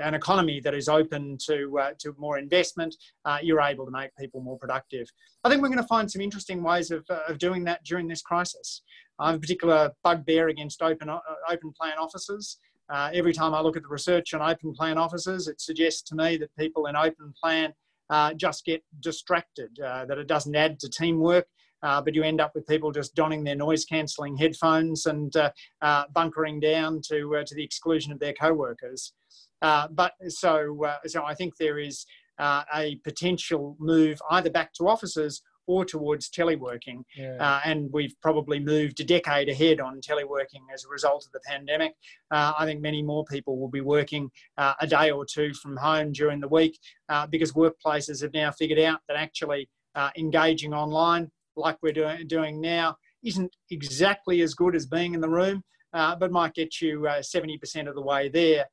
an 0.00 0.14
economy 0.14 0.60
that 0.60 0.74
is 0.74 0.88
open 0.88 1.38
to, 1.46 1.78
uh, 1.78 1.90
to 1.98 2.14
more 2.18 2.38
investment, 2.38 2.94
uh, 3.24 3.38
you're 3.42 3.60
able 3.60 3.84
to 3.84 3.90
make 3.90 4.10
people 4.16 4.40
more 4.42 4.58
productive. 4.58 5.08
I 5.42 5.48
think 5.48 5.62
we're 5.62 5.68
going 5.68 5.78
to 5.78 5.86
find 5.88 6.10
some 6.10 6.20
interesting 6.20 6.62
ways 6.62 6.90
of, 6.90 7.04
uh, 7.10 7.20
of 7.28 7.38
doing 7.38 7.64
that 7.64 7.82
during 7.84 8.06
this 8.06 8.22
crisis. 8.22 8.82
I 9.18 9.28
have 9.28 9.36
a 9.36 9.40
particular 9.40 9.90
bugbear 10.04 10.48
against 10.48 10.82
open, 10.82 11.08
uh, 11.08 11.18
open 11.50 11.72
plan 11.72 11.94
offices. 11.98 12.58
Uh, 12.92 13.10
every 13.14 13.32
time 13.32 13.54
I 13.54 13.60
look 13.60 13.76
at 13.76 13.82
the 13.82 13.88
research 13.88 14.34
on 14.34 14.42
open 14.42 14.74
plan 14.74 14.98
offices, 14.98 15.48
it 15.48 15.60
suggests 15.60 16.02
to 16.10 16.14
me 16.14 16.36
that 16.36 16.54
people 16.58 16.86
in 16.86 16.96
open 16.96 17.32
plan 17.42 17.72
uh, 18.12 18.34
just 18.34 18.66
get 18.66 18.84
distracted, 19.00 19.70
uh, 19.80 20.04
that 20.04 20.18
it 20.18 20.28
doesn't 20.28 20.54
add 20.54 20.78
to 20.78 20.88
teamwork. 20.88 21.46
Uh, 21.82 22.00
but 22.00 22.14
you 22.14 22.22
end 22.22 22.40
up 22.40 22.52
with 22.54 22.66
people 22.66 22.92
just 22.92 23.14
donning 23.16 23.42
their 23.42 23.56
noise 23.56 23.84
cancelling 23.86 24.36
headphones 24.36 25.06
and 25.06 25.34
uh, 25.34 25.50
uh, 25.80 26.04
bunkering 26.14 26.60
down 26.60 27.00
to, 27.02 27.42
to 27.44 27.54
the 27.56 27.64
exclusion 27.64 28.12
of 28.12 28.20
their 28.20 28.34
co-workers. 28.34 29.14
but 29.60 30.12
so, 30.28 30.86
so 31.06 31.24
I 31.24 31.34
think 31.34 31.56
there 31.56 31.78
is 31.78 32.04
a 32.38 32.96
potential 33.02 33.76
move 33.80 34.20
either 34.30 34.50
back 34.50 34.74
to 34.74 34.88
offices 34.88 35.42
or 35.66 35.84
towards 35.84 36.28
teleworking. 36.30 37.02
Yeah. 37.16 37.36
Uh, 37.38 37.60
and 37.64 37.90
we've 37.92 38.14
probably 38.20 38.58
moved 38.58 39.00
a 39.00 39.04
decade 39.04 39.48
ahead 39.48 39.80
on 39.80 40.00
teleworking 40.00 40.62
as 40.72 40.84
a 40.84 40.88
result 40.88 41.26
of 41.26 41.32
the 41.32 41.40
pandemic. 41.46 41.94
Uh, 42.30 42.52
I 42.58 42.64
think 42.64 42.80
many 42.80 43.02
more 43.02 43.24
people 43.24 43.58
will 43.58 43.68
be 43.68 43.80
working 43.80 44.30
uh, 44.58 44.74
a 44.80 44.86
day 44.86 45.10
or 45.10 45.24
two 45.24 45.52
from 45.54 45.76
home 45.76 46.12
during 46.12 46.40
the 46.40 46.48
week 46.48 46.78
uh, 47.08 47.26
because 47.26 47.52
workplaces 47.52 48.22
have 48.22 48.32
now 48.34 48.50
figured 48.50 48.80
out 48.80 49.00
that 49.08 49.16
actually 49.16 49.68
uh, 49.94 50.10
engaging 50.16 50.74
online, 50.74 51.30
like 51.56 51.76
we're 51.82 51.92
doing, 51.92 52.26
doing 52.26 52.60
now, 52.60 52.96
isn't 53.24 53.54
exactly 53.70 54.40
as 54.40 54.54
good 54.54 54.74
as 54.74 54.86
being 54.86 55.14
in 55.14 55.20
the 55.20 55.28
room, 55.28 55.62
uh, 55.92 56.16
but 56.16 56.32
might 56.32 56.54
get 56.54 56.80
you 56.80 57.00
70% 57.00 57.88
of 57.88 57.94
the 57.94 58.02
way 58.02 58.28
there, 58.28 58.64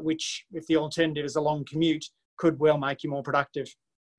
which, 0.00 0.46
if 0.52 0.66
the 0.68 0.76
alternative 0.76 1.24
is 1.24 1.36
a 1.36 1.40
long 1.40 1.64
commute, 1.64 2.04
could 2.38 2.58
well 2.58 2.78
make 2.78 3.02
you 3.02 3.10
more 3.10 3.22
productive. 3.22 3.66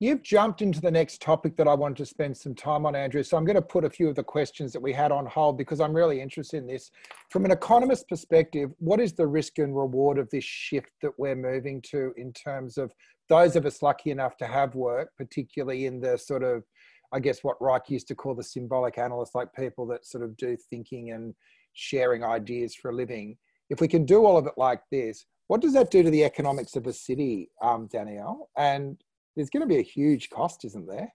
You've 0.02 0.24
jumped 0.24 0.62
into 0.62 0.80
the 0.80 0.90
next 0.90 1.22
topic 1.22 1.56
that 1.56 1.68
I 1.68 1.74
wanted 1.74 1.98
to 1.98 2.06
spend 2.06 2.36
some 2.36 2.56
time 2.56 2.86
on, 2.86 2.96
Andrew. 2.96 3.22
So 3.22 3.36
I'm 3.36 3.44
going 3.44 3.54
to 3.54 3.62
put 3.62 3.84
a 3.84 3.88
few 3.88 4.08
of 4.08 4.16
the 4.16 4.24
questions 4.24 4.72
that 4.72 4.82
we 4.82 4.92
had 4.92 5.12
on 5.12 5.26
hold 5.26 5.56
because 5.56 5.80
I'm 5.80 5.94
really 5.94 6.20
interested 6.20 6.56
in 6.56 6.66
this. 6.66 6.90
From 7.30 7.44
an 7.44 7.52
economist 7.52 8.08
perspective, 8.08 8.72
what 8.78 8.98
is 8.98 9.12
the 9.12 9.28
risk 9.28 9.60
and 9.60 9.76
reward 9.76 10.18
of 10.18 10.28
this 10.30 10.42
shift 10.42 10.90
that 11.02 11.12
we're 11.18 11.36
moving 11.36 11.80
to 11.92 12.12
in 12.16 12.32
terms 12.32 12.78
of 12.78 12.92
those 13.28 13.54
of 13.54 13.64
us 13.64 13.80
lucky 13.80 14.10
enough 14.10 14.36
to 14.38 14.44
have 14.48 14.74
work, 14.74 15.10
particularly 15.16 15.86
in 15.86 16.00
the 16.00 16.18
sort 16.18 16.42
of, 16.42 16.64
I 17.12 17.20
guess, 17.20 17.44
what 17.44 17.62
Reich 17.62 17.88
used 17.88 18.08
to 18.08 18.16
call 18.16 18.34
the 18.34 18.42
symbolic 18.42 18.98
analysts, 18.98 19.36
like 19.36 19.54
people 19.54 19.86
that 19.86 20.04
sort 20.04 20.24
of 20.24 20.36
do 20.36 20.56
thinking 20.68 21.12
and 21.12 21.32
sharing 21.74 22.24
ideas 22.24 22.74
for 22.74 22.90
a 22.90 22.96
living. 22.96 23.36
If 23.70 23.80
we 23.80 23.86
can 23.86 24.04
do 24.04 24.26
all 24.26 24.36
of 24.36 24.48
it 24.48 24.54
like 24.56 24.82
this, 24.90 25.26
what 25.46 25.60
does 25.60 25.74
that 25.74 25.92
do 25.92 26.02
to 26.02 26.10
the 26.10 26.24
economics 26.24 26.74
of 26.74 26.88
a 26.88 26.92
city, 26.92 27.50
um, 27.62 27.86
Danielle? 27.86 28.48
And 28.56 28.98
there's 29.36 29.50
going 29.50 29.62
to 29.62 29.66
be 29.66 29.78
a 29.78 29.82
huge 29.82 30.30
cost, 30.30 30.64
isn't 30.64 30.86
there? 30.86 31.12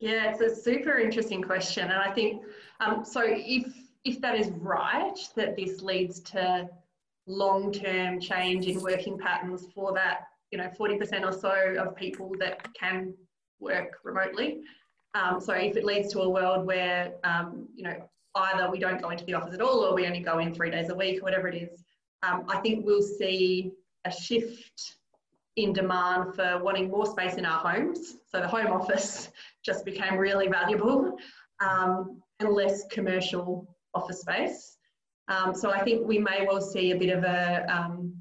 Yeah, 0.00 0.30
it's 0.30 0.40
a 0.40 0.54
super 0.54 0.98
interesting 0.98 1.42
question, 1.42 1.84
and 1.84 2.00
I 2.00 2.12
think 2.12 2.42
um, 2.80 3.04
so. 3.04 3.22
If 3.24 3.72
if 4.04 4.20
that 4.20 4.36
is 4.36 4.48
right, 4.58 5.16
that 5.36 5.56
this 5.56 5.80
leads 5.80 6.18
to 6.20 6.68
long-term 7.26 8.20
change 8.20 8.66
in 8.66 8.80
working 8.80 9.16
patterns 9.16 9.68
for 9.74 9.92
that, 9.92 10.22
you 10.50 10.58
know, 10.58 10.68
40% 10.78 11.24
or 11.24 11.32
so 11.32 11.76
of 11.78 11.94
people 11.94 12.32
that 12.40 12.66
can 12.74 13.14
work 13.60 13.98
remotely. 14.02 14.62
Um, 15.14 15.40
so 15.40 15.52
if 15.52 15.76
it 15.76 15.84
leads 15.84 16.12
to 16.14 16.20
a 16.22 16.28
world 16.28 16.66
where, 16.66 17.12
um, 17.24 17.68
you 17.74 17.84
know, 17.84 17.94
either 18.34 18.70
we 18.70 18.78
don't 18.78 19.00
go 19.00 19.10
into 19.10 19.24
the 19.24 19.34
office 19.34 19.54
at 19.54 19.60
all 19.60 19.84
or 19.84 19.94
we 19.94 20.06
only 20.06 20.20
go 20.20 20.38
in 20.38 20.54
three 20.54 20.70
days 20.70 20.88
a 20.88 20.94
week 20.94 21.20
or 21.20 21.22
whatever 21.22 21.48
it 21.48 21.54
is, 21.54 21.84
um, 22.22 22.44
I 22.48 22.58
think 22.58 22.84
we'll 22.84 23.02
see 23.02 23.72
a 24.04 24.10
shift 24.10 24.96
in 25.56 25.72
demand 25.72 26.34
for 26.34 26.58
wanting 26.62 26.90
more 26.90 27.06
space 27.06 27.34
in 27.34 27.44
our 27.44 27.58
homes. 27.58 28.16
So 28.26 28.40
the 28.40 28.48
home 28.48 28.68
office 28.68 29.30
just 29.64 29.84
became 29.84 30.16
really 30.16 30.48
valuable 30.48 31.16
um, 31.60 32.22
and 32.40 32.50
less 32.50 32.84
commercial 32.90 33.76
office 33.94 34.20
space. 34.20 34.76
Um, 35.28 35.54
so 35.54 35.70
I 35.70 35.82
think 35.82 36.06
we 36.06 36.18
may 36.18 36.46
well 36.46 36.60
see 36.60 36.90
a 36.90 36.96
bit 36.96 37.16
of 37.16 37.24
a 37.24 37.64
um, 37.68 38.14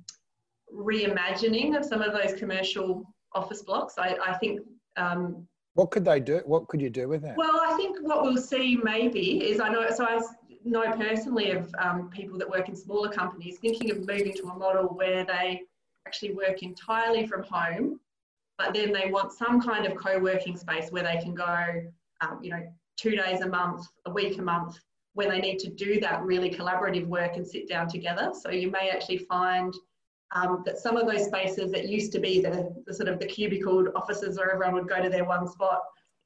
reimagining 0.74 1.78
of 1.78 1.86
some 1.86 2.02
of 2.02 2.13
those 2.13 2.38
commercial 2.38 3.06
office 3.34 3.62
blocks. 3.62 3.96
I, 3.98 4.17
I 4.26 4.34
think. 4.38 4.62
Um, 4.98 5.48
what 5.74 5.89
could 5.89 6.04
they 6.04 6.20
do? 6.20 6.41
What 6.46 6.67
could 6.67 6.82
you 6.82 6.89
do 6.89 7.08
with 7.08 7.22
that? 7.22 7.38
Well, 7.38 7.62
I 7.65 7.76
think 7.78 7.98
what 8.02 8.24
we'll 8.24 8.38
see 8.38 8.78
maybe 8.84 9.44
is 9.50 9.60
I 9.60 9.70
know. 9.70 9.89
So 9.89 10.06
I 10.06 10.20
know 10.63 10.91
personally 10.91 11.52
of 11.52 11.74
um, 11.80 12.10
people 12.10 12.38
that 12.38 12.50
work 12.50 12.70
in 12.70 12.76
smaller 12.76 13.10
companies 13.10 13.58
thinking 13.60 13.89
of 13.89 14.00
moving 14.00 14.34
to 14.34 14.44
a 14.44 14.58
model 14.58 14.89
where 14.89 15.26
they 15.26 15.62
actually 16.06 16.34
work 16.34 16.64
entirely 16.64 17.26
from 17.26 17.44
home, 17.44 18.00
but 18.58 18.74
then 18.74 18.92
they 18.92 19.10
want 19.10 19.32
some 19.32 19.62
kind 19.62 19.86
of 19.86 19.96
co-working 19.96 20.58
space 20.58 20.92
where 20.92 21.04
they 21.04 21.18
can 21.22 21.34
go, 21.34 21.84
um, 22.22 22.40
you 22.42 22.52
know, 22.52 22.62
two 22.98 23.12
days 23.12 23.42
a 23.42 23.48
month, 23.48 23.88
a 24.06 24.12
week 24.12 24.38
a 24.38 24.42
month, 24.42 24.78
when 25.14 25.30
they 25.30 25.40
need 25.40 25.60
to 25.60 25.70
do 25.70 26.00
that 26.00 26.22
really 26.24 26.50
collaborative 26.50 27.06
work 27.08 27.36
and 27.36 27.46
sit 27.46 27.68
down 27.68 27.88
together. 27.88 28.32
So 28.40 28.50
you 28.52 28.72
may 28.72 28.90
actually 28.90 29.20
find 29.20 29.74
um, 30.34 30.64
that 30.66 30.78
some 30.78 30.96
of 30.96 31.08
those 31.08 31.26
spaces 31.26 31.72
that 31.72 31.90
used 31.90 32.12
to 32.14 32.20
be 32.20 32.40
the, 32.40 32.74
the, 32.86 32.94
sort 32.94 33.10
of 33.10 33.20
the 33.20 33.26
cubicle 33.26 33.88
offices 33.96 34.38
where 34.38 34.52
everyone 34.52 34.76
would 34.76 34.88
go 34.88 35.02
to 35.02 35.10
their 35.10 35.26
one 35.26 35.48
spot 35.48 35.82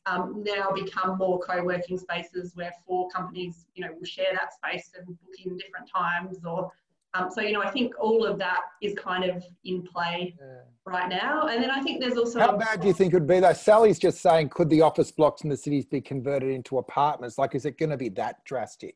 um, 0.06 0.44
now 0.46 0.72
become 0.72 1.18
more 1.18 1.40
co-working 1.40 1.98
spaces 1.98 2.52
where 2.56 2.72
four 2.86 3.10
companies, 3.10 3.66
you 3.74 3.84
know, 3.84 3.92
will 3.98 4.06
share 4.06 4.32
that 4.34 4.54
space 4.54 4.92
and 4.96 5.08
book 5.08 5.18
in 5.44 5.58
different 5.58 5.90
times 5.90 6.38
or 6.46 6.72
um, 7.16 7.30
so, 7.32 7.42
you 7.42 7.54
know, 7.54 7.62
I 7.62 7.70
think 7.70 7.94
all 8.00 8.26
of 8.26 8.38
that 8.40 8.62
is 8.82 8.94
kind 8.96 9.24
of 9.24 9.44
in 9.64 9.84
play 9.84 10.36
yeah. 10.40 10.46
right 10.86 11.10
now. 11.10 11.48
And 11.48 11.64
then 11.64 11.72
I 11.72 11.82
think 11.82 12.02
there's 12.02 12.18
also. 12.18 12.40
How 12.40 12.58
bad 12.58 12.82
do 12.82 12.88
you 12.88 12.94
think 12.94 13.14
it 13.14 13.16
would 13.18 13.28
be 13.28 13.40
though? 13.40 13.54
Sally's 13.54 14.00
just 14.00 14.22
saying, 14.22 14.50
could 14.50 14.70
the 14.70 14.82
office 14.82 15.12
blocks 15.12 15.44
in 15.44 15.50
the 15.50 15.58
cities 15.58 15.86
be 15.86 16.02
converted 16.02 16.50
into 16.50 16.78
apartments? 16.78 17.38
Like, 17.38 17.56
is 17.56 17.66
it 17.66 17.78
going 17.78 17.92
to 17.92 17.98
be 17.98 18.10
that 18.10 18.44
drastic? 18.46 18.96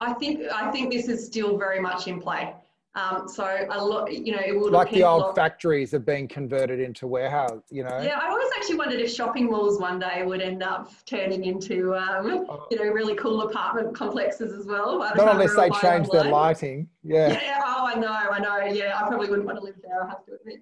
I 0.00 0.12
think 0.14 0.40
I 0.52 0.70
think 0.70 0.92
this 0.92 1.08
is 1.08 1.24
still 1.24 1.56
very 1.56 1.80
much 1.80 2.08
in 2.08 2.20
play. 2.20 2.54
Um, 2.96 3.26
so 3.26 3.44
a 3.70 3.84
lot, 3.84 4.12
you 4.12 4.30
know, 4.30 4.40
it 4.44 4.56
will 4.56 4.70
like 4.70 4.92
the 4.92 5.02
old 5.02 5.34
factories 5.34 5.90
have 5.90 6.06
been 6.06 6.28
converted 6.28 6.78
into 6.78 7.08
warehouse. 7.08 7.62
You 7.70 7.82
know. 7.82 8.00
Yeah, 8.00 8.20
I 8.22 8.28
always 8.28 8.48
actually 8.56 8.76
wondered 8.76 9.00
if 9.00 9.12
shopping 9.12 9.50
malls 9.50 9.80
one 9.80 9.98
day 9.98 10.22
would 10.24 10.40
end 10.40 10.62
up 10.62 10.92
turning 11.04 11.44
into, 11.44 11.96
um, 11.96 12.46
oh. 12.48 12.66
you 12.70 12.78
know, 12.78 12.84
really 12.84 13.16
cool 13.16 13.42
apartment 13.42 13.96
complexes 13.96 14.52
as 14.52 14.66
well. 14.66 15.00
Not 15.00 15.18
unless 15.18 15.56
they 15.56 15.70
change 15.80 16.08
their 16.08 16.24
lighting. 16.24 16.88
Yeah. 17.02 17.32
Yeah. 17.32 17.62
Oh, 17.64 17.90
I 17.92 17.98
know. 17.98 18.12
I 18.12 18.38
know. 18.38 18.72
Yeah, 18.72 18.96
I 18.96 19.08
probably 19.08 19.28
wouldn't 19.28 19.46
want 19.46 19.58
to 19.58 19.64
live 19.64 19.76
there. 19.82 20.04
I 20.04 20.08
have 20.08 20.24
to 20.26 20.34
admit. 20.40 20.60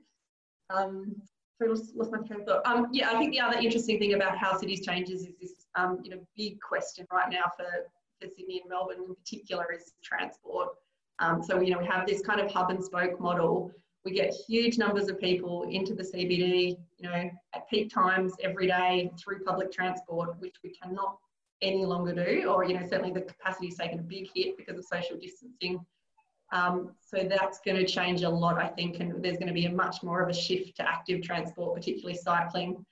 Um, 0.70 1.14
so 1.60 1.68
lost, 1.68 1.94
lost 1.94 2.12
my 2.12 2.18
train 2.26 2.40
of 2.40 2.46
thought. 2.46 2.62
Um, 2.64 2.88
yeah, 2.92 3.10
I 3.10 3.18
think 3.18 3.32
the 3.32 3.40
other 3.40 3.58
interesting 3.58 3.98
thing 3.98 4.14
about 4.14 4.38
how 4.38 4.56
cities 4.56 4.84
changes 4.84 5.22
is 5.22 5.34
this, 5.38 5.52
um, 5.74 6.00
you 6.02 6.10
know, 6.10 6.26
big 6.34 6.58
question 6.60 7.06
right 7.12 7.30
now 7.30 7.50
for, 7.56 7.66
for 8.20 8.28
Sydney 8.34 8.62
and 8.62 8.70
Melbourne 8.70 9.04
in 9.06 9.14
particular 9.14 9.66
is 9.74 9.92
transport. 10.02 10.70
Um, 11.22 11.40
so, 11.40 11.60
you 11.60 11.70
know, 11.70 11.78
we 11.78 11.86
have 11.86 12.06
this 12.06 12.20
kind 12.20 12.40
of 12.40 12.50
hub 12.50 12.70
and 12.70 12.84
spoke 12.84 13.20
model. 13.20 13.70
We 14.04 14.12
get 14.12 14.34
huge 14.34 14.76
numbers 14.76 15.08
of 15.08 15.20
people 15.20 15.62
into 15.70 15.94
the 15.94 16.02
CBD, 16.02 16.76
you 16.98 17.08
know, 17.08 17.30
at 17.54 17.68
peak 17.70 17.94
times 17.94 18.32
every 18.42 18.66
day 18.66 19.12
through 19.16 19.44
public 19.44 19.70
transport, 19.70 20.38
which 20.40 20.56
we 20.64 20.70
cannot 20.70 21.16
any 21.62 21.84
longer 21.84 22.12
do, 22.12 22.48
or, 22.48 22.64
you 22.64 22.74
know, 22.74 22.84
certainly 22.90 23.12
the 23.12 23.20
capacity 23.20 23.68
is 23.68 23.76
taken 23.76 24.00
a 24.00 24.02
big 24.02 24.28
hit 24.34 24.56
because 24.56 24.76
of 24.76 24.84
social 24.84 25.16
distancing. 25.16 25.78
Um, 26.50 26.90
so 27.00 27.24
that's 27.30 27.60
going 27.64 27.76
to 27.76 27.86
change 27.86 28.22
a 28.22 28.28
lot, 28.28 28.58
I 28.58 28.66
think, 28.66 28.98
and 28.98 29.24
there's 29.24 29.36
going 29.36 29.46
to 29.46 29.54
be 29.54 29.66
a 29.66 29.72
much 29.72 30.02
more 30.02 30.20
of 30.20 30.28
a 30.28 30.34
shift 30.34 30.76
to 30.78 30.88
active 30.88 31.22
transport, 31.22 31.76
particularly 31.76 32.18
cycling. 32.18 32.84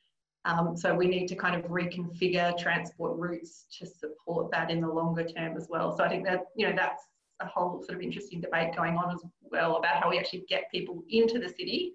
Um, 0.45 0.77
so 0.77 0.95
we 0.95 1.09
need 1.09 1.27
to 1.27 1.35
kind 1.35 1.57
of 1.57 1.69
reconfigure 1.69 2.57
transport 2.57 3.19
routes 3.19 3.67
to 3.79 3.87
support 3.87 4.53
that 4.53 4.71
in 4.71 4.81
the 4.81 4.89
longer 4.89 5.25
term 5.25 5.57
as 5.57 5.67
well. 5.69 5.95
So 5.97 6.05
I 6.05 6.09
think 6.09 6.25
that, 6.27 6.47
you 6.55 6.69
know, 6.69 6.77
that's 6.77 7.03
a 7.41 7.47
whole 7.47 7.83
sort 7.83 7.97
of 7.97 8.03
interesting 8.03 8.41
debate 8.41 8.75
going 8.77 8.97
on 8.97 9.13
as 9.13 9.23
well 9.51 9.77
about 9.77 10.03
how 10.03 10.11
we 10.11 10.19
actually 10.19 10.45
get 10.49 10.71
people 10.71 11.03
into 11.09 11.39
the 11.39 11.49
city 11.49 11.93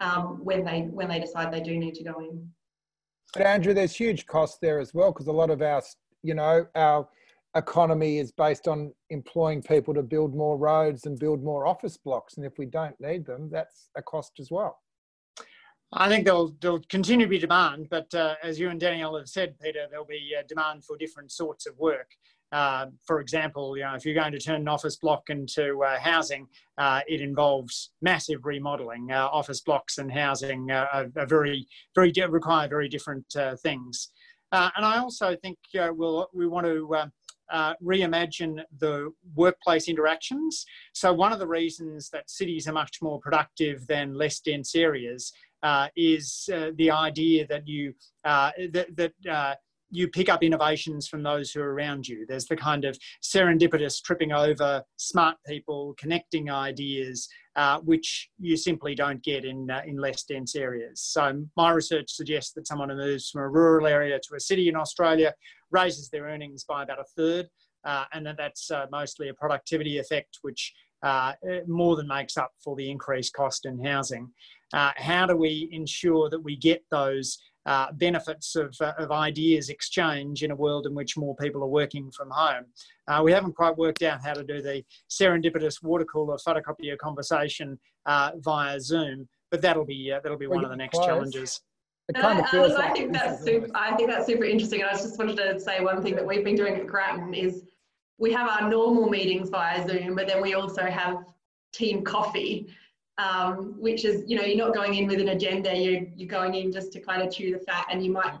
um, 0.00 0.40
when 0.42 0.64
they 0.64 0.82
when 0.82 1.08
they 1.08 1.20
decide 1.20 1.52
they 1.52 1.60
do 1.60 1.76
need 1.76 1.94
to 1.94 2.04
go 2.04 2.18
in. 2.20 2.48
But 3.34 3.46
Andrew, 3.46 3.72
there's 3.72 3.94
huge 3.94 4.26
costs 4.26 4.58
there 4.60 4.78
as 4.78 4.92
well 4.92 5.12
because 5.12 5.26
a 5.26 5.32
lot 5.32 5.50
of 5.50 5.62
our, 5.62 5.82
you 6.22 6.34
know, 6.34 6.66
our 6.74 7.08
economy 7.54 8.18
is 8.18 8.32
based 8.32 8.68
on 8.68 8.92
employing 9.10 9.62
people 9.62 9.94
to 9.94 10.02
build 10.02 10.34
more 10.34 10.58
roads 10.58 11.06
and 11.06 11.18
build 11.18 11.42
more 11.42 11.66
office 11.66 11.96
blocks, 11.96 12.36
and 12.36 12.46
if 12.46 12.58
we 12.58 12.66
don't 12.66 12.98
need 13.00 13.24
them, 13.26 13.48
that's 13.50 13.90
a 13.96 14.02
cost 14.02 14.32
as 14.38 14.50
well. 14.50 14.78
I 15.94 16.08
think 16.08 16.24
there'll, 16.24 16.56
there'll 16.62 16.82
continue 16.88 17.26
to 17.26 17.30
be 17.30 17.38
demand, 17.38 17.88
but 17.90 18.12
uh, 18.14 18.36
as 18.42 18.58
you 18.58 18.70
and 18.70 18.80
Danielle 18.80 19.18
have 19.18 19.28
said, 19.28 19.58
Peter, 19.60 19.86
there'll 19.90 20.06
be 20.06 20.34
uh, 20.38 20.42
demand 20.48 20.84
for 20.84 20.96
different 20.96 21.30
sorts 21.30 21.66
of 21.66 21.78
work. 21.78 22.10
Uh, 22.52 22.86
for 23.06 23.20
example, 23.20 23.76
you 23.76 23.82
know, 23.82 23.94
if 23.94 24.04
you're 24.04 24.14
going 24.14 24.32
to 24.32 24.38
turn 24.38 24.60
an 24.60 24.68
office 24.68 24.96
block 24.96 25.30
into 25.30 25.82
uh, 25.82 25.98
housing, 25.98 26.46
uh, 26.78 27.00
it 27.08 27.20
involves 27.20 27.90
massive 28.02 28.44
remodeling. 28.44 29.10
Uh, 29.10 29.26
office 29.32 29.60
blocks 29.60 29.98
and 29.98 30.12
housing 30.12 30.70
are, 30.70 30.88
are, 31.16 31.26
very, 31.26 31.66
very 31.94 32.12
require 32.28 32.68
very 32.68 32.88
different 32.88 33.24
uh, 33.36 33.56
things. 33.56 34.10
and 34.52 34.84
I 34.84 34.98
also 34.98 35.34
think 35.36 35.58
we'll, 35.74 36.28
we 36.34 36.46
want 36.46 36.66
to 36.66 37.10
uh, 37.50 37.74
reimagine 37.82 38.62
the 38.78 39.12
workplace 39.34 39.88
interactions. 39.88 40.64
So 40.94 41.12
one 41.12 41.32
of 41.32 41.38
the 41.38 41.46
reasons 41.46 42.08
that 42.10 42.30
cities 42.30 42.66
are 42.66 42.72
much 42.72 43.02
more 43.02 43.20
productive 43.20 43.86
than 43.86 44.14
less 44.14 44.40
dense 44.40 44.74
areas 44.74 45.32
uh, 45.62 45.88
is 45.94 46.48
uh, 46.52 46.70
the 46.76 46.90
idea 46.90 47.46
that 47.46 47.68
you 47.68 47.94
that, 48.24 48.86
that 48.96 49.58
you 49.92 50.08
pick 50.08 50.28
up 50.30 50.42
innovations 50.42 51.06
from 51.06 51.22
those 51.22 51.52
who 51.52 51.60
are 51.60 51.74
around 51.74 52.08
you. 52.08 52.24
There's 52.26 52.46
the 52.46 52.56
kind 52.56 52.84
of 52.86 52.98
serendipitous 53.22 54.02
tripping 54.02 54.32
over 54.32 54.82
smart 54.96 55.36
people, 55.46 55.94
connecting 55.98 56.50
ideas, 56.50 57.28
uh, 57.56 57.78
which 57.80 58.30
you 58.40 58.56
simply 58.56 58.94
don't 58.94 59.22
get 59.22 59.44
in, 59.44 59.70
uh, 59.70 59.82
in 59.86 59.98
less 59.98 60.24
dense 60.24 60.56
areas. 60.56 61.00
So 61.00 61.44
my 61.56 61.70
research 61.72 62.10
suggests 62.10 62.52
that 62.54 62.66
someone 62.66 62.88
who 62.88 62.96
moves 62.96 63.28
from 63.28 63.42
a 63.42 63.48
rural 63.48 63.86
area 63.86 64.18
to 64.18 64.34
a 64.34 64.40
city 64.40 64.70
in 64.70 64.76
Australia 64.76 65.34
raises 65.70 66.08
their 66.08 66.24
earnings 66.24 66.64
by 66.64 66.82
about 66.82 66.98
a 66.98 67.04
third, 67.16 67.48
uh, 67.84 68.04
and 68.14 68.24
that 68.24 68.38
that's 68.38 68.70
uh, 68.70 68.86
mostly 68.90 69.28
a 69.28 69.34
productivity 69.34 69.98
effect, 69.98 70.38
which 70.40 70.72
uh, 71.02 71.32
more 71.66 71.96
than 71.96 72.06
makes 72.06 72.36
up 72.36 72.52
for 72.62 72.76
the 72.76 72.90
increased 72.90 73.34
cost 73.34 73.66
in 73.66 73.84
housing. 73.84 74.30
Uh, 74.72 74.92
how 74.96 75.26
do 75.26 75.36
we 75.36 75.68
ensure 75.72 76.30
that 76.30 76.40
we 76.40 76.56
get 76.56 76.82
those 76.90 77.38
uh, 77.66 77.92
benefits 77.92 78.56
of, 78.56 78.74
uh, 78.80 78.92
of 78.98 79.12
ideas 79.12 79.68
exchange 79.68 80.42
in 80.42 80.50
a 80.50 80.56
world 80.56 80.86
in 80.86 80.94
which 80.94 81.16
more 81.16 81.34
people 81.36 81.62
are 81.62 81.68
working 81.68 82.10
from 82.10 82.30
home. 82.30 82.64
Uh, 83.08 83.20
we 83.22 83.32
haven't 83.32 83.54
quite 83.54 83.76
worked 83.76 84.02
out 84.02 84.20
how 84.24 84.32
to 84.32 84.42
do 84.42 84.60
the 84.60 84.84
serendipitous 85.10 85.82
water 85.82 86.04
cooler 86.04 86.36
photocopier 86.36 86.96
conversation 86.98 87.78
uh, 88.06 88.32
via 88.38 88.80
Zoom, 88.80 89.28
but 89.50 89.62
that'll 89.62 89.84
be 89.84 90.12
uh, 90.12 90.20
that'll 90.22 90.38
be 90.38 90.46
well, 90.46 90.56
one 90.56 90.64
of 90.64 90.70
the 90.70 90.76
next 90.76 90.94
close. 90.94 91.06
challenges. 91.06 91.60
Kind 92.16 92.40
of 92.40 92.46
I, 92.52 92.88
I 92.88 92.92
think 92.92 93.12
that's 93.12 93.42
super, 93.42 93.68
I 93.74 93.94
think 93.94 94.10
that's 94.10 94.26
super 94.26 94.44
interesting. 94.44 94.82
And 94.82 94.90
I 94.90 94.92
just 94.92 95.16
wanted 95.18 95.36
to 95.36 95.58
say 95.58 95.80
one 95.80 96.02
thing 96.02 96.14
that 96.16 96.26
we've 96.26 96.44
been 96.44 96.56
doing 96.56 96.74
at 96.74 96.86
Grattan 96.86 97.32
is 97.32 97.62
we 98.18 98.32
have 98.32 98.48
our 98.48 98.68
normal 98.68 99.08
meetings 99.08 99.48
via 99.48 99.86
Zoom, 99.86 100.16
but 100.16 100.26
then 100.26 100.42
we 100.42 100.54
also 100.54 100.82
have 100.82 101.24
team 101.72 102.04
coffee 102.04 102.68
um, 103.22 103.74
which 103.78 104.04
is, 104.04 104.24
you 104.26 104.36
know, 104.36 104.44
you're 104.44 104.56
not 104.56 104.74
going 104.74 104.94
in 104.94 105.06
with 105.06 105.20
an 105.20 105.28
agenda, 105.28 105.76
you're, 105.76 106.02
you're 106.16 106.28
going 106.28 106.54
in 106.54 106.72
just 106.72 106.92
to 106.92 107.00
kind 107.00 107.22
of 107.22 107.32
chew 107.32 107.52
the 107.52 107.58
fat 107.60 107.86
and 107.90 108.04
you 108.04 108.10
might, 108.10 108.34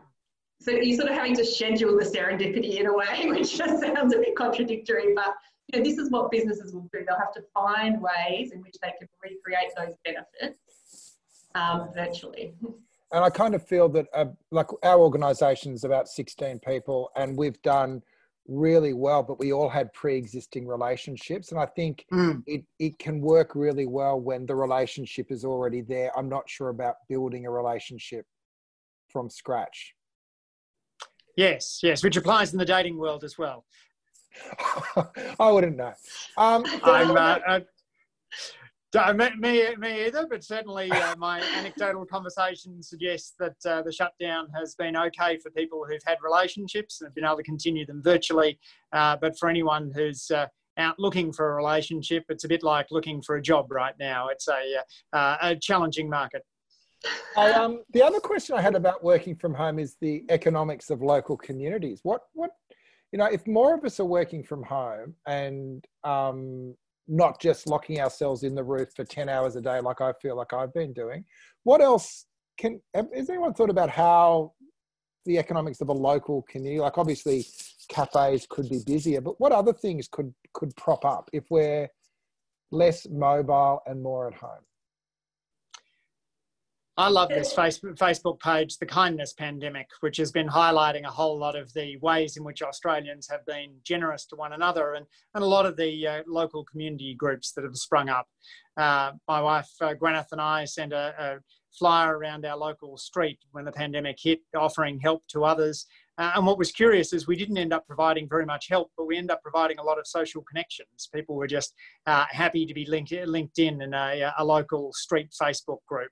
so 0.60 0.70
you're 0.70 0.96
sort 0.96 1.10
of 1.10 1.16
having 1.16 1.34
to 1.36 1.44
schedule 1.44 1.96
the 1.98 2.04
serendipity 2.04 2.80
in 2.80 2.86
a 2.86 2.92
way, 2.92 3.24
which 3.26 3.56
just 3.56 3.80
sounds 3.80 4.14
a 4.14 4.18
bit 4.18 4.34
contradictory, 4.36 5.14
but 5.14 5.34
you 5.68 5.78
know, 5.78 5.84
this 5.84 5.98
is 5.98 6.10
what 6.10 6.30
businesses 6.30 6.72
will 6.72 6.88
do. 6.92 7.04
They'll 7.06 7.18
have 7.18 7.32
to 7.34 7.42
find 7.54 8.00
ways 8.00 8.52
in 8.52 8.60
which 8.60 8.76
they 8.82 8.92
can 8.98 9.08
recreate 9.22 9.72
those 9.76 9.94
benefits 10.04 11.18
um, 11.54 11.90
virtually. 11.94 12.54
And 13.12 13.22
I 13.24 13.30
kind 13.30 13.54
of 13.54 13.66
feel 13.66 13.88
that, 13.90 14.06
uh, 14.14 14.26
like, 14.50 14.68
our 14.82 14.98
organisation 14.98 15.74
is 15.74 15.84
about 15.84 16.08
16 16.08 16.60
people, 16.60 17.10
and 17.14 17.36
we've 17.36 17.60
done 17.62 18.02
really 18.48 18.92
well, 18.92 19.22
but 19.22 19.38
we 19.38 19.52
all 19.52 19.68
had 19.68 19.92
pre-existing 19.92 20.66
relationships, 20.66 21.52
and 21.52 21.60
I 21.60 21.66
think 21.66 22.04
mm. 22.12 22.42
it 22.46 22.64
it 22.78 22.98
can 22.98 23.20
work 23.20 23.54
really 23.54 23.86
well 23.86 24.20
when 24.20 24.46
the 24.46 24.54
relationship 24.54 25.30
is 25.30 25.44
already 25.44 25.80
there. 25.80 26.16
I'm 26.18 26.28
not 26.28 26.48
sure 26.48 26.68
about 26.68 26.96
building 27.08 27.46
a 27.46 27.50
relationship 27.50 28.26
from 29.08 29.30
scratch. 29.30 29.94
Yes, 31.36 31.80
yes, 31.82 32.02
which 32.02 32.16
applies 32.16 32.52
in 32.52 32.58
the 32.58 32.64
dating 32.64 32.98
world 32.98 33.24
as 33.24 33.38
well. 33.38 33.64
I 35.40 35.50
wouldn't 35.50 35.76
know. 35.76 35.92
Um, 36.36 36.64
I'm, 36.82 37.10
uh, 37.10 37.38
uh, 37.46 37.60
me, 39.14 39.30
me, 39.38 39.76
me 39.76 40.06
either, 40.06 40.26
but 40.28 40.44
certainly 40.44 40.90
uh, 40.90 41.16
my 41.16 41.40
anecdotal 41.56 42.04
conversation 42.04 42.82
suggests 42.82 43.34
that 43.38 43.56
uh, 43.64 43.82
the 43.82 43.92
shutdown 43.92 44.48
has 44.54 44.74
been 44.74 44.96
okay 44.96 45.38
for 45.38 45.50
people 45.50 45.84
who've 45.88 46.02
had 46.04 46.18
relationships 46.22 47.00
and 47.00 47.08
have 47.08 47.14
been 47.14 47.24
able 47.24 47.36
to 47.36 47.42
continue 47.42 47.86
them 47.86 48.02
virtually. 48.02 48.58
Uh, 48.92 49.16
but 49.20 49.38
for 49.38 49.48
anyone 49.48 49.90
who's 49.94 50.30
uh, 50.30 50.46
out 50.76 50.98
looking 50.98 51.32
for 51.32 51.52
a 51.52 51.54
relationship, 51.54 52.24
it's 52.28 52.44
a 52.44 52.48
bit 52.48 52.62
like 52.62 52.86
looking 52.90 53.22
for 53.22 53.36
a 53.36 53.42
job 53.42 53.70
right 53.70 53.94
now. 53.98 54.28
It's 54.28 54.48
a, 54.48 55.16
uh, 55.16 55.36
a 55.40 55.56
challenging 55.56 56.08
market. 56.08 56.44
I, 57.36 57.50
um, 57.52 57.82
the 57.92 58.02
other 58.02 58.20
question 58.20 58.56
I 58.56 58.60
had 58.60 58.74
about 58.74 59.02
working 59.02 59.34
from 59.34 59.54
home 59.54 59.78
is 59.78 59.96
the 60.00 60.24
economics 60.28 60.90
of 60.90 61.02
local 61.02 61.36
communities. 61.36 62.00
What, 62.02 62.22
what, 62.34 62.50
you 63.10 63.18
know, 63.18 63.26
if 63.26 63.46
more 63.46 63.74
of 63.74 63.84
us 63.84 63.98
are 64.00 64.04
working 64.04 64.42
from 64.44 64.62
home 64.62 65.14
and 65.26 65.84
um, 66.04 66.74
not 67.08 67.40
just 67.40 67.66
locking 67.66 68.00
ourselves 68.00 68.42
in 68.42 68.54
the 68.54 68.62
roof 68.62 68.88
for 68.94 69.04
10 69.04 69.28
hours 69.28 69.56
a 69.56 69.60
day 69.60 69.80
like 69.80 70.00
I 70.00 70.12
feel 70.20 70.36
like 70.36 70.52
I've 70.52 70.72
been 70.72 70.92
doing. 70.92 71.24
What 71.64 71.80
else 71.80 72.26
can, 72.58 72.80
has 72.94 73.28
anyone 73.28 73.54
thought 73.54 73.70
about 73.70 73.90
how 73.90 74.52
the 75.24 75.38
economics 75.38 75.80
of 75.80 75.88
a 75.88 75.92
local 75.92 76.42
community, 76.42 76.80
like 76.80 76.98
obviously 76.98 77.46
cafes 77.88 78.46
could 78.48 78.68
be 78.68 78.80
busier, 78.84 79.20
but 79.20 79.40
what 79.40 79.52
other 79.52 79.72
things 79.72 80.08
could, 80.08 80.32
could 80.52 80.74
prop 80.76 81.04
up 81.04 81.28
if 81.32 81.44
we're 81.50 81.88
less 82.70 83.06
mobile 83.10 83.80
and 83.86 84.02
more 84.02 84.28
at 84.28 84.34
home? 84.34 84.64
I 87.02 87.08
love 87.08 87.30
this 87.30 87.52
Facebook 87.52 88.38
page, 88.38 88.78
The 88.78 88.86
Kindness 88.86 89.32
Pandemic, 89.32 89.88
which 90.02 90.18
has 90.18 90.30
been 90.30 90.46
highlighting 90.46 91.02
a 91.02 91.10
whole 91.10 91.36
lot 91.36 91.56
of 91.56 91.72
the 91.72 91.96
ways 91.96 92.36
in 92.36 92.44
which 92.44 92.62
Australians 92.62 93.26
have 93.28 93.44
been 93.44 93.74
generous 93.82 94.24
to 94.26 94.36
one 94.36 94.52
another 94.52 94.94
and, 94.94 95.04
and 95.34 95.42
a 95.42 95.46
lot 95.46 95.66
of 95.66 95.76
the 95.76 96.06
uh, 96.06 96.22
local 96.28 96.62
community 96.62 97.16
groups 97.16 97.50
that 97.54 97.64
have 97.64 97.74
sprung 97.74 98.08
up. 98.08 98.28
Uh, 98.76 99.10
my 99.26 99.40
wife, 99.40 99.68
uh, 99.80 99.94
Gwyneth, 99.94 100.30
and 100.30 100.40
I 100.40 100.64
sent 100.64 100.92
a, 100.92 101.12
a 101.18 101.38
flyer 101.76 102.16
around 102.16 102.46
our 102.46 102.56
local 102.56 102.96
street 102.96 103.40
when 103.50 103.64
the 103.64 103.72
pandemic 103.72 104.18
hit, 104.22 104.38
offering 104.56 105.00
help 105.00 105.26
to 105.32 105.44
others. 105.44 105.86
Uh, 106.18 106.32
and 106.36 106.46
what 106.46 106.58
was 106.58 106.70
curious 106.70 107.12
is 107.12 107.26
we 107.26 107.36
didn't 107.36 107.56
end 107.56 107.72
up 107.72 107.86
providing 107.86 108.28
very 108.28 108.44
much 108.44 108.68
help, 108.68 108.90
but 108.96 109.06
we 109.06 109.16
ended 109.16 109.30
up 109.30 109.42
providing 109.42 109.78
a 109.78 109.82
lot 109.82 109.98
of 109.98 110.06
social 110.06 110.42
connections. 110.42 111.08
People 111.14 111.36
were 111.36 111.46
just 111.46 111.74
uh, 112.06 112.26
happy 112.30 112.66
to 112.66 112.74
be 112.74 112.84
linked, 112.86 113.12
linked 113.26 113.58
in 113.58 113.80
in 113.80 113.94
a, 113.94 114.32
a 114.38 114.44
local 114.44 114.92
street 114.92 115.30
Facebook 115.40 115.78
group. 115.88 116.10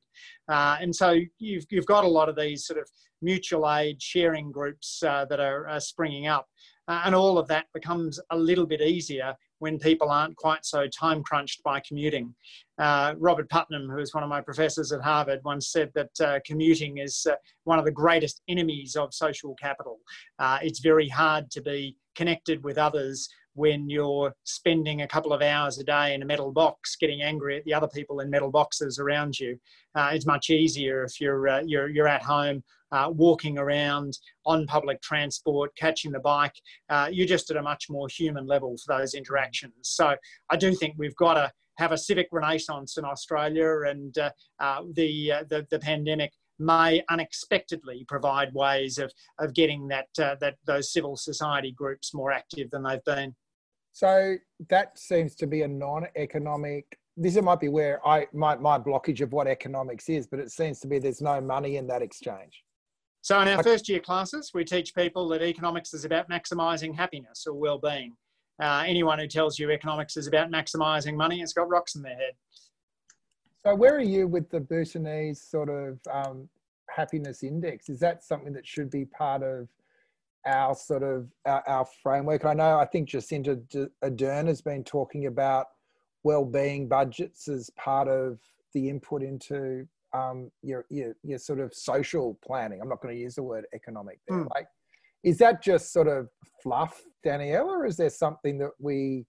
Uh, 0.48 0.78
and 0.80 0.94
so 0.94 1.18
you've, 1.38 1.64
you've 1.70 1.86
got 1.86 2.04
a 2.04 2.08
lot 2.08 2.28
of 2.28 2.36
these 2.36 2.66
sort 2.66 2.78
of 2.78 2.88
mutual 3.22 3.70
aid 3.70 4.00
sharing 4.00 4.50
groups 4.50 5.02
uh, 5.02 5.26
that 5.26 5.40
are, 5.40 5.68
are, 5.68 5.80
springing 5.80 6.26
up. 6.26 6.46
Uh, 6.88 7.02
and 7.04 7.14
all 7.14 7.38
of 7.38 7.46
that 7.48 7.66
becomes 7.74 8.18
a 8.30 8.36
little 8.36 8.66
bit 8.66 8.80
easier 8.80 9.34
when 9.60 9.78
people 9.78 10.10
aren't 10.10 10.36
quite 10.36 10.64
so 10.66 10.86
time 10.88 11.22
crunched 11.22 11.62
by 11.62 11.80
commuting. 11.86 12.34
Uh, 12.78 13.14
Robert 13.18 13.48
Putnam, 13.48 13.88
who 13.88 13.98
is 13.98 14.12
one 14.14 14.24
of 14.24 14.28
my 14.28 14.40
professors 14.40 14.90
at 14.90 15.02
Harvard, 15.02 15.40
once 15.44 15.68
said 15.68 15.90
that 15.94 16.20
uh, 16.20 16.40
commuting 16.44 16.98
is 16.98 17.26
uh, 17.30 17.34
one 17.64 17.78
of 17.78 17.84
the 17.84 17.90
greatest 17.90 18.42
enemies 18.48 18.96
of 18.96 19.14
social 19.14 19.54
capital. 19.54 19.98
Uh, 20.38 20.58
it's 20.62 20.80
very 20.80 21.08
hard 21.08 21.50
to 21.52 21.60
be 21.62 21.96
connected 22.14 22.64
with 22.64 22.78
others 22.78 23.28
when 23.60 23.90
you're 23.90 24.32
spending 24.44 25.02
a 25.02 25.06
couple 25.06 25.34
of 25.34 25.42
hours 25.42 25.78
a 25.78 25.84
day 25.84 26.14
in 26.14 26.22
a 26.22 26.24
metal 26.24 26.50
box 26.50 26.96
getting 26.96 27.20
angry 27.20 27.58
at 27.58 27.64
the 27.66 27.74
other 27.74 27.88
people 27.88 28.20
in 28.20 28.30
metal 28.30 28.50
boxes 28.50 28.98
around 28.98 29.38
you. 29.38 29.58
Uh, 29.94 30.10
it's 30.14 30.24
much 30.24 30.48
easier 30.48 31.04
if 31.04 31.20
you're, 31.20 31.46
uh, 31.46 31.62
you're, 31.66 31.90
you're 31.90 32.08
at 32.08 32.22
home 32.22 32.62
uh, 32.90 33.10
walking 33.12 33.58
around 33.58 34.18
on 34.46 34.66
public 34.66 35.02
transport, 35.02 35.70
catching 35.76 36.10
the 36.10 36.20
bike. 36.20 36.54
Uh, 36.88 37.08
you're 37.12 37.26
just 37.26 37.50
at 37.50 37.58
a 37.58 37.62
much 37.62 37.84
more 37.90 38.08
human 38.08 38.46
level 38.46 38.74
for 38.78 38.96
those 38.96 39.12
interactions. 39.12 39.74
So 39.82 40.16
I 40.48 40.56
do 40.56 40.74
think 40.74 40.94
we've 40.96 41.16
got 41.16 41.34
to 41.34 41.52
have 41.76 41.92
a 41.92 41.98
civic 41.98 42.28
renaissance 42.32 42.96
in 42.96 43.04
Australia, 43.04 43.82
and 43.88 44.16
uh, 44.16 44.30
uh, 44.58 44.82
the, 44.94 45.32
the, 45.50 45.66
the 45.70 45.78
pandemic 45.78 46.32
may 46.60 47.02
unexpectedly 47.10 48.04
provide 48.06 48.52
ways 48.54 48.98
of, 48.98 49.10
of 49.38 49.54
getting 49.54 49.88
that, 49.88 50.08
uh, 50.20 50.36
that 50.40 50.56
those 50.66 50.92
civil 50.92 51.16
society 51.16 51.72
groups 51.72 52.14
more 52.14 52.30
active 52.30 52.70
than 52.70 52.82
they've 52.82 53.04
been. 53.04 53.34
So 54.00 54.36
that 54.70 54.98
seems 54.98 55.34
to 55.34 55.46
be 55.46 55.60
a 55.60 55.68
non-economic. 55.68 56.98
This 57.18 57.38
might 57.42 57.60
be 57.60 57.68
where 57.68 58.00
I 58.08 58.28
my, 58.32 58.56
my 58.56 58.78
blockage 58.78 59.20
of 59.20 59.30
what 59.34 59.46
economics 59.46 60.08
is, 60.08 60.26
but 60.26 60.40
it 60.40 60.50
seems 60.50 60.80
to 60.80 60.86
be 60.86 60.98
there's 60.98 61.20
no 61.20 61.38
money 61.38 61.76
in 61.76 61.86
that 61.88 62.00
exchange. 62.00 62.64
So 63.20 63.38
in 63.42 63.48
our 63.48 63.62
first 63.62 63.90
year 63.90 64.00
classes, 64.00 64.52
we 64.54 64.64
teach 64.64 64.94
people 64.94 65.28
that 65.28 65.42
economics 65.42 65.92
is 65.92 66.06
about 66.06 66.30
maximising 66.30 66.96
happiness 66.96 67.44
or 67.46 67.52
well-being. 67.52 68.16
Uh, 68.58 68.84
anyone 68.86 69.18
who 69.18 69.26
tells 69.26 69.58
you 69.58 69.70
economics 69.70 70.16
is 70.16 70.26
about 70.26 70.50
maximising 70.50 71.14
money 71.14 71.40
has 71.40 71.52
got 71.52 71.68
rocks 71.68 71.94
in 71.94 72.00
their 72.00 72.16
head. 72.16 72.32
So 73.66 73.74
where 73.74 73.94
are 73.94 74.00
you 74.00 74.26
with 74.26 74.48
the 74.48 74.60
Bhutanese 74.60 75.42
sort 75.42 75.68
of 75.68 75.98
um, 76.10 76.48
happiness 76.88 77.42
index? 77.42 77.90
Is 77.90 78.00
that 78.00 78.24
something 78.24 78.54
that 78.54 78.66
should 78.66 78.90
be 78.90 79.04
part 79.04 79.42
of 79.42 79.68
our 80.46 80.74
sort 80.74 81.02
of 81.02 81.28
our, 81.46 81.62
our 81.68 81.86
framework? 82.02 82.44
I 82.44 82.54
know 82.54 82.78
I 82.78 82.86
think 82.86 83.08
Jacinda 83.08 83.60
Ardern 84.02 84.46
has 84.46 84.62
been 84.62 84.84
talking 84.84 85.26
about 85.26 85.66
well-being 86.22 86.88
budgets 86.88 87.48
as 87.48 87.70
part 87.76 88.08
of 88.08 88.38
the 88.74 88.88
input 88.88 89.22
into 89.22 89.86
um, 90.12 90.50
your, 90.62 90.84
your, 90.90 91.14
your 91.22 91.38
sort 91.38 91.60
of 91.60 91.72
social 91.72 92.38
planning. 92.44 92.80
I'm 92.82 92.88
not 92.88 93.00
going 93.00 93.14
to 93.14 93.20
use 93.20 93.36
the 93.36 93.42
word 93.42 93.64
economic 93.74 94.18
there. 94.28 94.38
Mm. 94.38 94.48
Like, 94.54 94.66
is 95.22 95.38
that 95.38 95.62
just 95.62 95.92
sort 95.92 96.08
of 96.08 96.28
fluff, 96.62 97.00
Danielle, 97.22 97.70
or 97.70 97.86
is 97.86 97.96
there 97.96 98.10
something 98.10 98.58
that 98.58 98.70
we 98.78 99.26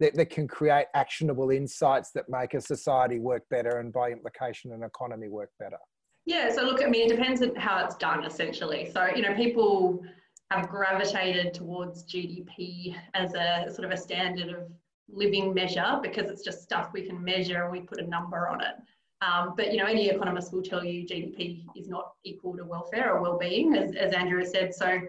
that, 0.00 0.14
that 0.14 0.30
can 0.30 0.48
create 0.48 0.86
actionable 0.94 1.50
insights 1.50 2.10
that 2.12 2.24
make 2.28 2.54
a 2.54 2.60
society 2.60 3.20
work 3.20 3.42
better 3.48 3.78
and 3.78 3.92
by 3.92 4.10
implication 4.10 4.72
an 4.72 4.82
economy 4.82 5.28
work 5.28 5.50
better? 5.60 5.78
Yeah, 6.26 6.50
so 6.50 6.62
look, 6.62 6.82
I 6.82 6.88
mean, 6.88 7.10
it 7.10 7.14
depends 7.16 7.42
on 7.42 7.54
how 7.54 7.84
it's 7.84 7.96
done 7.96 8.24
essentially. 8.24 8.90
So, 8.92 9.06
you 9.14 9.22
know, 9.22 9.34
people 9.34 10.02
have 10.50 10.68
gravitated 10.68 11.54
towards 11.54 12.04
GDP 12.04 12.96
as 13.14 13.34
a 13.34 13.66
sort 13.72 13.84
of 13.84 13.90
a 13.90 13.96
standard 13.96 14.54
of 14.54 14.70
living 15.08 15.52
measure 15.52 15.98
because 16.02 16.30
it's 16.30 16.42
just 16.42 16.62
stuff 16.62 16.90
we 16.92 17.06
can 17.06 17.22
measure 17.22 17.64
and 17.64 17.72
we 17.72 17.80
put 17.80 18.00
a 18.00 18.06
number 18.06 18.48
on 18.48 18.60
it. 18.60 18.74
Um, 19.22 19.54
but 19.56 19.72
you 19.72 19.78
know, 19.78 19.86
any 19.86 20.08
economist 20.08 20.52
will 20.52 20.62
tell 20.62 20.84
you 20.84 21.06
GDP 21.06 21.64
is 21.76 21.88
not 21.88 22.12
equal 22.24 22.56
to 22.56 22.64
welfare 22.64 23.14
or 23.14 23.22
well-being, 23.22 23.74
as, 23.74 23.94
as 23.94 24.12
Andrew 24.12 24.38
has 24.40 24.50
said. 24.50 24.74
So, 24.74 25.00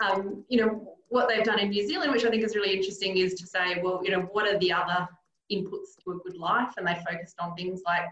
um, 0.00 0.44
you 0.48 0.64
know, 0.64 0.96
what 1.08 1.28
they've 1.28 1.44
done 1.44 1.58
in 1.58 1.70
New 1.70 1.86
Zealand, 1.86 2.12
which 2.12 2.24
I 2.24 2.30
think 2.30 2.44
is 2.44 2.54
really 2.54 2.74
interesting, 2.74 3.16
is 3.16 3.34
to 3.34 3.46
say, 3.46 3.80
well, 3.82 4.00
you 4.04 4.10
know, 4.10 4.22
what 4.32 4.46
are 4.46 4.58
the 4.58 4.72
other 4.72 5.08
inputs 5.50 5.96
to 6.04 6.12
a 6.12 6.18
good 6.18 6.36
life? 6.36 6.74
And 6.76 6.86
they 6.86 6.96
focused 7.08 7.36
on 7.40 7.54
things 7.54 7.82
like 7.84 8.04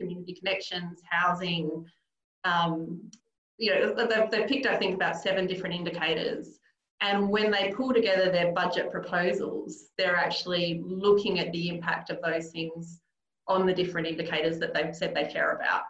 community 0.00 0.34
connections, 0.34 1.00
housing. 1.08 1.84
Um, 2.44 3.10
you 3.62 3.70
know, 3.72 3.94
they've, 3.94 4.30
they've 4.30 4.48
picked, 4.48 4.66
I 4.66 4.76
think, 4.76 4.96
about 4.96 5.16
seven 5.16 5.46
different 5.46 5.76
indicators. 5.76 6.58
And 7.00 7.28
when 7.28 7.50
they 7.50 7.72
pull 7.76 7.94
together 7.94 8.30
their 8.30 8.52
budget 8.52 8.90
proposals, 8.90 9.90
they're 9.96 10.16
actually 10.16 10.82
looking 10.84 11.38
at 11.38 11.52
the 11.52 11.68
impact 11.68 12.10
of 12.10 12.18
those 12.22 12.50
things 12.50 13.00
on 13.46 13.64
the 13.64 13.72
different 13.72 14.08
indicators 14.08 14.58
that 14.58 14.74
they've 14.74 14.94
said 14.94 15.14
they 15.14 15.24
care 15.24 15.52
about. 15.52 15.82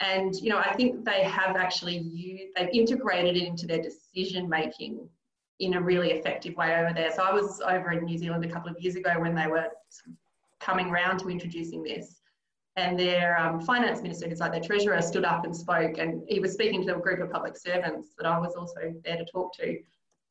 And 0.00 0.34
you 0.34 0.50
know, 0.50 0.58
I 0.58 0.74
think 0.74 1.04
they 1.04 1.22
have 1.22 1.54
actually 1.56 1.98
used, 1.98 2.54
they've 2.56 2.68
integrated 2.72 3.36
it 3.36 3.44
into 3.44 3.66
their 3.66 3.82
decision 3.82 4.48
making 4.48 5.08
in 5.60 5.74
a 5.74 5.80
really 5.80 6.10
effective 6.10 6.56
way 6.56 6.74
over 6.74 6.92
there. 6.92 7.12
So 7.14 7.22
I 7.22 7.32
was 7.32 7.60
over 7.60 7.92
in 7.92 8.04
New 8.04 8.18
Zealand 8.18 8.44
a 8.44 8.48
couple 8.48 8.68
of 8.68 8.80
years 8.80 8.96
ago 8.96 9.14
when 9.18 9.34
they 9.34 9.46
were 9.46 9.68
coming 10.60 10.88
around 10.88 11.18
to 11.18 11.30
introducing 11.30 11.84
this. 11.84 12.21
And 12.76 12.98
their 12.98 13.38
um, 13.38 13.60
finance 13.60 14.00
minister, 14.00 14.28
who's 14.28 14.40
like 14.40 14.52
their 14.52 14.62
treasurer, 14.62 15.00
stood 15.02 15.24
up 15.24 15.44
and 15.44 15.54
spoke. 15.54 15.98
And 15.98 16.22
he 16.26 16.40
was 16.40 16.52
speaking 16.52 16.86
to 16.86 16.96
a 16.96 17.00
group 17.00 17.20
of 17.20 17.30
public 17.30 17.56
servants 17.56 18.10
that 18.18 18.26
I 18.26 18.38
was 18.38 18.54
also 18.54 18.94
there 19.04 19.16
to 19.16 19.24
talk 19.26 19.54
to. 19.56 19.78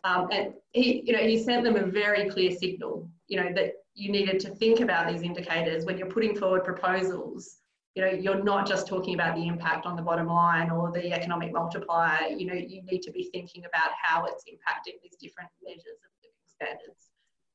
Um, 0.04 0.28
and 0.32 0.54
he, 0.72 1.04
you 1.06 1.14
know, 1.14 1.20
he 1.20 1.38
sent 1.38 1.64
them 1.64 1.76
a 1.76 1.86
very 1.86 2.28
clear 2.30 2.52
signal, 2.52 3.08
you 3.28 3.38
know, 3.38 3.54
that 3.54 3.74
you 3.94 4.12
needed 4.12 4.39
to 4.39 4.56
think 4.56 4.80
about 4.80 5.12
these 5.12 5.22
indicators 5.22 5.86
when 5.86 5.98
you're 5.98 6.10
putting 6.10 6.36
forward 6.36 6.64
proposals 6.64 7.62
you 7.96 8.02
know, 8.02 8.12
you're 8.12 8.42
not 8.42 8.66
just 8.66 8.88
talking 8.88 9.16
about 9.16 9.36
the 9.36 9.48
impact 9.48 9.86
on 9.86 9.96
the 9.96 10.02
bottom 10.02 10.28
line 10.28 10.70
or 10.70 10.92
the 10.92 11.12
economic 11.12 11.52
multiplier. 11.52 12.28
You 12.28 12.46
know, 12.46 12.54
you 12.54 12.82
need 12.84 13.02
to 13.02 13.12
be 13.12 13.30
thinking 13.34 13.66
about 13.66 13.92
how 14.02 14.26
it's 14.26 14.46
impacting 14.46 14.94
these 15.04 15.18
different 15.20 15.50
measures 15.62 16.00
of 16.06 16.12
living 16.24 16.48
standards. 16.48 17.11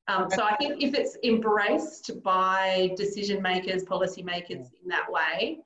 Um, 0.08 0.28
so 0.30 0.44
I 0.44 0.54
think 0.56 0.82
if 0.82 0.94
it's 0.94 1.16
embraced 1.24 2.22
by 2.22 2.92
decision 2.96 3.42
makers, 3.42 3.82
policy 3.82 4.22
makers 4.22 4.68
in 4.82 4.88
that 4.88 5.10
way, 5.10 5.58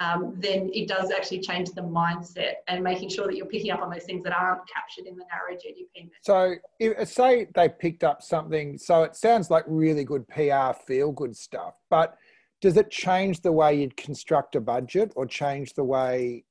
um, 0.00 0.34
then 0.38 0.70
it 0.74 0.88
does 0.88 1.10
actually 1.10 1.40
change 1.40 1.70
the 1.70 1.80
mindset 1.80 2.54
and 2.68 2.84
making 2.84 3.08
sure 3.08 3.26
that 3.26 3.36
you're 3.36 3.46
picking 3.46 3.70
up 3.70 3.80
on 3.80 3.90
those 3.90 4.04
things 4.04 4.22
that 4.24 4.32
aren't 4.34 4.60
captured 4.68 5.06
in 5.06 5.16
the 5.16 5.24
narrow 5.30 5.56
GDP. 5.56 6.10
So, 6.20 6.54
if, 6.78 7.08
say 7.08 7.46
they 7.54 7.68
picked 7.70 8.04
up 8.04 8.22
something, 8.22 8.76
so 8.76 9.04
it 9.04 9.16
sounds 9.16 9.50
like 9.50 9.64
really 9.66 10.04
good 10.04 10.28
PR, 10.28 10.72
feel 10.86 11.12
good 11.12 11.34
stuff, 11.34 11.74
but 11.88 12.18
does 12.60 12.76
it 12.76 12.90
change 12.90 13.40
the 13.40 13.52
way 13.52 13.80
you'd 13.80 13.96
construct 13.96 14.56
a 14.56 14.60
budget 14.60 15.12
or 15.16 15.26
change 15.26 15.74
the 15.74 15.84
way 15.84 16.44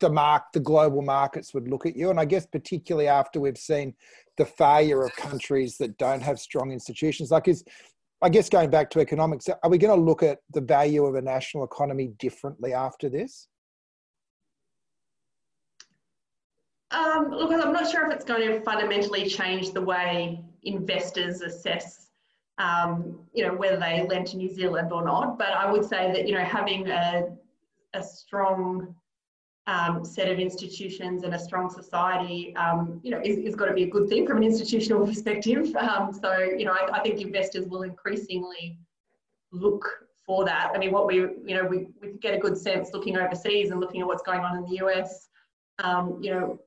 the 0.00 0.10
mark 0.10 0.44
the 0.52 0.60
global 0.60 1.02
markets 1.02 1.54
would 1.54 1.68
look 1.68 1.86
at 1.86 1.96
you 1.96 2.10
and 2.10 2.18
i 2.18 2.24
guess 2.24 2.46
particularly 2.46 3.06
after 3.08 3.40
we've 3.40 3.58
seen 3.58 3.94
the 4.36 4.44
failure 4.44 5.02
of 5.04 5.14
countries 5.16 5.78
that 5.78 5.96
don't 5.96 6.22
have 6.22 6.38
strong 6.38 6.72
institutions 6.72 7.30
like 7.30 7.48
is 7.48 7.64
I 8.22 8.30
guess 8.30 8.48
going 8.48 8.70
back 8.70 8.88
to 8.90 9.00
economics, 9.00 9.48
are 9.48 9.70
we 9.70 9.76
going 9.76 9.96
to 9.96 10.02
look 10.02 10.22
at 10.22 10.38
the 10.50 10.62
value 10.62 11.04
of 11.04 11.16
a 11.16 11.22
national 11.22 11.64
economy 11.64 12.08
differently 12.18 12.72
after 12.72 13.10
this? 13.10 13.48
Um, 16.92 17.30
look, 17.30 17.52
I'm 17.52 17.72
not 17.72 17.90
sure 17.90 18.06
if 18.06 18.14
it's 18.14 18.24
going 18.24 18.48
to 18.48 18.60
fundamentally 18.62 19.28
change 19.28 19.72
the 19.72 19.82
way 19.82 20.42
investors 20.62 21.42
assess, 21.42 22.08
um, 22.58 23.18
you 23.34 23.46
know, 23.46 23.54
whether 23.54 23.76
they 23.76 24.06
lend 24.06 24.28
to 24.28 24.36
New 24.36 24.48
Zealand 24.48 24.92
or 24.92 25.04
not. 25.04 25.36
But 25.36 25.52
I 25.52 25.70
would 25.70 25.84
say 25.84 26.10
that 26.12 26.26
you 26.26 26.34
know 26.34 26.44
having 26.44 26.88
a, 26.88 27.26
a 27.92 28.02
strong 28.02 28.94
um, 29.66 30.04
set 30.04 30.28
of 30.28 30.38
institutions 30.38 31.24
and 31.24 31.34
a 31.34 31.38
strong 31.38 31.68
society, 31.68 32.54
um, 32.56 33.00
you 33.02 33.10
know, 33.10 33.20
is, 33.24 33.38
is 33.38 33.56
got 33.56 33.66
to 33.66 33.74
be 33.74 33.82
a 33.82 33.90
good 33.90 34.08
thing 34.08 34.26
from 34.26 34.36
an 34.38 34.44
institutional 34.44 35.04
perspective. 35.06 35.74
Um, 35.76 36.12
so, 36.12 36.38
you 36.38 36.64
know, 36.64 36.72
I, 36.72 36.98
I, 36.98 37.02
think 37.02 37.20
investors 37.20 37.66
will 37.66 37.82
increasingly 37.82 38.78
look 39.50 40.06
for 40.24 40.44
that. 40.44 40.70
I 40.74 40.78
mean, 40.78 40.92
what 40.92 41.06
we, 41.06 41.16
you 41.16 41.54
know, 41.54 41.64
we, 41.64 41.88
we 42.00 42.12
get 42.20 42.34
a 42.34 42.38
good 42.38 42.56
sense 42.56 42.90
looking 42.92 43.16
overseas 43.16 43.70
and 43.70 43.80
looking 43.80 44.00
at 44.00 44.06
what's 44.06 44.22
going 44.22 44.40
on 44.40 44.56
in 44.56 44.64
the 44.64 44.84
US, 44.86 45.28
um, 45.80 46.18
you 46.22 46.30
know, 46.30 46.60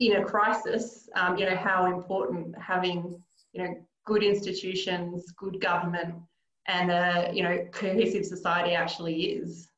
in 0.00 0.16
a 0.16 0.24
crisis, 0.24 1.08
um, 1.14 1.38
you 1.38 1.46
know, 1.46 1.56
how 1.56 1.86
important 1.86 2.54
having, 2.60 3.20
you 3.52 3.64
know, 3.64 3.74
good 4.04 4.22
institutions, 4.22 5.32
good 5.32 5.60
government, 5.60 6.14
and 6.66 6.90
a, 6.90 7.30
you 7.32 7.42
know, 7.42 7.66
cohesive 7.72 8.24
society 8.26 8.74
actually 8.74 9.22
is. 9.22 9.68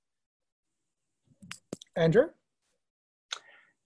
Andrew? 1.96 2.26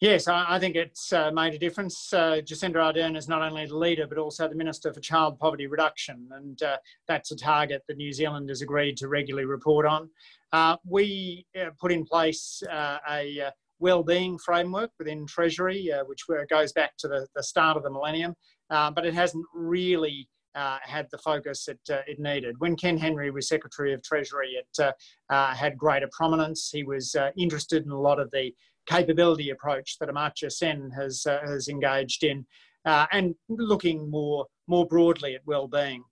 Yes, 0.04 0.28
I, 0.28 0.58
think 0.58 0.76
it's 0.76 1.14
uh, 1.14 1.30
made 1.30 1.54
a 1.54 1.58
difference. 1.58 2.12
Uh, 2.12 2.42
Jacinda 2.44 2.74
Ardern 2.74 3.16
is 3.16 3.26
not 3.26 3.40
only 3.40 3.64
the 3.64 3.74
leader, 3.74 4.06
but 4.06 4.18
also 4.18 4.46
the 4.46 4.54
Minister 4.54 4.92
for 4.92 5.00
Child 5.00 5.38
Poverty 5.38 5.66
Reduction, 5.66 6.28
and 6.32 6.62
uh, 6.62 6.76
that's 7.08 7.30
a 7.30 7.36
target 7.36 7.84
that 7.88 7.96
New 7.96 8.12
Zealand 8.12 8.50
has 8.50 8.60
agreed 8.60 8.98
to 8.98 9.08
regularly 9.08 9.46
report 9.46 9.86
on. 9.86 10.10
Uh, 10.52 10.76
we 10.86 11.46
uh, 11.58 11.70
put 11.80 11.90
in 11.90 12.04
place 12.04 12.62
uh, 12.70 12.98
a 13.10 13.48
well-being 13.78 14.36
framework 14.36 14.90
within 14.98 15.26
Treasury, 15.26 15.90
which 16.04 16.26
goes 16.50 16.74
back 16.74 16.98
to 16.98 17.08
the, 17.08 17.26
the, 17.34 17.42
start 17.42 17.78
of 17.78 17.82
the 17.82 17.90
millennium, 17.90 18.34
but 18.68 19.06
it 19.06 19.14
hasn't 19.14 19.46
really 19.54 20.28
uh, 20.54 20.78
had 20.82 21.08
the 21.10 21.18
focus 21.18 21.68
it, 21.68 21.80
uh, 21.90 21.98
it 22.06 22.20
needed. 22.20 22.54
When 22.58 22.76
Ken 22.76 22.96
Henry 22.96 23.30
was 23.30 23.48
Secretary 23.48 23.92
of 23.92 24.02
Treasury, 24.02 24.52
it 24.52 24.94
uh, 25.30 25.54
had 25.54 25.76
greater 25.76 26.08
prominence. 26.12 26.70
He 26.70 26.84
was 26.84 27.16
interested 27.36 27.84
in 27.84 27.90
a 27.90 28.00
lot 28.00 28.20
of 28.20 28.30
the 28.30 28.54
capability 28.86 29.50
approach 29.50 29.98
that 29.98 30.08
Amartya 30.08 30.50
Sen 30.50 30.90
has, 30.90 31.26
uh, 31.26 31.40
has 31.46 31.68
engaged 31.68 32.24
in 32.24 32.46
uh, 32.84 33.06
and 33.12 33.34
looking 33.48 34.10
more, 34.10 34.46
more 34.66 34.86
broadly 34.86 35.34
at 35.34 35.46
well-being. 35.46 36.04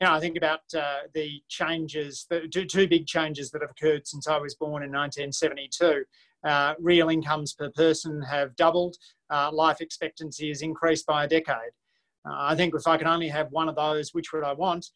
You 0.00 0.06
know, 0.06 0.14
I 0.14 0.20
think 0.20 0.36
about 0.36 0.60
uh, 0.76 1.00
the 1.14 1.40
changes, 1.48 2.26
the 2.28 2.48
two, 2.48 2.88
big 2.88 3.06
changes 3.06 3.50
that 3.50 3.62
have 3.62 3.70
occurred 3.70 4.06
since 4.06 4.26
I 4.26 4.38
was 4.38 4.54
born 4.54 4.82
in 4.82 4.90
1972. 4.90 6.04
Uh, 6.44 6.74
real 6.80 7.08
incomes 7.08 7.52
per 7.54 7.70
person 7.70 8.20
have 8.22 8.56
doubled. 8.56 8.96
Uh, 9.30 9.50
life 9.52 9.80
expectancy 9.80 10.48
has 10.48 10.62
increased 10.62 11.06
by 11.06 11.24
a 11.24 11.28
decade. 11.28 11.70
Uh, 12.24 12.34
I 12.34 12.56
think 12.56 12.74
if 12.74 12.86
I 12.86 12.96
could 12.96 13.06
only 13.06 13.28
have 13.28 13.48
one 13.50 13.68
of 13.68 13.76
those, 13.76 14.12
which 14.12 14.32
would 14.32 14.44
I 14.44 14.52
want? 14.52 14.86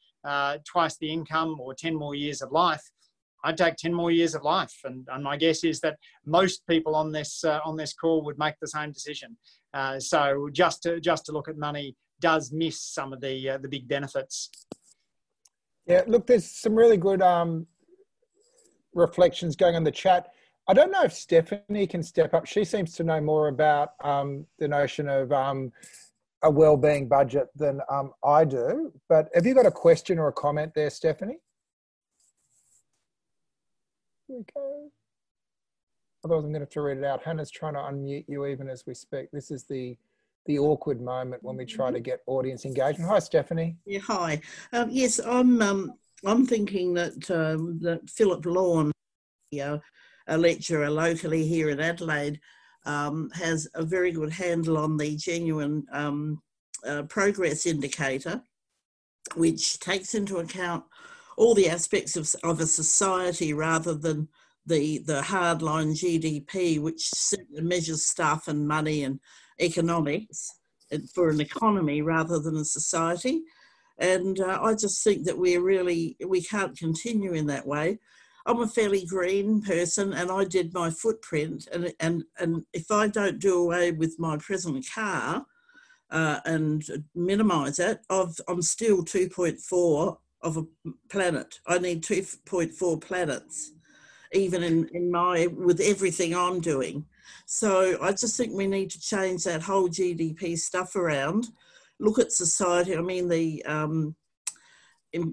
twice 0.65 0.97
the 0.97 1.13
income 1.13 1.57
or 1.61 1.73
10 1.73 1.95
more 1.95 2.17
years 2.17 2.43
of 2.43 2.51
life. 2.51 2.83
I'd 3.47 3.57
take 3.57 3.77
10 3.77 3.95
more 3.95 4.11
years 4.11 4.35
of 4.35 4.43
life. 4.43 4.75
And, 4.85 5.07
and 5.13 5.23
my 5.23 5.37
guess 5.37 5.63
is 5.63 5.79
that 5.81 5.97
most 6.25 6.67
people 6.67 6.97
on 6.97 7.13
this, 7.13 7.45
uh, 7.45 7.61
on 7.65 7.77
this 7.77 7.93
call 7.93 8.25
would 8.25 8.39
make 8.39 8.57
the 8.61 8.67
same 8.67 8.91
decision. 8.91 9.37
Uh, 9.73 10.01
so 10.01 10.49
just 10.53 10.83
to, 10.83 10.99
just 11.01 11.27
to 11.27 11.33
look 11.33 11.49
at 11.49 11.57
money 11.57 11.95
does 12.21 12.51
miss 12.53 12.81
some 12.81 13.13
of 13.13 13.21
the, 13.21 13.51
uh, 13.51 13.59
the 13.59 13.69
big 13.69 13.87
benefits. 13.87 14.51
Yeah, 15.87 16.03
look, 16.09 16.27
there's 16.27 16.51
some 16.51 16.75
really 16.75 16.97
good 16.97 17.23
um, 17.23 17.69
reflections 18.95 19.55
going 19.55 19.77
on 19.77 19.85
the 19.85 19.93
chat. 19.93 20.33
I 20.67 20.75
don't 20.75 20.91
know 20.91 21.05
if 21.05 21.13
Stephanie 21.13 21.87
can 21.87 22.03
step 22.03 22.35
up. 22.35 22.47
She 22.47 22.65
seems 22.65 22.95
to 22.95 23.05
know 23.05 23.21
more 23.21 23.47
about 23.47 23.91
um, 24.03 24.45
the 24.59 24.67
notion 24.67 25.09
of 25.09 25.31
um, 25.31 25.71
a 26.43 26.51
well-being 26.51 27.07
budget 27.07 27.47
than 27.55 27.81
um, 27.89 28.13
I 28.25 28.45
do. 28.45 28.93
But 29.09 29.29
have 29.37 29.47
you 29.47 29.55
got 29.55 29.67
a 29.67 29.71
question 29.71 30.19
or 30.19 30.27
a 30.27 30.33
comment 30.33 30.73
there, 30.75 30.91
Stephanie? 30.91 31.39
We 34.29 34.45
go. 34.55 34.91
Otherwise, 36.25 36.45
I'm 36.45 36.51
going 36.51 36.55
to 36.55 36.61
have 36.61 36.71
to 36.71 36.81
read 36.81 36.99
it 36.99 37.05
out. 37.05 37.23
Hannah's 37.23 37.51
trying 37.51 37.75
to 37.75 37.81
unmute 37.81 38.25
you 38.29 38.47
even 38.47 38.69
as 38.69 38.85
we 38.87 38.95
speak. 38.95 39.31
This 39.33 39.51
is 39.51 39.65
the 39.65 39.97
the 40.47 40.59
awkward 40.61 41.01
moment 41.01 41.43
when 41.43 41.57
we 41.57 41.65
try 41.65 41.91
to 41.91 41.99
get 41.99 42.23
audience 42.27 42.65
engagement. 42.65 43.11
Hi, 43.11 43.19
Stephanie. 43.19 43.77
Yeah, 43.85 43.99
hi. 43.99 44.41
Um, 44.73 44.89
yes, 44.91 45.19
I'm 45.19 45.61
um, 45.61 45.95
I'm 46.25 46.47
thinking 46.47 46.95
that 46.95 47.31
um, 47.31 47.79
that 47.83 48.09
Philip 48.09 48.47
Lawn, 48.47 48.93
a 49.53 50.39
lecturer 50.39 50.89
locally 50.91 51.47
here 51.47 51.71
in 51.71 51.81
Adelaide, 51.81 52.41
um, 52.85 53.31
has 53.35 53.69
a 53.75 53.85
very 53.85 54.13
good 54.13 54.33
handle 54.33 54.79
on 54.79 54.97
the 54.97 55.17
genuine 55.17 55.85
um, 55.93 56.41
uh, 56.87 57.03
progress 57.03 57.67
indicator, 57.67 58.41
which 59.35 59.79
takes 59.81 60.15
into 60.15 60.39
account 60.39 60.85
all 61.37 61.55
the 61.55 61.69
aspects 61.69 62.17
of, 62.17 62.35
of 62.43 62.61
a 62.61 62.67
society 62.67 63.53
rather 63.53 63.95
than 63.95 64.29
the, 64.67 64.99
the 64.99 65.21
hardline 65.21 65.93
GDP, 65.93 66.81
which 66.81 67.11
measures 67.51 68.05
stuff 68.05 68.49
and 68.49 68.67
money 68.67 69.05
and 69.05 69.21
economics 69.61 70.51
for 71.15 71.29
an 71.29 71.41
economy 71.41 72.03
rather 72.03 72.39
than 72.39 72.57
a 72.57 72.65
society. 72.65 73.43
And 73.99 74.41
uh, 74.41 74.59
I 74.63 74.75
just 74.75 75.03
think 75.03 75.25
that 75.25 75.39
we're 75.39 75.63
really, 75.63 76.17
we 76.27 76.43
can't 76.43 76.77
continue 76.77 77.33
in 77.33 77.47
that 77.47 77.67
way. 77.67 77.99
I'm 78.45 78.61
a 78.61 78.69
fairly 78.69 79.05
green 79.05 79.63
person 79.63 80.13
and 80.13 80.31
I 80.31 80.45
did 80.45 80.73
my 80.73 80.91
footprint 80.91 81.67
and, 81.73 81.93
and, 81.99 82.25
and 82.39 82.65
if 82.73 82.91
I 82.91 83.09
don't 83.09 83.41
do 83.41 83.59
away 83.59 83.91
with 83.91 84.17
my 84.19 84.37
present 84.37 84.87
car 84.95 85.45
uh, 86.11 86.41
and 86.45 86.85
minimise 87.15 87.81
it, 87.81 88.01
I've, 88.09 88.39
I'm 88.47 88.63
still 88.63 89.05
2.4 89.05 90.17
of 90.43 90.57
a 90.57 90.65
planet. 91.09 91.61
I 91.67 91.79
need 91.79 92.03
2.4 92.03 93.01
planets, 93.01 93.73
even 94.33 94.63
in, 94.63 94.89
in 94.93 95.11
my, 95.11 95.47
with 95.47 95.81
everything 95.81 96.35
I'm 96.35 96.61
doing. 96.61 97.05
So 97.47 97.99
I 98.03 98.11
just 98.11 98.37
think 98.37 98.53
we 98.53 98.67
need 98.67 98.91
to 98.91 99.01
change 99.01 99.45
that 99.45 99.63
whole 99.63 99.89
GDP 99.89 100.59
stuff 100.59 100.97
around. 100.97 101.49
Look 101.99 102.19
at 102.19 102.33
society. 102.33 102.97
I 102.97 103.01
mean, 103.01 103.29
the 103.29 103.65
um, 103.65 104.15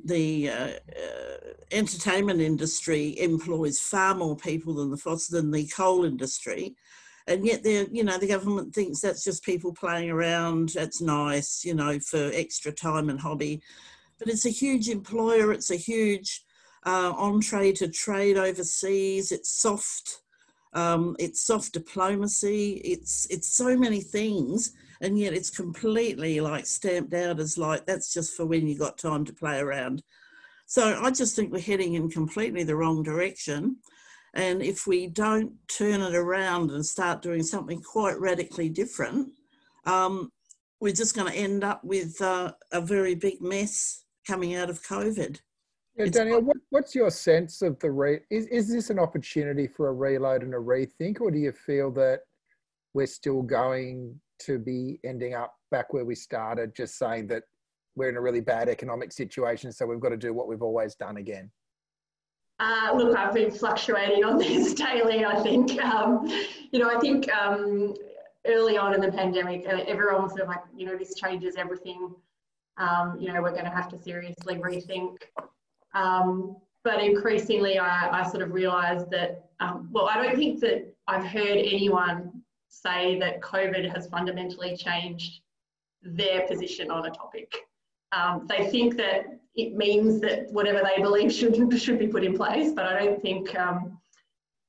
the 0.06 0.50
uh, 0.50 0.54
uh, 0.54 1.38
entertainment 1.72 2.40
industry 2.40 3.20
employs 3.20 3.80
far 3.80 4.16
more 4.16 4.38
people 4.38 4.76
than 4.76 4.92
the 4.92 4.98
fossil 4.98 5.38
than 5.38 5.52
the 5.52 5.68
coal 5.68 6.06
industry, 6.06 6.76
and 7.28 7.46
yet 7.46 7.64
they 7.64 7.86
you 7.92 8.04
know 8.04 8.18
the 8.18 8.28
government 8.28 8.74
thinks 8.74 9.02
that's 9.02 9.26
just 9.26 9.44
people 9.44 9.74
playing 9.74 10.10
around. 10.10 10.70
That's 10.70 11.02
nice, 11.02 11.66
you 11.66 11.74
know, 11.74 12.00
for 12.00 12.32
extra 12.34 12.72
time 12.72 13.10
and 13.10 13.20
hobby 13.20 13.62
but 14.24 14.32
it's 14.32 14.46
a 14.46 14.50
huge 14.50 14.90
employer. 14.90 15.52
It's 15.52 15.72
a 15.72 15.76
huge 15.76 16.44
uh, 16.86 17.14
entree 17.18 17.74
to 17.74 17.88
trade 17.88 18.38
overseas. 18.38 19.32
It's 19.32 19.52
soft. 19.52 20.22
Um, 20.74 21.16
it's 21.20 21.46
soft 21.46 21.74
diplomacy. 21.74 22.82
It's 22.84 23.28
it's 23.30 23.56
so 23.56 23.78
many 23.78 24.02
things, 24.02 24.72
and 25.02 25.20
yet 25.20 25.34
it's 25.34 25.50
completely 25.50 26.40
like 26.40 26.66
stamped 26.66 27.14
out 27.14 27.40
as 27.40 27.58
like 27.58 27.86
that's 27.86 28.14
just 28.14 28.36
for 28.36 28.46
when 28.46 28.68
you 28.68 28.78
got 28.78 28.98
time 28.98 29.26
to 29.26 29.34
play 29.34 29.60
around. 29.60 30.04
So 30.66 31.00
I 31.02 31.12
just 31.12 31.36
think 31.36 31.52
we're 31.52 31.60
heading 31.60 31.96
in 31.96 32.10
completely 32.10 32.64
the 32.64 32.76
wrong 32.76 33.04
direction. 33.04 33.78
And 34.34 34.64
if 34.64 34.88
we 34.88 35.06
don't 35.06 35.52
turn 35.68 36.02
it 36.02 36.16
around 36.16 36.72
and 36.72 36.84
start 36.84 37.22
doing 37.22 37.44
something 37.44 37.82
quite 37.82 38.20
radically 38.20 38.70
different, 38.70 39.30
um, 39.86 40.32
we're 40.80 40.94
just 40.94 41.16
going 41.16 41.32
to 41.32 41.38
end 41.38 41.64
up 41.64 41.84
with 41.84 42.20
uh, 42.20 42.54
a 42.72 42.82
very 42.82 43.14
big 43.14 43.42
mess 43.42 44.03
coming 44.26 44.56
out 44.56 44.70
of 44.70 44.82
COVID. 44.84 45.40
Yeah, 45.96 46.06
Danielle, 46.06 46.42
what, 46.42 46.58
what's 46.70 46.96
your 46.96 47.12
sense 47.12 47.62
of 47.62 47.78
the 47.80 47.92
re? 47.92 48.20
Is 48.32 48.48
is 48.48 48.72
this 48.72 48.90
an 48.90 48.98
opportunity 48.98 49.68
for 49.68 49.90
a 49.90 49.94
reload 49.94 50.42
and 50.42 50.54
a 50.54 50.58
rethink, 50.58 51.22
or 51.22 51.30
do 51.30 51.38
you 51.38 51.52
feel 51.52 51.92
that 51.92 52.22
we're 52.94 53.06
still 53.06 53.42
going 53.42 54.20
to 54.40 54.58
be 54.58 55.00
ending 55.04 55.36
up 55.36 55.56
back 55.72 55.94
where 55.94 56.06
we 56.06 56.16
started, 56.16 56.76
just 56.76 56.98
saying 56.98 57.28
that 57.28 57.44
we're 57.96 58.10
in 58.10 58.18
a 58.18 58.22
really 58.22 58.42
bad 58.42 58.70
economic 58.70 59.12
situation, 59.12 59.72
so 59.72 59.86
we've 59.86 60.00
got 60.00 60.10
to 60.10 60.18
do 60.18 60.34
what 60.34 60.48
we've 60.48 60.64
always 60.64 60.96
done 60.96 61.18
again? 61.18 61.52
Uh, 62.60 62.94
look, 62.96 63.16
I've 63.16 63.34
been 63.34 63.52
fluctuating 63.52 64.24
on 64.24 64.38
this 64.40 64.74
daily. 64.74 65.26
I 65.26 65.42
think, 65.42 65.82
um, 65.84 66.26
you 66.72 66.80
know, 66.80 66.90
I 66.90 67.00
think 67.00 67.32
um, 67.34 67.94
early 68.46 68.78
on 68.78 68.94
in 68.94 69.02
the 69.02 69.12
pandemic, 69.12 69.66
uh, 69.68 69.84
everyone 69.88 70.24
was 70.24 70.32
sort 70.32 70.44
of 70.44 70.48
like, 70.48 70.64
you 70.76 70.86
know, 70.86 70.98
this 70.98 71.16
changes 71.16 71.56
everything. 71.56 72.16
Um, 72.78 73.18
you 73.20 73.32
know, 73.32 73.42
we're 73.42 73.52
going 73.52 73.66
to 73.66 73.70
have 73.70 73.90
to 73.90 74.02
seriously 74.02 74.56
rethink. 74.56 75.18
Um, 75.94 76.58
but 76.84 77.02
increasingly, 77.02 77.78
I, 77.78 78.22
I, 78.22 78.30
sort 78.30 78.42
of 78.42 78.52
realised 78.52 79.10
that, 79.12 79.46
um, 79.60 79.90
well, 79.92 80.08
I 80.08 80.22
don't 80.22 80.36
think 80.36 80.60
that 80.62 80.94
I've 81.08 81.24
heard 81.24 81.58
anyone 81.58 82.42
say 82.68 83.20
that 83.20 83.42
COVID 83.42 83.94
has 83.94 84.08
fundamentally 84.08 84.76
changed 84.76 85.42
their 86.02 86.48
position 86.48 86.92
on 86.92 87.06
a 87.06 87.12
topic. 87.12 87.54
Um, 88.12 88.48
they 88.48 88.70
think 88.70 88.98
that 88.98 89.40
it 89.56 89.76
means 89.76 90.20
that 90.22 90.52
whatever 90.52 90.82
they 90.84 91.02
believe 91.02 91.32
should 91.32 91.56
should 91.82 92.00
be 92.00 92.08
put 92.08 92.24
in 92.24 92.36
place, 92.36 92.72
but 92.74 92.86
I 92.86 93.00
don't 93.06 93.22
think 93.22 93.58
um, 93.58 94.00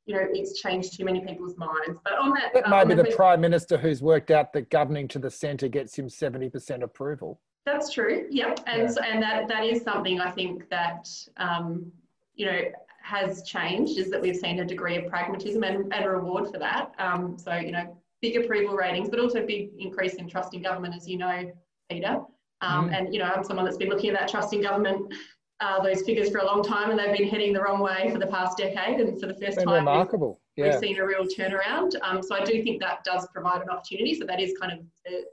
you 0.07 0.15
know 0.15 0.27
it's 0.33 0.61
changed 0.61 0.97
too 0.97 1.05
many 1.05 1.21
people's 1.21 1.57
minds. 1.57 1.99
But 2.05 2.19
on 2.19 2.31
that, 2.35 2.53
that 2.55 2.71
um, 2.71 2.89
the, 2.89 2.97
the 2.97 3.13
prime 3.17 3.41
minister 3.41 3.77
who's 3.77 4.03
worked 4.03 4.31
out 4.31 4.53
that 4.53 4.71
governing 4.71 5.09
to 5.09 5.19
the 5.19 5.31
centre 5.31 5.69
gets 5.69 5.99
him 5.99 6.09
seventy 6.09 6.49
percent 6.49 6.83
approval. 6.83 7.41
That's 7.67 7.93
true. 7.93 8.27
Yep, 8.31 8.61
and 8.67 8.83
yeah. 8.83 9.05
and 9.07 9.23
that 9.23 9.49
that 9.49 9.65
is 9.65 9.83
something 9.83 10.21
I 10.21 10.31
think 10.31 10.69
that 10.69 11.09
um, 11.39 11.91
you 12.35 12.47
know 12.47 12.61
has 13.03 13.43
changed 13.43 13.99
is 13.99 14.11
that 14.11 14.21
we've 14.21 14.37
seen 14.37 14.61
a 14.61 14.65
degree 14.65 14.97
of 14.97 15.07
pragmatism 15.09 15.62
and, 15.62 15.93
and 15.93 16.07
reward 16.07 16.51
for 16.51 16.59
that. 16.59 16.95
Um, 16.99 17.37
so 17.39 17.55
you 17.55 17.73
know 17.73 17.97
big 18.21 18.37
approval 18.37 18.75
ratings, 18.75 19.09
but 19.09 19.19
also 19.19 19.43
a 19.43 19.47
big 19.47 19.71
increase 19.79 20.15
in 20.15 20.29
trust 20.29 20.55
in 20.55 20.62
government, 20.62 20.95
as 20.95 21.07
you 21.07 21.19
know, 21.19 21.53
Peter. 21.91 22.21
Um, 22.61 22.89
mm. 22.89 22.99
And 22.99 23.12
you 23.12 23.21
know, 23.21 23.27
I'm 23.27 23.45
someone 23.45 23.65
that's 23.65 23.77
been 23.77 23.91
looking 23.91 24.11
at 24.11 24.19
that 24.19 24.29
trust 24.29 24.53
in 24.53 24.62
government, 24.62 25.12
uh, 25.61 25.83
those 25.83 26.03
figures 26.03 26.31
for 26.31 26.39
a 26.39 26.45
long 26.45 26.62
time, 26.62 26.91
and 26.91 26.99
they've 26.99 27.17
been 27.17 27.29
heading 27.29 27.53
the 27.53 27.61
wrong 27.61 27.81
way 27.81 28.11
for 28.12 28.19
the 28.19 28.27
past 28.27 28.59
decade. 28.59 29.01
And 29.01 29.21
for 29.21 29.27
the 29.27 29.35
first 29.35 29.59
time, 29.59 29.69
remarkable. 29.69 30.41
We've, 30.57 30.67
yeah. 30.67 30.73
we've 30.73 30.81
seen 30.81 30.99
a 30.99 31.07
real 31.07 31.25
turnaround. 31.25 31.93
Um, 32.03 32.23
so 32.23 32.35
I 32.35 32.45
do 32.45 32.62
think 32.62 32.81
that 32.81 33.05
does 33.05 33.27
provide 33.33 33.62
an 33.62 33.71
opportunity. 33.71 34.15
So 34.15 34.25
that 34.27 34.41
is 34.41 34.55
kind 34.61 34.73
of 34.73 34.79
the, 35.05 35.25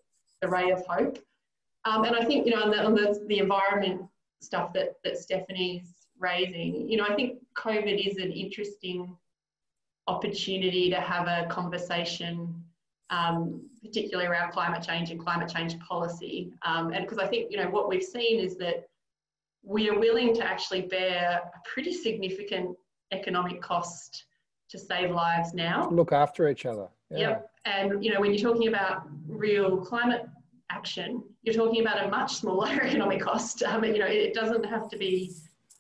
the 0.42 0.50
ray 0.50 0.72
of 0.72 0.86
hope. 0.86 1.18
Um, 1.86 2.04
and 2.04 2.16
I 2.16 2.24
think 2.24 2.46
you 2.46 2.56
know, 2.56 2.64
on 2.64 2.72
the, 2.72 2.84
on 2.84 2.94
the, 2.94 3.24
the 3.28 3.40
environment 3.40 4.02
stuff 4.42 4.74
that 4.74 4.96
that 5.04 5.18
Stephanie's 5.18 5.94
raising, 6.20 6.90
you 6.90 6.98
know, 6.98 7.06
I 7.06 7.16
think 7.16 7.40
COVID 7.58 8.08
is 8.08 8.18
an 8.18 8.32
interesting 8.32 9.16
opportunity 10.08 10.90
to 10.90 11.00
have 11.00 11.28
a 11.28 11.48
conversation 11.50 12.64
um, 13.12 13.62
particularly 13.84 14.28
around 14.28 14.52
climate 14.52 14.82
change 14.82 15.12
and 15.12 15.20
climate 15.20 15.50
change 15.54 15.78
policy. 15.80 16.54
Um, 16.66 16.92
and 16.92 17.06
because 17.06 17.20
I 17.20 17.28
think, 17.28 17.52
you 17.52 17.58
know, 17.58 17.70
what 17.70 17.90
we've 17.90 18.04
seen 18.04 18.40
is 18.40 18.58
that 18.58 18.88
we 19.64 19.90
are 19.90 20.00
willing 20.00 20.34
to 20.36 20.44
actually 20.44 20.84
bear 20.84 21.42
a 21.54 21.70
pretty 21.70 21.94
significant 21.94 22.76
economic 23.12 23.62
cost 23.62 24.26
to 24.70 24.80
save 24.80 25.12
lives 25.12 25.54
now. 25.54 25.90
Look 25.90 26.14
after 26.14 26.48
each 26.48 26.66
other. 26.66 26.88
Yeah. 27.10 27.18
Yep. 27.18 27.50
And, 27.66 28.04
you 28.04 28.14
know, 28.14 28.22
when 28.22 28.34
you're 28.34 28.54
talking 28.54 28.70
about 28.70 29.08
real 29.28 29.78
climate 29.78 30.26
action, 30.72 31.24
you're 31.44 31.56
talking 31.56 31.82
about 31.82 32.06
a 32.06 32.10
much 32.10 32.36
smaller 32.36 32.70
economic 32.84 33.22
cost. 33.22 33.64
Um, 33.64 33.84
you 33.84 34.00
know, 34.00 34.06
it 34.06 34.34
doesn't 34.34 34.66
have 34.66 34.90
to 34.90 34.98
be, 34.98 35.34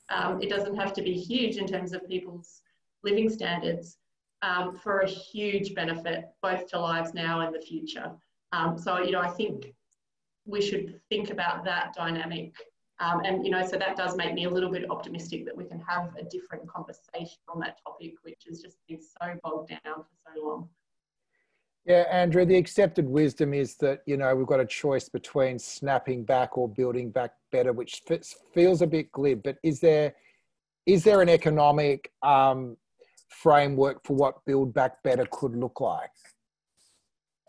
um, 0.09 0.41
it 0.41 0.49
doesn't 0.49 0.75
have 0.75 0.93
to 0.93 1.01
be 1.01 1.13
huge 1.13 1.57
in 1.57 1.67
terms 1.67 1.93
of 1.93 2.07
people's 2.07 2.61
living 3.03 3.29
standards 3.29 3.97
um, 4.41 4.75
for 4.75 4.99
a 4.99 5.07
huge 5.07 5.73
benefit 5.75 6.25
both 6.41 6.67
to 6.67 6.79
lives 6.79 7.13
now 7.13 7.41
and 7.41 7.53
the 7.53 7.61
future. 7.61 8.11
Um, 8.51 8.77
so, 8.77 8.99
you 8.99 9.11
know, 9.11 9.21
I 9.21 9.29
think 9.29 9.73
we 10.45 10.61
should 10.61 10.99
think 11.09 11.29
about 11.29 11.63
that 11.65 11.93
dynamic. 11.95 12.53
Um, 12.99 13.21
and, 13.25 13.45
you 13.45 13.51
know, 13.51 13.65
so 13.65 13.77
that 13.77 13.95
does 13.95 14.15
make 14.15 14.33
me 14.33 14.45
a 14.45 14.49
little 14.49 14.69
bit 14.69 14.89
optimistic 14.89 15.45
that 15.45 15.57
we 15.57 15.65
can 15.65 15.79
have 15.79 16.13
a 16.19 16.23
different 16.23 16.67
conversation 16.67 17.39
on 17.47 17.59
that 17.61 17.79
topic, 17.83 18.13
which 18.23 18.43
has 18.47 18.61
just 18.61 18.77
been 18.87 18.99
so 19.01 19.33
bogged 19.43 19.69
down 19.69 20.03
for 20.03 20.33
so 20.35 20.47
long. 20.47 20.69
Yeah, 21.85 22.05
Andrew, 22.11 22.45
the 22.45 22.57
accepted 22.57 23.07
wisdom 23.07 23.53
is 23.55 23.75
that, 23.77 24.01
you 24.05 24.15
know, 24.15 24.35
we've 24.35 24.45
got 24.45 24.59
a 24.59 24.65
choice 24.65 25.09
between 25.09 25.57
snapping 25.57 26.23
back 26.23 26.55
or 26.57 26.69
building 26.69 27.09
back 27.09 27.31
better, 27.51 27.73
which 27.73 28.03
fits, 28.05 28.35
feels 28.53 28.83
a 28.83 28.87
bit 28.87 29.11
glib, 29.11 29.41
but 29.43 29.57
is 29.63 29.79
there, 29.79 30.13
is 30.85 31.03
there 31.03 31.21
an 31.21 31.29
economic 31.29 32.11
um, 32.21 32.77
framework 33.29 34.05
for 34.05 34.15
what 34.15 34.45
Build 34.45 34.73
Back 34.75 35.01
Better 35.01 35.25
could 35.31 35.55
look 35.55 35.81
like? 35.81 36.11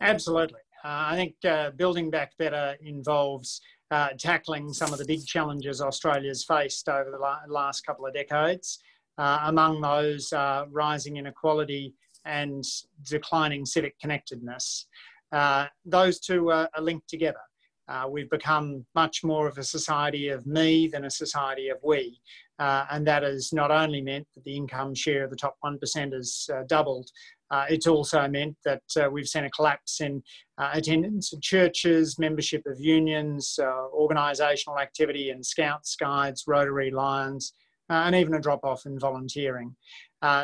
Absolutely. 0.00 0.60
Uh, 0.82 1.12
I 1.12 1.16
think 1.16 1.34
uh, 1.44 1.70
Building 1.72 2.10
Back 2.10 2.32
Better 2.38 2.76
involves 2.80 3.60
uh, 3.90 4.08
tackling 4.18 4.72
some 4.72 4.94
of 4.94 4.98
the 4.98 5.04
big 5.04 5.26
challenges 5.26 5.82
Australia's 5.82 6.42
faced 6.42 6.88
over 6.88 7.10
the 7.10 7.18
la 7.18 7.40
last 7.48 7.84
couple 7.84 8.06
of 8.06 8.14
decades. 8.14 8.78
Uh, 9.18 9.40
among 9.44 9.82
those, 9.82 10.32
rising 10.70 11.18
inequality 11.18 11.94
and 12.24 12.64
declining 13.08 13.64
civic 13.64 13.98
connectedness. 14.00 14.86
Uh, 15.32 15.66
those 15.84 16.20
two 16.20 16.50
are, 16.50 16.68
are 16.74 16.82
linked 16.82 17.08
together. 17.08 17.40
Uh, 17.88 18.06
we've 18.08 18.30
become 18.30 18.86
much 18.94 19.24
more 19.24 19.48
of 19.48 19.58
a 19.58 19.62
society 19.62 20.28
of 20.28 20.46
me 20.46 20.86
than 20.86 21.04
a 21.04 21.10
society 21.10 21.68
of 21.68 21.78
we. 21.82 22.18
Uh, 22.58 22.84
and 22.90 23.06
that 23.06 23.22
has 23.22 23.52
not 23.52 23.70
only 23.70 24.00
meant 24.00 24.26
that 24.34 24.44
the 24.44 24.56
income 24.56 24.94
share 24.94 25.24
of 25.24 25.30
the 25.30 25.36
top 25.36 25.56
1% 25.64 26.12
has 26.12 26.48
uh, 26.54 26.62
doubled, 26.68 27.10
uh, 27.50 27.66
it's 27.68 27.86
also 27.86 28.26
meant 28.28 28.56
that 28.64 28.82
uh, 28.96 29.10
we've 29.10 29.28
seen 29.28 29.44
a 29.44 29.50
collapse 29.50 30.00
in 30.00 30.22
uh, 30.58 30.70
attendance 30.72 31.32
at 31.32 31.42
churches, 31.42 32.18
membership 32.18 32.62
of 32.66 32.80
unions, 32.80 33.58
organisational 33.94 34.80
activity 34.80 35.30
in 35.30 35.42
Scouts, 35.42 35.96
Guides, 35.96 36.44
Rotary, 36.46 36.90
Lions, 36.90 37.52
and 37.90 38.14
even 38.14 38.34
a 38.34 38.40
drop 38.40 38.64
off 38.64 38.86
in 38.86 38.98
volunteering. 38.98 39.74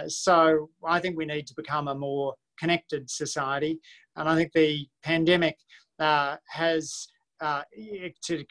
So 0.08 0.70
I 0.84 1.00
think 1.00 1.16
we 1.16 1.26
need 1.26 1.46
to 1.48 1.54
become 1.54 1.88
a 1.88 1.94
more 1.94 2.34
connected 2.58 3.08
society. 3.08 3.78
And 4.16 4.28
I 4.28 4.34
think 4.34 4.52
the 4.52 4.86
pandemic 5.02 5.56
has 5.98 7.08
uh, 7.40 7.62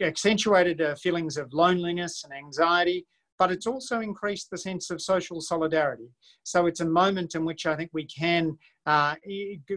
accentuated 0.02 0.82
uh, 0.82 0.96
feelings 0.96 1.38
of 1.38 1.54
loneliness 1.54 2.24
and 2.24 2.34
anxiety, 2.34 3.06
but 3.38 3.52
it's 3.52 3.68
also 3.68 4.00
increased 4.00 4.50
the 4.50 4.58
sense 4.58 4.90
of 4.90 5.02
social 5.02 5.42
solidarity. 5.42 6.10
So 6.44 6.66
it's 6.68 6.80
a 6.80 6.86
moment 6.86 7.36
in 7.36 7.46
which 7.46 7.66
I 7.66 7.76
think 7.76 7.92
we 7.94 8.06
can 8.06 8.58
uh, 8.86 9.16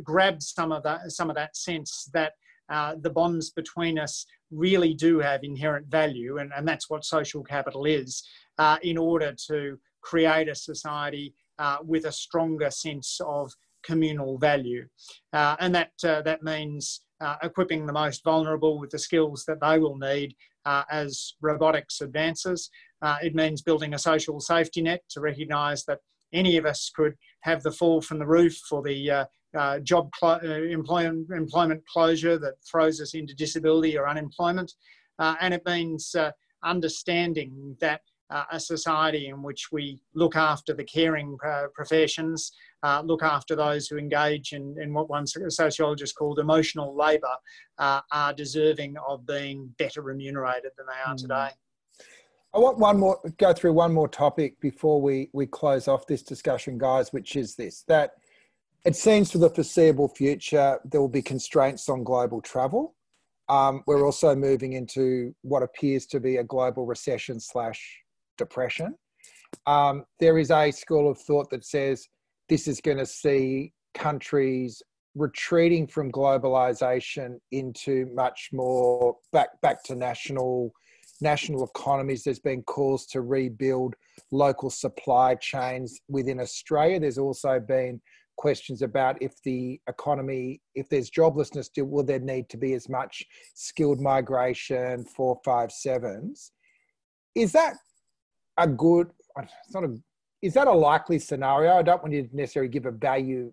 grab 0.05 0.41
some 0.41 0.73
of 0.73 0.83
that, 0.85 1.11
some 1.11 1.29
of 1.29 1.37
that 1.37 1.57
sense 1.57 2.09
that 2.13 2.33
uh, 2.69 2.95
the 3.01 3.11
bonds 3.11 3.51
between 3.51 3.99
us 3.99 4.25
really 4.53 4.95
do 4.95 5.19
have 5.19 5.41
inherent 5.43 5.87
value, 5.89 6.39
and, 6.39 6.53
and 6.57 6.67
that's 6.67 6.89
what 6.89 7.05
social 7.05 7.43
capital 7.43 7.85
is, 7.85 8.23
uh, 8.59 8.79
in 8.83 8.97
order 8.97 9.35
to 9.49 9.77
create 10.03 10.49
a 10.49 10.55
society 10.55 11.35
uh, 11.59 11.79
with 11.85 12.07
a 12.07 12.13
stronger 12.13 12.71
sense 12.71 13.21
of 13.27 13.53
communal 13.83 14.39
value. 14.39 14.87
and 15.33 15.75
that, 15.75 15.93
that 16.03 16.43
means 16.43 17.03
uh, 17.21 17.37
equipping 17.43 17.87
the 17.87 17.93
most 17.93 18.25
vulnerable 18.25 18.79
with 18.79 18.91
the 18.91 18.99
skills 18.99 19.45
that 19.47 19.61
they 19.61 19.79
will 19.79 19.99
need 19.99 20.35
uh, 20.65 20.85
as 20.91 21.35
robotics 21.41 22.01
advances. 22.01 22.71
Uh, 23.03 23.17
it 23.23 23.35
means 23.35 23.63
building 23.63 23.95
a 23.95 23.99
social 23.99 24.41
safety 24.41 24.83
net 24.83 25.03
to 25.11 25.21
recognise 25.21 25.85
that 25.85 25.99
any 26.33 26.57
of 26.57 26.67
us 26.67 26.91
could 26.95 27.15
have 27.41 27.63
the 27.63 27.73
fall 27.73 28.01
from 28.01 28.19
the 28.19 28.27
roof 28.27 28.57
for 28.69 28.83
the 28.83 29.11
uh, 29.11 29.25
uh, 29.57 29.79
job 29.81 30.11
uh, 30.23 30.39
employment, 30.43 31.29
employment 31.31 31.83
closure 31.87 32.39
that 32.39 32.55
throws 32.71 33.01
us 33.01 33.15
into 33.15 33.35
disability 33.35 33.99
or 33.99 34.09
unemployment. 34.09 34.73
and 35.19 35.53
it 35.53 35.63
means 35.67 36.15
understanding 36.63 37.77
that 37.81 38.03
uh, 38.31 38.45
a 38.53 38.61
society 38.61 39.29
in 39.29 39.43
which 39.43 39.73
we 39.73 40.01
look 40.15 40.37
after 40.37 40.73
the 40.73 40.85
caring 40.85 41.37
uh, 41.47 41.65
professions, 41.75 42.53
uh, 42.83 43.03
look 43.05 43.23
after 43.23 43.57
those 43.57 43.89
who 43.89 43.99
engage 43.99 44.53
in, 44.53 44.77
in 44.81 44.95
what 44.95 45.11
one 45.11 45.27
sociologist 45.27 46.15
called 46.17 46.39
emotional 46.39 46.97
labour, 46.97 47.35
uh, 47.79 48.01
are 48.13 48.33
deserving 48.33 48.95
of 49.09 49.27
being 49.27 49.75
better 49.79 50.03
remunerated 50.03 50.71
than 50.77 50.87
they 50.87 51.11
are 51.11 51.15
mm. 51.15 51.21
today. 51.21 51.51
I 52.53 52.59
want 52.59 52.79
one 52.79 52.99
more 52.99 53.21
go 53.39 53.53
through 53.53 53.75
one 53.75 53.93
more 53.93 54.09
topic 54.09 54.61
before 54.61 55.01
we 55.01 55.31
we 55.33 55.47
close 55.47 55.87
off 55.87 56.07
this 56.07 56.23
discussion, 56.23 56.79
guys, 56.79 57.13
which 57.13 57.37
is 57.37 57.55
this 57.55 57.85
that 57.87 58.15
it 58.85 58.97
seems 58.97 59.31
for 59.31 59.39
the 59.39 59.51
foreseeable 59.51 60.09
future 60.09 60.81
there 60.85 61.01
will 61.01 61.09
be 61.09 61.23
constraints 61.23 61.89
on 61.89 62.03
global 62.03 62.41
travel. 62.41 62.97
Um, 63.49 63.83
we're 63.87 64.05
also 64.05 64.35
moving 64.35 64.73
into 64.75 65.35
what 65.43 65.63
appears 65.63 66.07
to 66.07 66.21
be 66.21 66.37
a 66.37 66.45
global 66.45 66.87
recession 66.87 67.39
slash 67.39 68.01
depression. 68.41 68.97
Um, 69.67 70.05
there 70.19 70.39
is 70.39 70.51
a 70.51 70.71
school 70.71 71.11
of 71.11 71.19
thought 71.19 71.51
that 71.51 71.65
says 71.65 72.09
this 72.49 72.67
is 72.67 72.81
going 72.81 72.99
to 72.99 73.07
see 73.07 73.73
countries 73.95 74.83
retreating 75.15 75.87
from 75.87 76.11
globalization 76.11 77.39
into 77.51 78.07
much 78.15 78.49
more 78.53 79.17
back 79.33 79.49
back 79.61 79.83
to 79.85 79.95
national 79.95 80.73
national 81.21 81.65
economies. 81.65 82.23
There's 82.25 82.39
been 82.39 82.63
calls 82.63 83.07
to 83.07 83.21
rebuild 83.21 83.95
local 84.31 84.71
supply 84.71 85.35
chains 85.35 86.01
within 86.09 86.41
Australia. 86.41 86.99
There's 87.01 87.19
also 87.19 87.61
been 87.61 88.01
questions 88.37 88.81
about 88.81 89.21
if 89.21 89.35
the 89.43 89.79
economy, 89.87 90.63
if 90.75 90.89
there's 90.89 91.11
joblessness, 91.11 91.69
will 91.77 92.05
there 92.05 92.21
need 92.21 92.49
to 92.49 92.57
be 92.57 92.73
as 92.73 92.89
much 92.89 93.27
skilled 93.55 94.01
migration, 94.01 95.05
four, 95.05 95.39
five, 95.45 95.71
sevens? 95.71 96.53
Is 97.35 97.53
that 97.53 97.75
a 98.65 98.67
good, 98.67 99.11
it's 99.39 99.75
not 99.75 99.85
a, 99.85 99.97
is 100.43 100.55
that 100.55 100.67
a 100.67 100.73
likely 100.73 101.19
scenario? 101.19 101.75
I 101.75 101.83
don't 101.83 102.03
want 102.03 102.15
you 102.15 102.27
to 102.27 102.37
necessarily 102.37 102.71
give 102.71 102.87
a 102.87 102.91
value, 102.91 103.53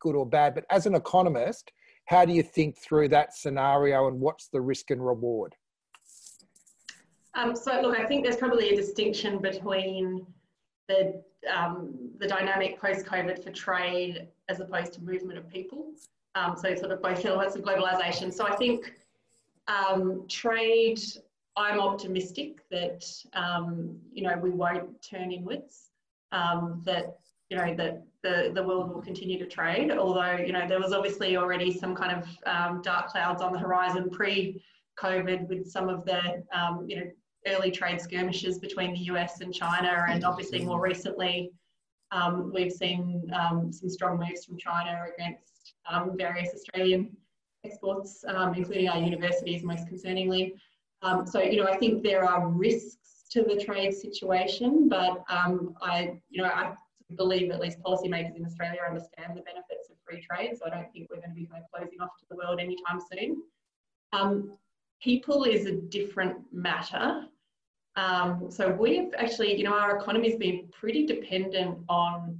good 0.00 0.14
or 0.14 0.26
bad, 0.26 0.54
but 0.54 0.64
as 0.70 0.86
an 0.86 0.94
economist, 0.94 1.72
how 2.06 2.24
do 2.24 2.32
you 2.32 2.42
think 2.42 2.78
through 2.78 3.08
that 3.08 3.34
scenario 3.34 4.08
and 4.08 4.20
what's 4.20 4.48
the 4.48 4.60
risk 4.60 4.90
and 4.90 5.04
reward? 5.04 5.54
Um, 7.34 7.54
so 7.54 7.80
look, 7.80 7.98
I 7.98 8.04
think 8.06 8.24
there's 8.24 8.36
probably 8.36 8.70
a 8.70 8.76
distinction 8.76 9.38
between 9.38 10.26
the 10.88 11.22
um, 11.54 11.94
the 12.18 12.26
dynamic 12.26 12.80
post-COVID 12.80 13.44
for 13.44 13.52
trade 13.52 14.26
as 14.48 14.58
opposed 14.58 14.92
to 14.94 15.02
movement 15.02 15.38
of 15.38 15.48
people. 15.48 15.92
Um, 16.34 16.56
so 16.56 16.74
sort 16.74 16.90
of 16.90 17.00
both 17.00 17.24
elements 17.24 17.54
of 17.54 17.62
globalization. 17.62 18.32
So 18.32 18.46
I 18.46 18.56
think 18.56 18.94
um, 19.68 20.24
trade, 20.28 21.00
I'm 21.58 21.80
optimistic 21.80 22.60
that 22.70 23.04
um, 23.34 23.98
you 24.12 24.22
know 24.22 24.38
we 24.40 24.50
won't 24.50 25.02
turn 25.02 25.32
inwards. 25.32 25.90
Um, 26.30 26.82
that 26.84 27.16
you 27.50 27.56
know 27.56 27.74
that 27.74 28.04
the 28.22 28.52
the 28.54 28.62
world 28.62 28.94
will 28.94 29.02
continue 29.02 29.38
to 29.40 29.46
trade. 29.46 29.90
Although 29.90 30.36
you 30.36 30.52
know 30.52 30.68
there 30.68 30.80
was 30.80 30.92
obviously 30.92 31.36
already 31.36 31.76
some 31.76 31.96
kind 31.96 32.22
of 32.22 32.28
um, 32.46 32.80
dark 32.82 33.08
clouds 33.08 33.42
on 33.42 33.52
the 33.52 33.58
horizon 33.58 34.08
pre-COVID 34.08 35.48
with 35.48 35.68
some 35.68 35.88
of 35.88 36.04
the 36.04 36.44
you 36.86 36.96
know 36.96 37.10
early 37.46 37.70
trade 37.70 38.00
skirmishes 38.00 38.58
between 38.58 38.92
the 38.92 39.00
US 39.12 39.40
and 39.40 39.52
China, 39.52 40.06
and 40.08 40.24
obviously 40.24 40.64
more 40.64 40.80
recently, 40.80 41.50
um, 42.12 42.52
we've 42.54 42.72
seen 42.72 43.28
um, 43.34 43.72
some 43.72 43.90
strong 43.90 44.18
moves 44.18 44.44
from 44.44 44.58
China 44.58 45.06
against 45.12 45.74
um, 45.90 46.16
various 46.16 46.50
Australian 46.54 47.16
exports, 47.64 48.24
um, 48.28 48.54
including 48.54 48.88
our 48.88 49.00
universities, 49.00 49.64
most 49.64 49.86
concerningly. 49.88 50.52
Um, 51.02 51.26
so, 51.26 51.40
you 51.40 51.62
know, 51.62 51.68
I 51.68 51.76
think 51.76 52.02
there 52.02 52.24
are 52.24 52.48
risks 52.48 53.24
to 53.30 53.42
the 53.42 53.62
trade 53.62 53.94
situation, 53.94 54.88
but 54.88 55.22
um, 55.28 55.74
I, 55.80 56.18
you 56.30 56.42
know, 56.42 56.48
I 56.48 56.74
believe 57.16 57.50
at 57.50 57.60
least 57.60 57.78
policymakers 57.80 58.36
in 58.36 58.44
Australia 58.44 58.80
understand 58.86 59.36
the 59.36 59.42
benefits 59.42 59.88
of 59.90 59.96
free 60.06 60.24
trade. 60.28 60.56
So 60.58 60.66
I 60.66 60.70
don't 60.70 60.92
think 60.92 61.08
we're 61.10 61.16
going 61.16 61.30
to 61.30 61.34
be 61.34 61.46
kind 61.46 61.62
of 61.62 61.70
closing 61.70 62.00
off 62.00 62.10
to 62.18 62.24
the 62.30 62.36
world 62.36 62.60
anytime 62.60 63.00
soon. 63.12 63.42
people 65.02 65.44
is 65.44 65.66
a 65.66 65.72
different 65.72 66.36
matter. 66.52 67.24
Um, 67.96 68.50
so 68.50 68.70
we've 68.70 69.12
actually, 69.16 69.56
you 69.56 69.64
know, 69.64 69.74
our 69.74 69.98
economy's 69.98 70.36
been 70.36 70.68
pretty 70.72 71.06
dependent 71.06 71.78
on 71.88 72.38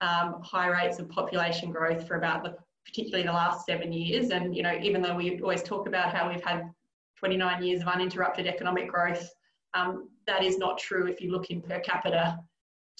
um, 0.00 0.40
high 0.42 0.68
rates 0.68 0.98
of 0.98 1.08
population 1.08 1.70
growth 1.70 2.06
for 2.06 2.16
about 2.16 2.42
the, 2.42 2.56
particularly 2.86 3.26
the 3.26 3.32
last 3.32 3.66
seven 3.66 3.92
years. 3.92 4.30
And, 4.30 4.56
you 4.56 4.62
know, 4.62 4.78
even 4.80 5.02
though 5.02 5.14
we 5.14 5.40
always 5.40 5.62
talk 5.62 5.86
about 5.86 6.14
how 6.14 6.28
we've 6.28 6.44
had 6.44 6.70
29 7.18 7.62
years 7.62 7.82
of 7.82 7.88
uninterrupted 7.88 8.46
economic 8.46 8.88
growth, 8.88 9.30
um, 9.74 10.08
that 10.26 10.42
is 10.42 10.58
not 10.58 10.78
true 10.78 11.06
if 11.06 11.20
you 11.20 11.30
look 11.30 11.50
in 11.50 11.60
per 11.60 11.80
capita 11.80 12.38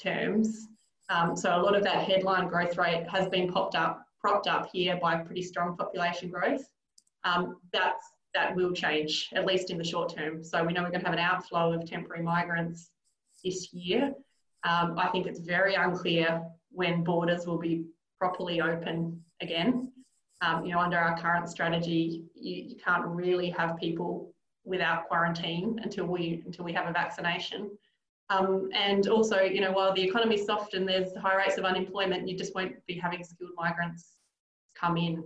terms. 0.01 0.69
Um, 1.09 1.37
so 1.37 1.55
a 1.55 1.63
lot 1.63 1.77
of 1.77 1.83
that 1.85 2.05
headline 2.05 2.49
growth 2.49 2.77
rate 2.77 3.07
has 3.09 3.29
been 3.29 3.53
popped 3.53 3.75
up, 3.75 4.07
propped 4.21 4.47
up 4.47 4.69
here 4.73 4.99
by 5.01 5.17
pretty 5.17 5.43
strong 5.43 5.77
population 5.77 6.31
growth. 6.31 6.65
Um, 7.25 7.57
that's 7.73 8.05
that 8.35 8.55
will 8.55 8.73
change, 8.73 9.31
at 9.35 9.47
least 9.47 9.71
in 9.71 9.79
the 9.79 9.85
short 9.85 10.15
term. 10.15 10.45
So 10.45 10.63
we 10.63 10.73
know 10.73 10.83
we're 10.83 10.91
going 10.91 11.01
to 11.01 11.07
have 11.07 11.15
an 11.15 11.25
outflow 11.25 11.73
of 11.73 11.89
temporary 11.89 12.23
migrants 12.23 12.91
this 13.43 13.73
year. 13.73 14.13
Um, 14.63 14.99
I 14.99 15.09
think 15.09 15.27
it's 15.27 15.41
very 15.41 15.75
unclear 15.75 16.43
when 16.71 17.03
borders 17.03 17.47
will 17.47 17.59
be 17.59 17.87
properly 18.19 18.61
open 18.61 19.23
again. 19.41 19.91
Um, 20.43 20.67
you 20.67 20.73
know, 20.73 20.81
under 20.81 20.99
our 20.99 21.19
current 21.19 21.49
strategy, 21.49 22.25
you, 22.35 22.65
you, 22.69 22.77
can't 22.77 23.07
really 23.07 23.49
have 23.51 23.79
people 23.79 24.35
without 24.65 25.09
quarantine 25.09 25.81
until 25.83 26.05
we 26.05 26.43
until 26.45 26.65
we 26.65 26.75
have 26.75 26.87
a 26.87 26.93
vaccination. 26.93 27.71
Um, 28.29 28.69
and 28.75 29.09
also, 29.09 29.41
you 29.41 29.61
know, 29.61 29.73
while 29.73 29.95
the 29.95 30.03
economy's 30.03 30.45
soft 30.45 30.75
and 30.75 30.87
there's 30.87 31.15
high 31.17 31.37
rates 31.37 31.57
of 31.57 31.65
unemployment, 31.65 32.29
you 32.29 32.37
just 32.37 32.55
won't 32.55 32.75
be 32.87 32.95
having 32.95 33.25
skilled 33.25 33.53
migrants 33.57 34.17
come 34.79 34.97
in. 34.97 35.25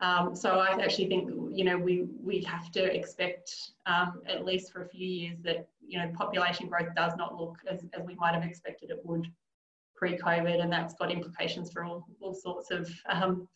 Um, 0.00 0.34
so 0.34 0.58
I 0.58 0.70
actually 0.82 1.06
think 1.06 1.30
you 1.52 1.64
know 1.64 1.78
we 1.78 2.08
we 2.20 2.42
have 2.42 2.70
to 2.72 2.82
expect 2.82 3.54
um, 3.86 4.20
at 4.26 4.44
least 4.44 4.72
for 4.72 4.82
a 4.82 4.88
few 4.88 5.06
years 5.06 5.38
that 5.42 5.68
you 5.86 5.98
know 5.98 6.10
population 6.14 6.68
growth 6.68 6.88
does 6.96 7.12
not 7.16 7.36
look 7.36 7.56
as, 7.70 7.84
as 7.96 8.04
we 8.04 8.14
might 8.16 8.34
have 8.34 8.42
expected 8.42 8.90
it 8.90 9.00
would 9.04 9.28
pre-COVID, 9.96 10.60
and 10.60 10.72
that's 10.72 10.94
got 10.94 11.12
implications 11.12 11.70
for 11.72 11.84
all, 11.84 12.04
all 12.20 12.34
sorts 12.34 12.70
of 12.70 12.90
um, 13.08 13.48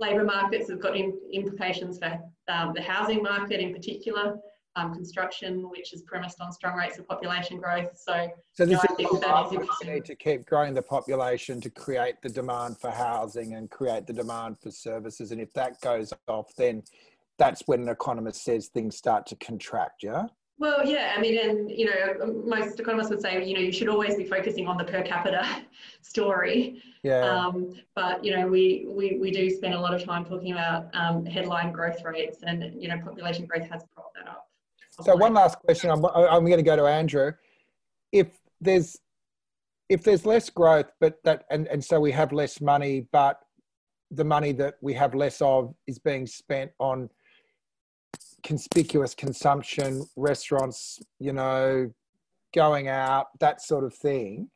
labour 0.00 0.24
markets. 0.24 0.70
It's 0.70 0.82
got 0.82 0.96
implications 0.96 1.98
for 1.98 2.18
um, 2.48 2.72
the 2.74 2.82
housing 2.82 3.22
market 3.22 3.60
in 3.60 3.72
particular 3.72 4.36
um, 4.76 4.94
construction, 4.94 5.68
which 5.70 5.92
is 5.92 6.02
premised 6.02 6.40
on 6.40 6.52
strong 6.52 6.76
rates 6.76 6.98
of 6.98 7.08
population 7.08 7.58
growth. 7.58 7.90
So, 7.96 8.28
so 8.52 8.66
this 8.66 8.82
you 8.98 9.06
know, 9.06 9.14
is 9.14 9.20
that 9.20 9.52
is 9.52 9.88
need 9.88 10.04
to 10.04 10.14
keep 10.14 10.46
growing 10.46 10.74
the 10.74 10.82
population 10.82 11.60
to 11.60 11.70
create 11.70 12.16
the 12.22 12.28
demand 12.28 12.78
for 12.78 12.90
housing 12.90 13.54
and 13.54 13.70
create 13.70 14.06
the 14.06 14.12
demand 14.12 14.58
for 14.60 14.70
services. 14.70 15.32
And 15.32 15.40
if 15.40 15.52
that 15.54 15.80
goes 15.80 16.12
off, 16.28 16.54
then 16.56 16.82
that's 17.38 17.62
when 17.66 17.82
an 17.82 17.88
economist 17.88 18.44
says 18.44 18.68
things 18.68 18.96
start 18.96 19.26
to 19.28 19.36
contract. 19.36 20.02
Yeah. 20.02 20.26
Well, 20.60 20.86
yeah, 20.86 21.14
I 21.16 21.20
mean, 21.22 21.38
and 21.38 21.70
you 21.70 21.86
know, 21.86 22.44
most 22.44 22.78
economists 22.78 23.08
would 23.08 23.22
say, 23.22 23.42
you 23.42 23.54
know, 23.54 23.60
you 23.60 23.72
should 23.72 23.88
always 23.88 24.16
be 24.16 24.26
focusing 24.26 24.68
on 24.68 24.76
the 24.76 24.84
per 24.84 25.02
capita 25.02 25.42
story. 26.02 26.82
Yeah. 27.02 27.20
Um, 27.20 27.72
but 27.96 28.22
you 28.22 28.36
know, 28.36 28.46
we, 28.46 28.84
we 28.86 29.16
we 29.18 29.30
do 29.30 29.48
spend 29.48 29.72
a 29.72 29.80
lot 29.80 29.94
of 29.94 30.04
time 30.04 30.22
talking 30.26 30.52
about 30.52 30.94
um, 30.94 31.24
headline 31.24 31.72
growth 31.72 32.04
rates, 32.04 32.40
and 32.42 32.74
you 32.80 32.88
know, 32.88 32.98
population 32.98 33.46
growth 33.46 33.70
has 33.70 33.84
propped 33.94 34.14
that 34.16 34.28
up. 34.28 34.48
So 35.02 35.16
one 35.16 35.32
last 35.32 35.58
question. 35.60 35.90
I'm, 35.90 36.04
I'm 36.04 36.44
going 36.44 36.58
to 36.58 36.62
go 36.62 36.76
to 36.76 36.84
Andrew. 36.84 37.32
If 38.12 38.28
there's 38.60 38.98
if 39.88 40.02
there's 40.02 40.26
less 40.26 40.50
growth, 40.50 40.92
but 41.00 41.20
that 41.24 41.44
and, 41.50 41.68
and 41.68 41.82
so 41.82 41.98
we 41.98 42.12
have 42.12 42.32
less 42.32 42.60
money, 42.60 43.06
but 43.12 43.40
the 44.10 44.24
money 44.24 44.52
that 44.52 44.74
we 44.82 44.92
have 44.92 45.14
less 45.14 45.40
of 45.40 45.74
is 45.86 45.98
being 45.98 46.26
spent 46.26 46.70
on 46.78 47.08
conspicuous 48.42 49.14
consumption, 49.14 50.04
restaurants, 50.16 51.00
you 51.18 51.32
know, 51.32 51.90
going 52.54 52.88
out, 52.88 53.26
that 53.40 53.62
sort 53.62 53.84
of 53.84 53.94
thing. 53.94 54.48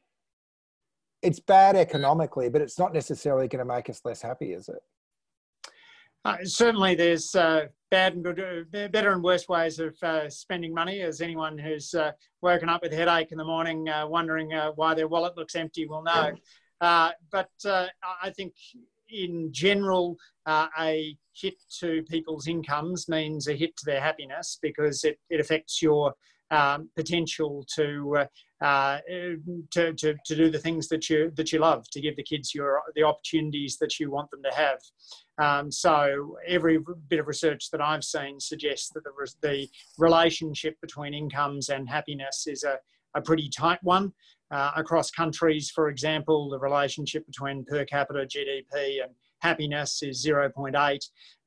It's 1.23 1.41
bad 1.41 1.77
economically, 1.77 2.49
but 2.49 2.61
it's 2.61 2.79
not 2.79 2.93
necessarily 2.93 3.49
going 3.49 3.67
to 3.67 3.75
make 3.75 3.89
us 3.89 4.01
less 4.05 4.21
happy, 4.21 4.53
is 4.53 4.69
it? 4.69 4.83
Uh, 6.25 6.39
certainly, 6.45 6.95
there's 6.95 7.35
uh, 7.35 7.67
bad 7.91 8.15
and 8.15 8.25
good, 8.25 8.41
uh, 8.41 8.89
better 8.89 9.13
and 9.13 9.23
worse 9.23 9.47
ways 9.47 9.79
of 9.79 9.95
uh, 10.03 10.29
spending 10.31 10.73
money. 10.73 11.03
As 11.03 11.21
anyone 11.21 11.59
who's 11.59 11.95
uh, 11.95 12.13
woken 12.41 12.69
up 12.69 12.83
with 12.83 12.93
a 12.95 12.97
headache 12.97 13.31
in 13.31 13.37
the 13.37 13.45
morning, 13.45 13.89
uh, 13.91 14.07
wondering 14.07 14.51
why 14.75 14.95
their 14.95 15.09
wallet 15.09 15.37
looks 15.37 15.55
empty, 15.55 15.87
will 15.87 16.03
know. 16.03 16.33
but 16.81 17.51
I 17.65 18.31
think, 18.35 18.55
in 19.15 19.51
general, 19.53 20.17
a 20.47 21.17
hit 21.35 21.55
to 21.81 22.03
people's 22.05 22.47
incomes 22.47 23.09
means 23.09 23.49
a 23.49 23.55
hit 23.55 23.77
to 23.77 23.85
their 23.85 24.01
happiness 24.01 24.59
because 24.62 25.05
it, 25.05 25.19
it 25.31 25.41
affects 25.41 25.83
your 25.83 26.15
um, 26.51 26.89
potential 26.95 27.67
to, 27.75 28.17
uh, 28.19 28.65
uh, 28.65 28.99
to, 29.71 29.93
to, 29.95 30.15
to 30.25 30.37
do 30.37 30.51
the 30.51 30.59
things 30.59 30.89
that 30.89 31.09
you, 31.09 31.33
that 31.37 31.53
you 31.53 31.59
love, 31.59 31.89
to 31.91 32.01
give 32.01 32.17
the 32.17 32.23
kids 32.23 32.55
your, 32.55 32.83
the 32.95 33.03
opportunities 33.03 33.77
that 33.79 33.99
you 33.99 34.11
want 34.11 34.31
them 34.31 34.43
to 34.43 34.55
have. 34.55 34.79
Um, 35.39 35.73
so 35.73 36.37
every 36.47 36.79
bit 37.09 37.19
of 37.19 37.27
research 37.27 37.71
that 37.71 37.81
I've 37.81 38.05
seen 38.05 38.39
suggests 38.39 38.91
that 38.91 39.03
the, 39.05 39.11
the 39.43 39.69
relationship 39.99 40.77
between 40.81 41.15
incomes 41.15 41.71
and 41.71 41.89
happiness 41.89 42.47
is 42.47 42.62
a, 42.62 42.79
a 43.17 43.21
pretty 43.21 43.49
tight 43.49 43.83
one. 43.83 44.12
Uh, 44.51 44.71
across 44.77 45.11
countries, 45.11 45.71
for 45.71 45.89
example, 45.89 46.51
the 46.51 46.59
relationship 46.59 47.27
between 47.27 47.65
per 47.65 47.85
capita 47.85 48.27
GDP 48.27 49.03
and 49.03 49.13
happiness 49.41 50.03
is 50.03 50.25
0.8, 50.25 50.99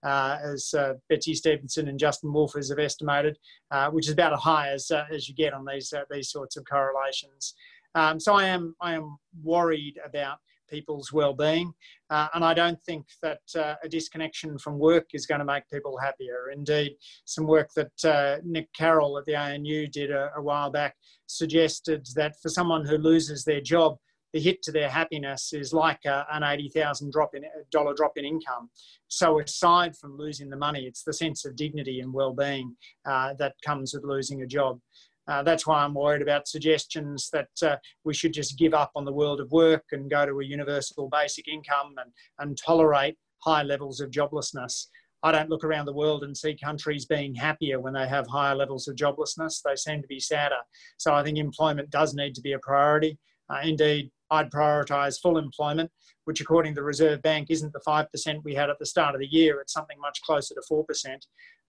uh, 0.03 0.37
as 0.43 0.73
uh, 0.77 0.93
Betsy 1.09 1.33
Stevenson 1.33 1.87
and 1.87 1.99
Justin 1.99 2.31
Wolfers 2.31 2.69
have 2.69 2.79
estimated, 2.79 3.37
uh, 3.71 3.89
which 3.89 4.07
is 4.07 4.13
about 4.13 4.33
as 4.33 4.39
high 4.39 4.69
as, 4.69 4.91
uh, 4.91 5.05
as 5.11 5.27
you 5.27 5.35
get 5.35 5.53
on 5.53 5.65
these, 5.65 5.91
uh, 5.93 6.03
these 6.09 6.29
sorts 6.29 6.57
of 6.57 6.65
correlations. 6.69 7.55
Um, 7.95 8.19
so 8.19 8.33
I 8.33 8.45
am, 8.45 8.75
I 8.81 8.93
am 8.93 9.17
worried 9.43 9.95
about 10.05 10.37
people's 10.67 11.11
well-being. 11.11 11.73
Uh, 12.09 12.27
and 12.33 12.43
I 12.43 12.53
don't 12.53 12.81
think 12.83 13.05
that 13.21 13.41
uh, 13.55 13.75
a 13.83 13.89
disconnection 13.89 14.57
from 14.57 14.79
work 14.79 15.07
is 15.13 15.25
going 15.25 15.39
to 15.39 15.45
make 15.45 15.63
people 15.71 15.97
happier. 15.97 16.51
Indeed, 16.53 16.95
some 17.25 17.47
work 17.47 17.69
that 17.75 18.05
uh, 18.05 18.37
Nick 18.43 18.71
Carroll 18.73 19.17
at 19.17 19.25
the 19.25 19.35
ANU 19.35 19.87
did 19.87 20.11
a, 20.11 20.31
a, 20.35 20.41
while 20.41 20.69
back 20.69 20.95
suggested 21.27 22.07
that 22.15 22.35
for 22.41 22.49
someone 22.49 22.85
who 22.85 22.97
loses 22.97 23.43
their 23.43 23.61
job, 23.61 23.97
the 24.33 24.39
hit 24.39 24.61
to 24.63 24.71
their 24.71 24.89
happiness 24.89 25.53
is 25.53 25.73
like 25.73 26.03
a, 26.05 26.25
an 26.31 26.43
eighty 26.43 26.69
thousand 26.69 27.11
drop 27.11 27.33
in 27.33 27.43
dollar 27.71 27.93
drop 27.93 28.13
in 28.17 28.25
income. 28.25 28.69
So 29.07 29.39
aside 29.39 29.95
from 29.95 30.17
losing 30.17 30.49
the 30.49 30.57
money, 30.57 30.85
it's 30.85 31.03
the 31.03 31.13
sense 31.13 31.45
of 31.45 31.55
dignity 31.55 32.01
and 32.01 32.13
well-being 32.13 32.75
uh, 33.05 33.33
that 33.39 33.55
comes 33.65 33.93
with 33.93 34.03
losing 34.03 34.41
a 34.41 34.47
job. 34.47 34.79
Uh, 35.27 35.43
that's 35.43 35.67
why 35.67 35.83
I'm 35.83 35.93
worried 35.93 36.21
about 36.21 36.47
suggestions 36.47 37.29
that 37.33 37.49
uh, 37.61 37.75
we 38.05 38.13
should 38.13 38.33
just 38.33 38.57
give 38.57 38.73
up 38.73 38.91
on 38.95 39.05
the 39.05 39.13
world 39.13 39.41
of 39.41 39.51
work 39.51 39.83
and 39.91 40.09
go 40.09 40.25
to 40.25 40.39
a 40.39 40.45
universal 40.45 41.09
basic 41.09 41.47
income 41.47 41.95
and, 41.97 42.11
and 42.39 42.57
tolerate 42.57 43.17
high 43.39 43.63
levels 43.63 43.99
of 43.99 44.11
joblessness. 44.11 44.87
I 45.23 45.31
don't 45.31 45.49
look 45.49 45.63
around 45.63 45.85
the 45.85 45.93
world 45.93 46.23
and 46.23 46.37
see 46.37 46.55
countries 46.55 47.05
being 47.05 47.33
happier 47.33 47.79
when 47.79 47.93
they 47.93 48.07
have 48.07 48.27
higher 48.27 48.55
levels 48.55 48.87
of 48.87 48.95
joblessness. 48.95 49.61
They 49.61 49.75
seem 49.75 50.01
to 50.01 50.07
be 50.07 50.19
sadder. 50.19 50.55
So 50.97 51.13
I 51.13 51.23
think 51.23 51.37
employment 51.37 51.89
does 51.89 52.13
need 52.13 52.35
to 52.35 52.41
be 52.41 52.53
a 52.53 52.59
priority. 52.59 53.17
Uh, 53.49 53.61
indeed, 53.63 54.11
I'd 54.29 54.51
prioritise 54.51 55.19
full 55.19 55.37
employment, 55.37 55.89
which 56.25 56.41
according 56.41 56.73
to 56.73 56.81
the 56.81 56.85
Reserve 56.85 57.21
Bank 57.21 57.47
isn't 57.49 57.73
the 57.73 57.81
5% 57.87 58.43
we 58.43 58.53
had 58.53 58.69
at 58.69 58.77
the 58.79 58.85
start 58.85 59.15
of 59.15 59.21
the 59.21 59.27
year. 59.27 59.59
It's 59.59 59.73
something 59.73 59.99
much 59.99 60.21
closer 60.21 60.53
to 60.53 60.61
4%. 60.69 60.85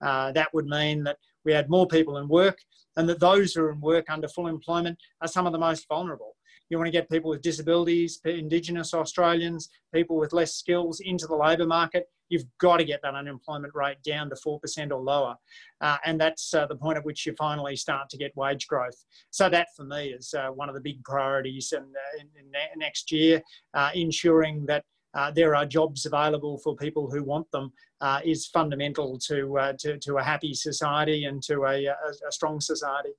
Uh, 0.01 0.33
that 0.33 0.53
would 0.53 0.67
mean 0.67 1.05
that 1.05 1.19
we 1.45 1.53
had 1.53 1.69
more 1.69 1.87
people 1.87 2.19
in 2.19 2.29
work 2.29 2.59
and 2.97 3.09
that 3.09 3.21
those 3.21 3.53
who 3.53 3.63
are 3.63 3.73
in 3.73 3.81
work 3.81 4.07
under 4.11 4.29
full 4.29 4.49
employment 4.49 4.99
are 5.21 5.29
some 5.29 5.47
of 5.47 5.53
the 5.53 5.59
most 5.59 5.87
vulnerable. 5.89 6.37
You 6.69 6.77
want 6.77 6.89
to 6.89 6.93
get 6.93 7.09
people 7.09 7.31
with 7.31 7.43
disabilities, 7.43 8.21
Indigenous 8.25 8.93
Australians, 8.93 9.71
people 9.95 10.17
with 10.17 10.33
less 10.33 10.55
skills 10.55 11.01
into 11.01 11.27
the 11.27 11.37
labour 11.37 11.67
market. 11.67 12.11
You've 12.29 12.45
got 12.59 12.77
to 12.77 12.85
get 12.85 13.01
that 13.03 13.15
unemployment 13.15 13.75
rate 13.75 14.03
down 14.05 14.29
to 14.29 14.37
4% 14.37 14.91
or 14.91 15.01
lower. 15.01 15.35
Uh, 15.81 15.97
and 16.05 16.21
that's 16.21 16.53
uh, 16.53 16.67
the 16.67 16.77
point 16.77 16.99
at 16.99 17.05
which 17.07 17.25
you 17.25 17.35
finally 17.39 17.75
start 17.75 18.11
to 18.11 18.19
get 18.19 18.37
wage 18.37 18.67
growth. 18.67 19.03
So, 19.31 19.49
that 19.49 19.69
for 19.75 19.85
me 19.85 20.09
is 20.09 20.35
uh, 20.35 20.49
one 20.49 20.69
of 20.69 20.75
the 20.75 20.81
big 20.83 21.03
priorities 21.05 21.73
in, 21.73 21.85
uh, 21.85 22.21
in, 22.21 22.27
in 22.37 22.51
next 22.77 23.11
year, 23.11 23.41
uh, 23.73 23.91
ensuring 23.95 24.67
that 24.67 24.85
uh, 25.15 25.31
there 25.31 25.55
are 25.55 25.65
jobs 25.65 26.07
available 26.07 26.59
for 26.59 26.77
people 26.77 27.11
who 27.11 27.23
want 27.23 27.51
them 27.51 27.73
uh, 28.01 28.21
is 28.25 28.47
fundamental 28.47 29.19
to, 29.19 29.59
uh, 29.59 29.73
to, 29.79 29.99
to, 29.99 30.17
a 30.17 30.23
happy 30.23 30.55
society 30.55 31.25
and 31.25 31.43
to 31.43 31.65
a, 31.65 31.87
a, 31.87 31.95
a, 32.29 32.33
strong 32.33 32.61
society. 32.61 33.11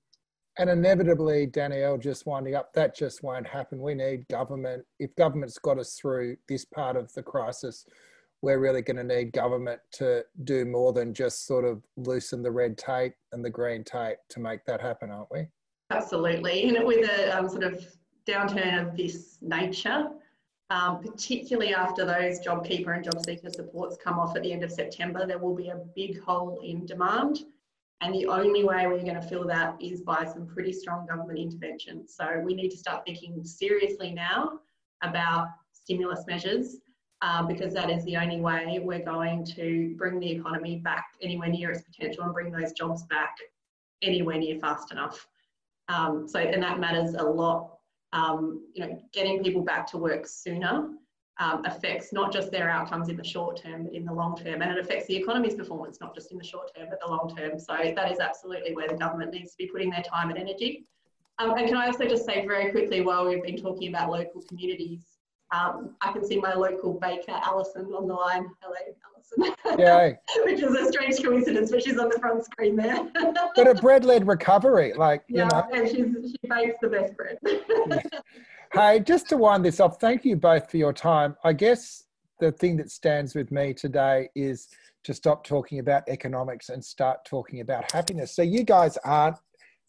And 0.57 0.69
inevitably, 0.69 1.47
Danielle, 1.47 1.97
just 1.97 2.25
winding 2.25 2.55
up, 2.55 2.73
that 2.73 2.95
just 2.95 3.23
won't 3.23 3.47
happen. 3.47 3.81
We 3.81 3.93
need 3.93 4.27
government. 4.27 4.85
If 4.99 5.15
government's 5.15 5.57
got 5.57 5.79
us 5.79 5.95
through 5.95 6.37
this 6.47 6.65
part 6.65 6.95
of 6.95 7.11
the 7.13 7.23
crisis, 7.23 7.85
we're 8.41 8.59
really 8.59 8.81
going 8.81 8.97
to 8.97 9.03
need 9.03 9.33
government 9.33 9.81
to 9.93 10.23
do 10.43 10.65
more 10.65 10.93
than 10.93 11.13
just 11.13 11.45
sort 11.45 11.65
of 11.65 11.81
loosen 11.97 12.41
the 12.41 12.51
red 12.51 12.77
tape 12.77 13.13
and 13.31 13.43
the 13.43 13.49
green 13.49 13.83
tape 13.83 14.17
to 14.29 14.39
make 14.39 14.65
that 14.65 14.81
happen, 14.81 15.11
aren't 15.11 15.31
we? 15.31 15.47
Absolutely. 15.91 16.63
And 16.63 16.85
with 16.85 17.09
a 17.09 17.37
um, 17.37 17.49
sort 17.49 17.63
of 17.63 17.85
downturn 18.27 18.87
of 18.87 18.95
this 18.95 19.37
nature, 19.41 20.07
um, 20.69 21.01
particularly 21.01 21.73
after 21.73 22.05
those 22.05 22.39
JobKeeper 22.39 22.95
and 22.95 23.05
JobSeeker 23.05 23.51
supports 23.53 23.97
come 24.03 24.19
off 24.19 24.35
at 24.35 24.43
the 24.43 24.53
end 24.53 24.63
of 24.63 24.71
September, 24.71 25.25
there 25.25 25.39
will 25.39 25.55
be 25.55 25.69
a 25.69 25.81
big 25.95 26.21
hole 26.21 26.59
in 26.63 26.85
demand. 26.85 27.39
And 28.01 28.13
the 28.13 28.27
only 28.27 28.63
way 28.63 28.87
we're 28.87 29.01
going 29.01 29.15
to 29.15 29.21
fill 29.21 29.45
that 29.47 29.75
is 29.81 30.01
by 30.01 30.25
some 30.25 30.47
pretty 30.47 30.71
strong 30.71 31.05
government 31.07 31.39
intervention. 31.39 32.07
So 32.07 32.41
we 32.43 32.53
need 32.53 32.69
to 32.69 32.77
start 32.77 33.03
thinking 33.05 33.43
seriously 33.43 34.11
now 34.13 34.59
about 35.01 35.47
stimulus 35.73 36.23
measures 36.27 36.77
uh, 37.21 37.43
because 37.43 37.73
that 37.73 37.89
is 37.89 38.05
the 38.05 38.15
only 38.15 38.39
way 38.39 38.79
we're 38.81 39.03
going 39.03 39.43
to 39.43 39.95
bring 39.97 40.19
the 40.19 40.31
economy 40.31 40.77
back 40.77 41.05
anywhere 41.21 41.49
near 41.49 41.71
its 41.71 41.81
potential 41.81 42.23
and 42.23 42.33
bring 42.33 42.51
those 42.51 42.71
jobs 42.73 43.03
back 43.07 43.35
anywhere 44.01 44.37
near 44.37 44.59
fast 44.59 44.91
enough. 44.91 45.27
Um, 45.89 46.27
so, 46.27 46.39
and 46.39 46.61
that 46.61 46.79
matters 46.79 47.15
a 47.15 47.23
lot 47.23 47.78
um, 48.13 48.65
you 48.73 48.85
know, 48.85 48.99
getting 49.13 49.43
people 49.43 49.63
back 49.63 49.85
to 49.87 49.97
work 49.97 50.27
sooner 50.27 50.89
um, 51.39 51.63
affects 51.65 52.11
not 52.11 52.33
just 52.33 52.51
their 52.51 52.69
outcomes 52.69 53.07
in 53.07 53.15
the 53.15 53.23
short 53.23 53.61
term, 53.61 53.83
but 53.83 53.93
in 53.93 54.03
the 54.03 54.13
long 54.13 54.35
term. 54.35 54.61
And 54.61 54.71
it 54.71 54.77
affects 54.77 55.07
the 55.07 55.15
economy's 55.15 55.55
performance, 55.55 55.99
not 56.01 56.13
just 56.13 56.31
in 56.31 56.37
the 56.37 56.43
short 56.43 56.75
term, 56.75 56.87
but 56.89 56.99
the 56.99 57.09
long 57.09 57.33
term. 57.35 57.57
So 57.59 57.75
that 57.95 58.11
is 58.11 58.19
absolutely 58.19 58.75
where 58.75 58.87
the 58.87 58.95
government 58.95 59.33
needs 59.33 59.51
to 59.51 59.57
be 59.57 59.67
putting 59.67 59.89
their 59.89 60.03
time 60.03 60.29
and 60.29 60.37
energy. 60.37 60.85
Um, 61.37 61.57
and 61.57 61.67
can 61.67 61.77
I 61.77 61.87
also 61.87 62.05
just 62.05 62.25
say 62.25 62.45
very 62.45 62.71
quickly, 62.71 62.99
while 62.99 63.25
we've 63.25 63.41
been 63.41 63.61
talking 63.61 63.87
about 63.87 64.09
local 64.09 64.41
communities, 64.41 65.18
um, 65.51 65.95
I 66.01 66.11
can 66.11 66.23
see 66.25 66.39
my 66.39 66.53
local 66.53 66.93
baker, 66.93 67.31
Alison, 67.31 67.85
on 67.85 68.07
the 68.07 68.13
line. 68.13 68.47
Hello, 68.61 68.75
Alison. 69.35 69.55
Yeah. 69.79 70.11
Which 70.45 70.61
is 70.61 70.75
a 70.75 70.91
strange 70.91 71.23
coincidence, 71.23 71.71
but 71.71 71.83
she's 71.83 71.97
on 71.97 72.09
the 72.09 72.19
front 72.19 72.45
screen 72.45 72.75
there. 72.75 73.09
but 73.55 73.67
a 73.67 73.73
bread-led 73.75 74.27
recovery, 74.27 74.93
like, 74.95 75.23
you 75.27 75.37
yeah, 75.37 75.47
know. 75.47 75.67
and 75.73 75.89
she's, 75.89 76.31
she 76.31 76.47
bakes 76.47 76.75
the 76.81 76.89
best 76.89 77.13
bread. 77.17 77.39
hey, 78.73 78.99
just 78.99 79.29
to 79.29 79.37
wind 79.37 79.65
this 79.65 79.79
off, 79.79 79.99
thank 79.99 80.23
you 80.23 80.35
both 80.35 80.69
for 80.69 80.77
your 80.77 80.93
time. 80.93 81.35
I 81.43 81.53
guess 81.53 82.03
the 82.39 82.51
thing 82.51 82.77
that 82.77 82.91
stands 82.91 83.33
with 83.33 83.51
me 83.51 83.73
today 83.73 84.29
is 84.35 84.67
to 85.03 85.13
stop 85.13 85.43
talking 85.43 85.79
about 85.79 86.03
economics 86.07 86.69
and 86.69 86.83
start 86.83 87.25
talking 87.25 87.61
about 87.61 87.91
happiness. 87.91 88.35
So 88.35 88.43
you 88.43 88.63
guys 88.63 88.97
aren't 89.03 89.37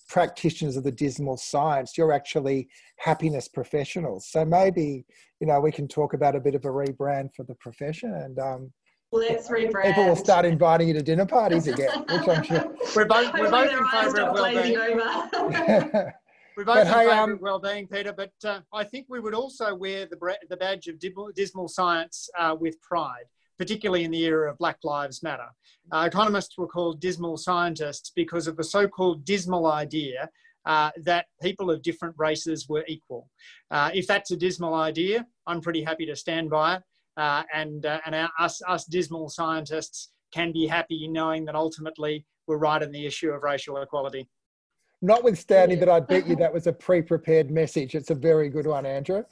practitioners 0.08 0.76
of 0.76 0.84
the 0.84 0.92
dismal 0.92 1.36
science 1.36 1.96
you're 1.96 2.12
actually 2.12 2.68
happiness 2.98 3.48
professionals 3.48 4.26
so 4.28 4.44
maybe 4.44 5.04
you 5.40 5.46
know 5.46 5.60
we 5.60 5.72
can 5.72 5.86
talk 5.86 6.14
about 6.14 6.34
a 6.36 6.40
bit 6.40 6.54
of 6.54 6.64
a 6.64 6.68
rebrand 6.68 7.32
for 7.34 7.44
the 7.44 7.54
profession 7.56 8.12
and 8.14 8.38
um, 8.38 8.72
Let's 9.12 9.48
rebrand. 9.48 9.86
People 9.86 10.06
will 10.06 10.16
start 10.16 10.44
inviting 10.44 10.86
you 10.86 10.94
to 10.94 11.02
dinner 11.02 11.26
parties 11.26 11.66
again, 11.66 11.98
which 12.08 12.28
I'm 12.28 12.44
sure. 12.44 12.72
We're 12.94 13.06
both, 13.06 13.32
we're 13.34 13.50
both 13.50 13.72
in 13.72 13.86
favour 13.88 14.20
of 14.20 14.34
well-being. 14.34 14.74
we're 16.56 16.64
both 16.64 16.74
but 16.74 16.86
in 16.86 16.86
hey, 16.86 16.92
favour 16.92 17.10
um, 17.10 17.32
of 17.32 17.40
well-being, 17.40 17.88
Peter. 17.88 18.12
But 18.12 18.32
uh, 18.44 18.60
I 18.72 18.84
think 18.84 19.06
we 19.08 19.18
would 19.18 19.34
also 19.34 19.74
wear 19.74 20.06
the, 20.06 20.36
the 20.48 20.56
badge 20.56 20.86
of 20.86 21.00
dismal 21.34 21.66
science 21.66 22.30
uh, 22.38 22.56
with 22.58 22.80
pride 22.80 23.24
particularly 23.60 24.04
in 24.04 24.10
the 24.10 24.24
era 24.24 24.50
of 24.50 24.56
Black 24.56 24.78
Lives 24.84 25.22
Matter. 25.22 25.48
Uh, 25.92 26.04
economists 26.06 26.56
were 26.56 26.66
called 26.66 26.98
dismal 26.98 27.36
scientists 27.36 28.10
because 28.16 28.46
of 28.46 28.56
the 28.56 28.64
so-called 28.64 29.22
dismal 29.26 29.66
idea 29.66 30.30
uh, 30.64 30.90
that 31.02 31.26
people 31.42 31.70
of 31.70 31.82
different 31.82 32.14
races 32.16 32.70
were 32.70 32.86
equal. 32.88 33.28
Uh, 33.70 33.90
if 33.92 34.06
that's 34.06 34.30
a 34.30 34.36
dismal 34.36 34.72
idea, 34.72 35.26
I'm 35.46 35.60
pretty 35.60 35.82
happy 35.82 36.06
to 36.06 36.16
stand 36.16 36.48
by 36.48 36.76
it. 36.76 36.82
Uh, 37.18 37.42
and 37.52 37.84
uh, 37.84 38.00
and 38.06 38.14
our, 38.14 38.30
us, 38.38 38.62
us 38.66 38.86
dismal 38.86 39.28
scientists 39.28 40.08
can 40.32 40.52
be 40.52 40.66
happy 40.66 41.06
knowing 41.06 41.44
that 41.44 41.54
ultimately 41.54 42.24
we're 42.46 42.56
right 42.56 42.82
on 42.82 42.90
the 42.90 43.04
issue 43.04 43.30
of 43.30 43.42
racial 43.42 43.76
equality. 43.76 44.26
Notwithstanding 45.02 45.80
that 45.80 45.90
I 45.90 46.00
bet 46.00 46.26
you 46.26 46.34
that 46.42 46.54
was 46.54 46.66
a 46.66 46.72
pre-prepared 46.72 47.50
message. 47.50 47.94
It's 47.94 48.08
a 48.08 48.14
very 48.14 48.48
good 48.48 48.66
one, 48.66 48.86
Andrew. 48.86 49.22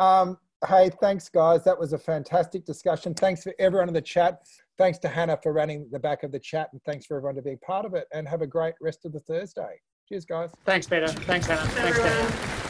Um, 0.00 0.38
Hey, 0.66 0.90
thanks, 1.00 1.28
guys. 1.28 1.64
That 1.64 1.78
was 1.78 1.92
a 1.92 1.98
fantastic 1.98 2.64
discussion. 2.64 3.14
Thanks 3.14 3.42
for 3.42 3.54
everyone 3.58 3.88
in 3.88 3.94
the 3.94 4.00
chat. 4.00 4.40
Thanks 4.78 4.98
to 5.00 5.08
Hannah 5.08 5.38
for 5.42 5.52
running 5.52 5.86
the 5.92 5.98
back 5.98 6.22
of 6.22 6.32
the 6.32 6.40
chat, 6.40 6.70
and 6.72 6.82
thanks 6.84 7.06
for 7.06 7.18
everyone 7.18 7.36
to 7.36 7.42
be 7.42 7.56
part 7.56 7.84
of 7.84 7.94
it. 7.94 8.06
And 8.12 8.26
have 8.26 8.40
a 8.40 8.46
great 8.46 8.74
rest 8.80 9.04
of 9.04 9.12
the 9.12 9.20
Thursday. 9.20 9.80
Cheers, 10.08 10.24
guys. 10.24 10.50
Thanks, 10.64 10.86
Peter. 10.86 11.08
Thanks, 11.08 11.46
Hannah. 11.46 11.66
Thanks, 11.68 11.98
Hannah. 11.98 12.65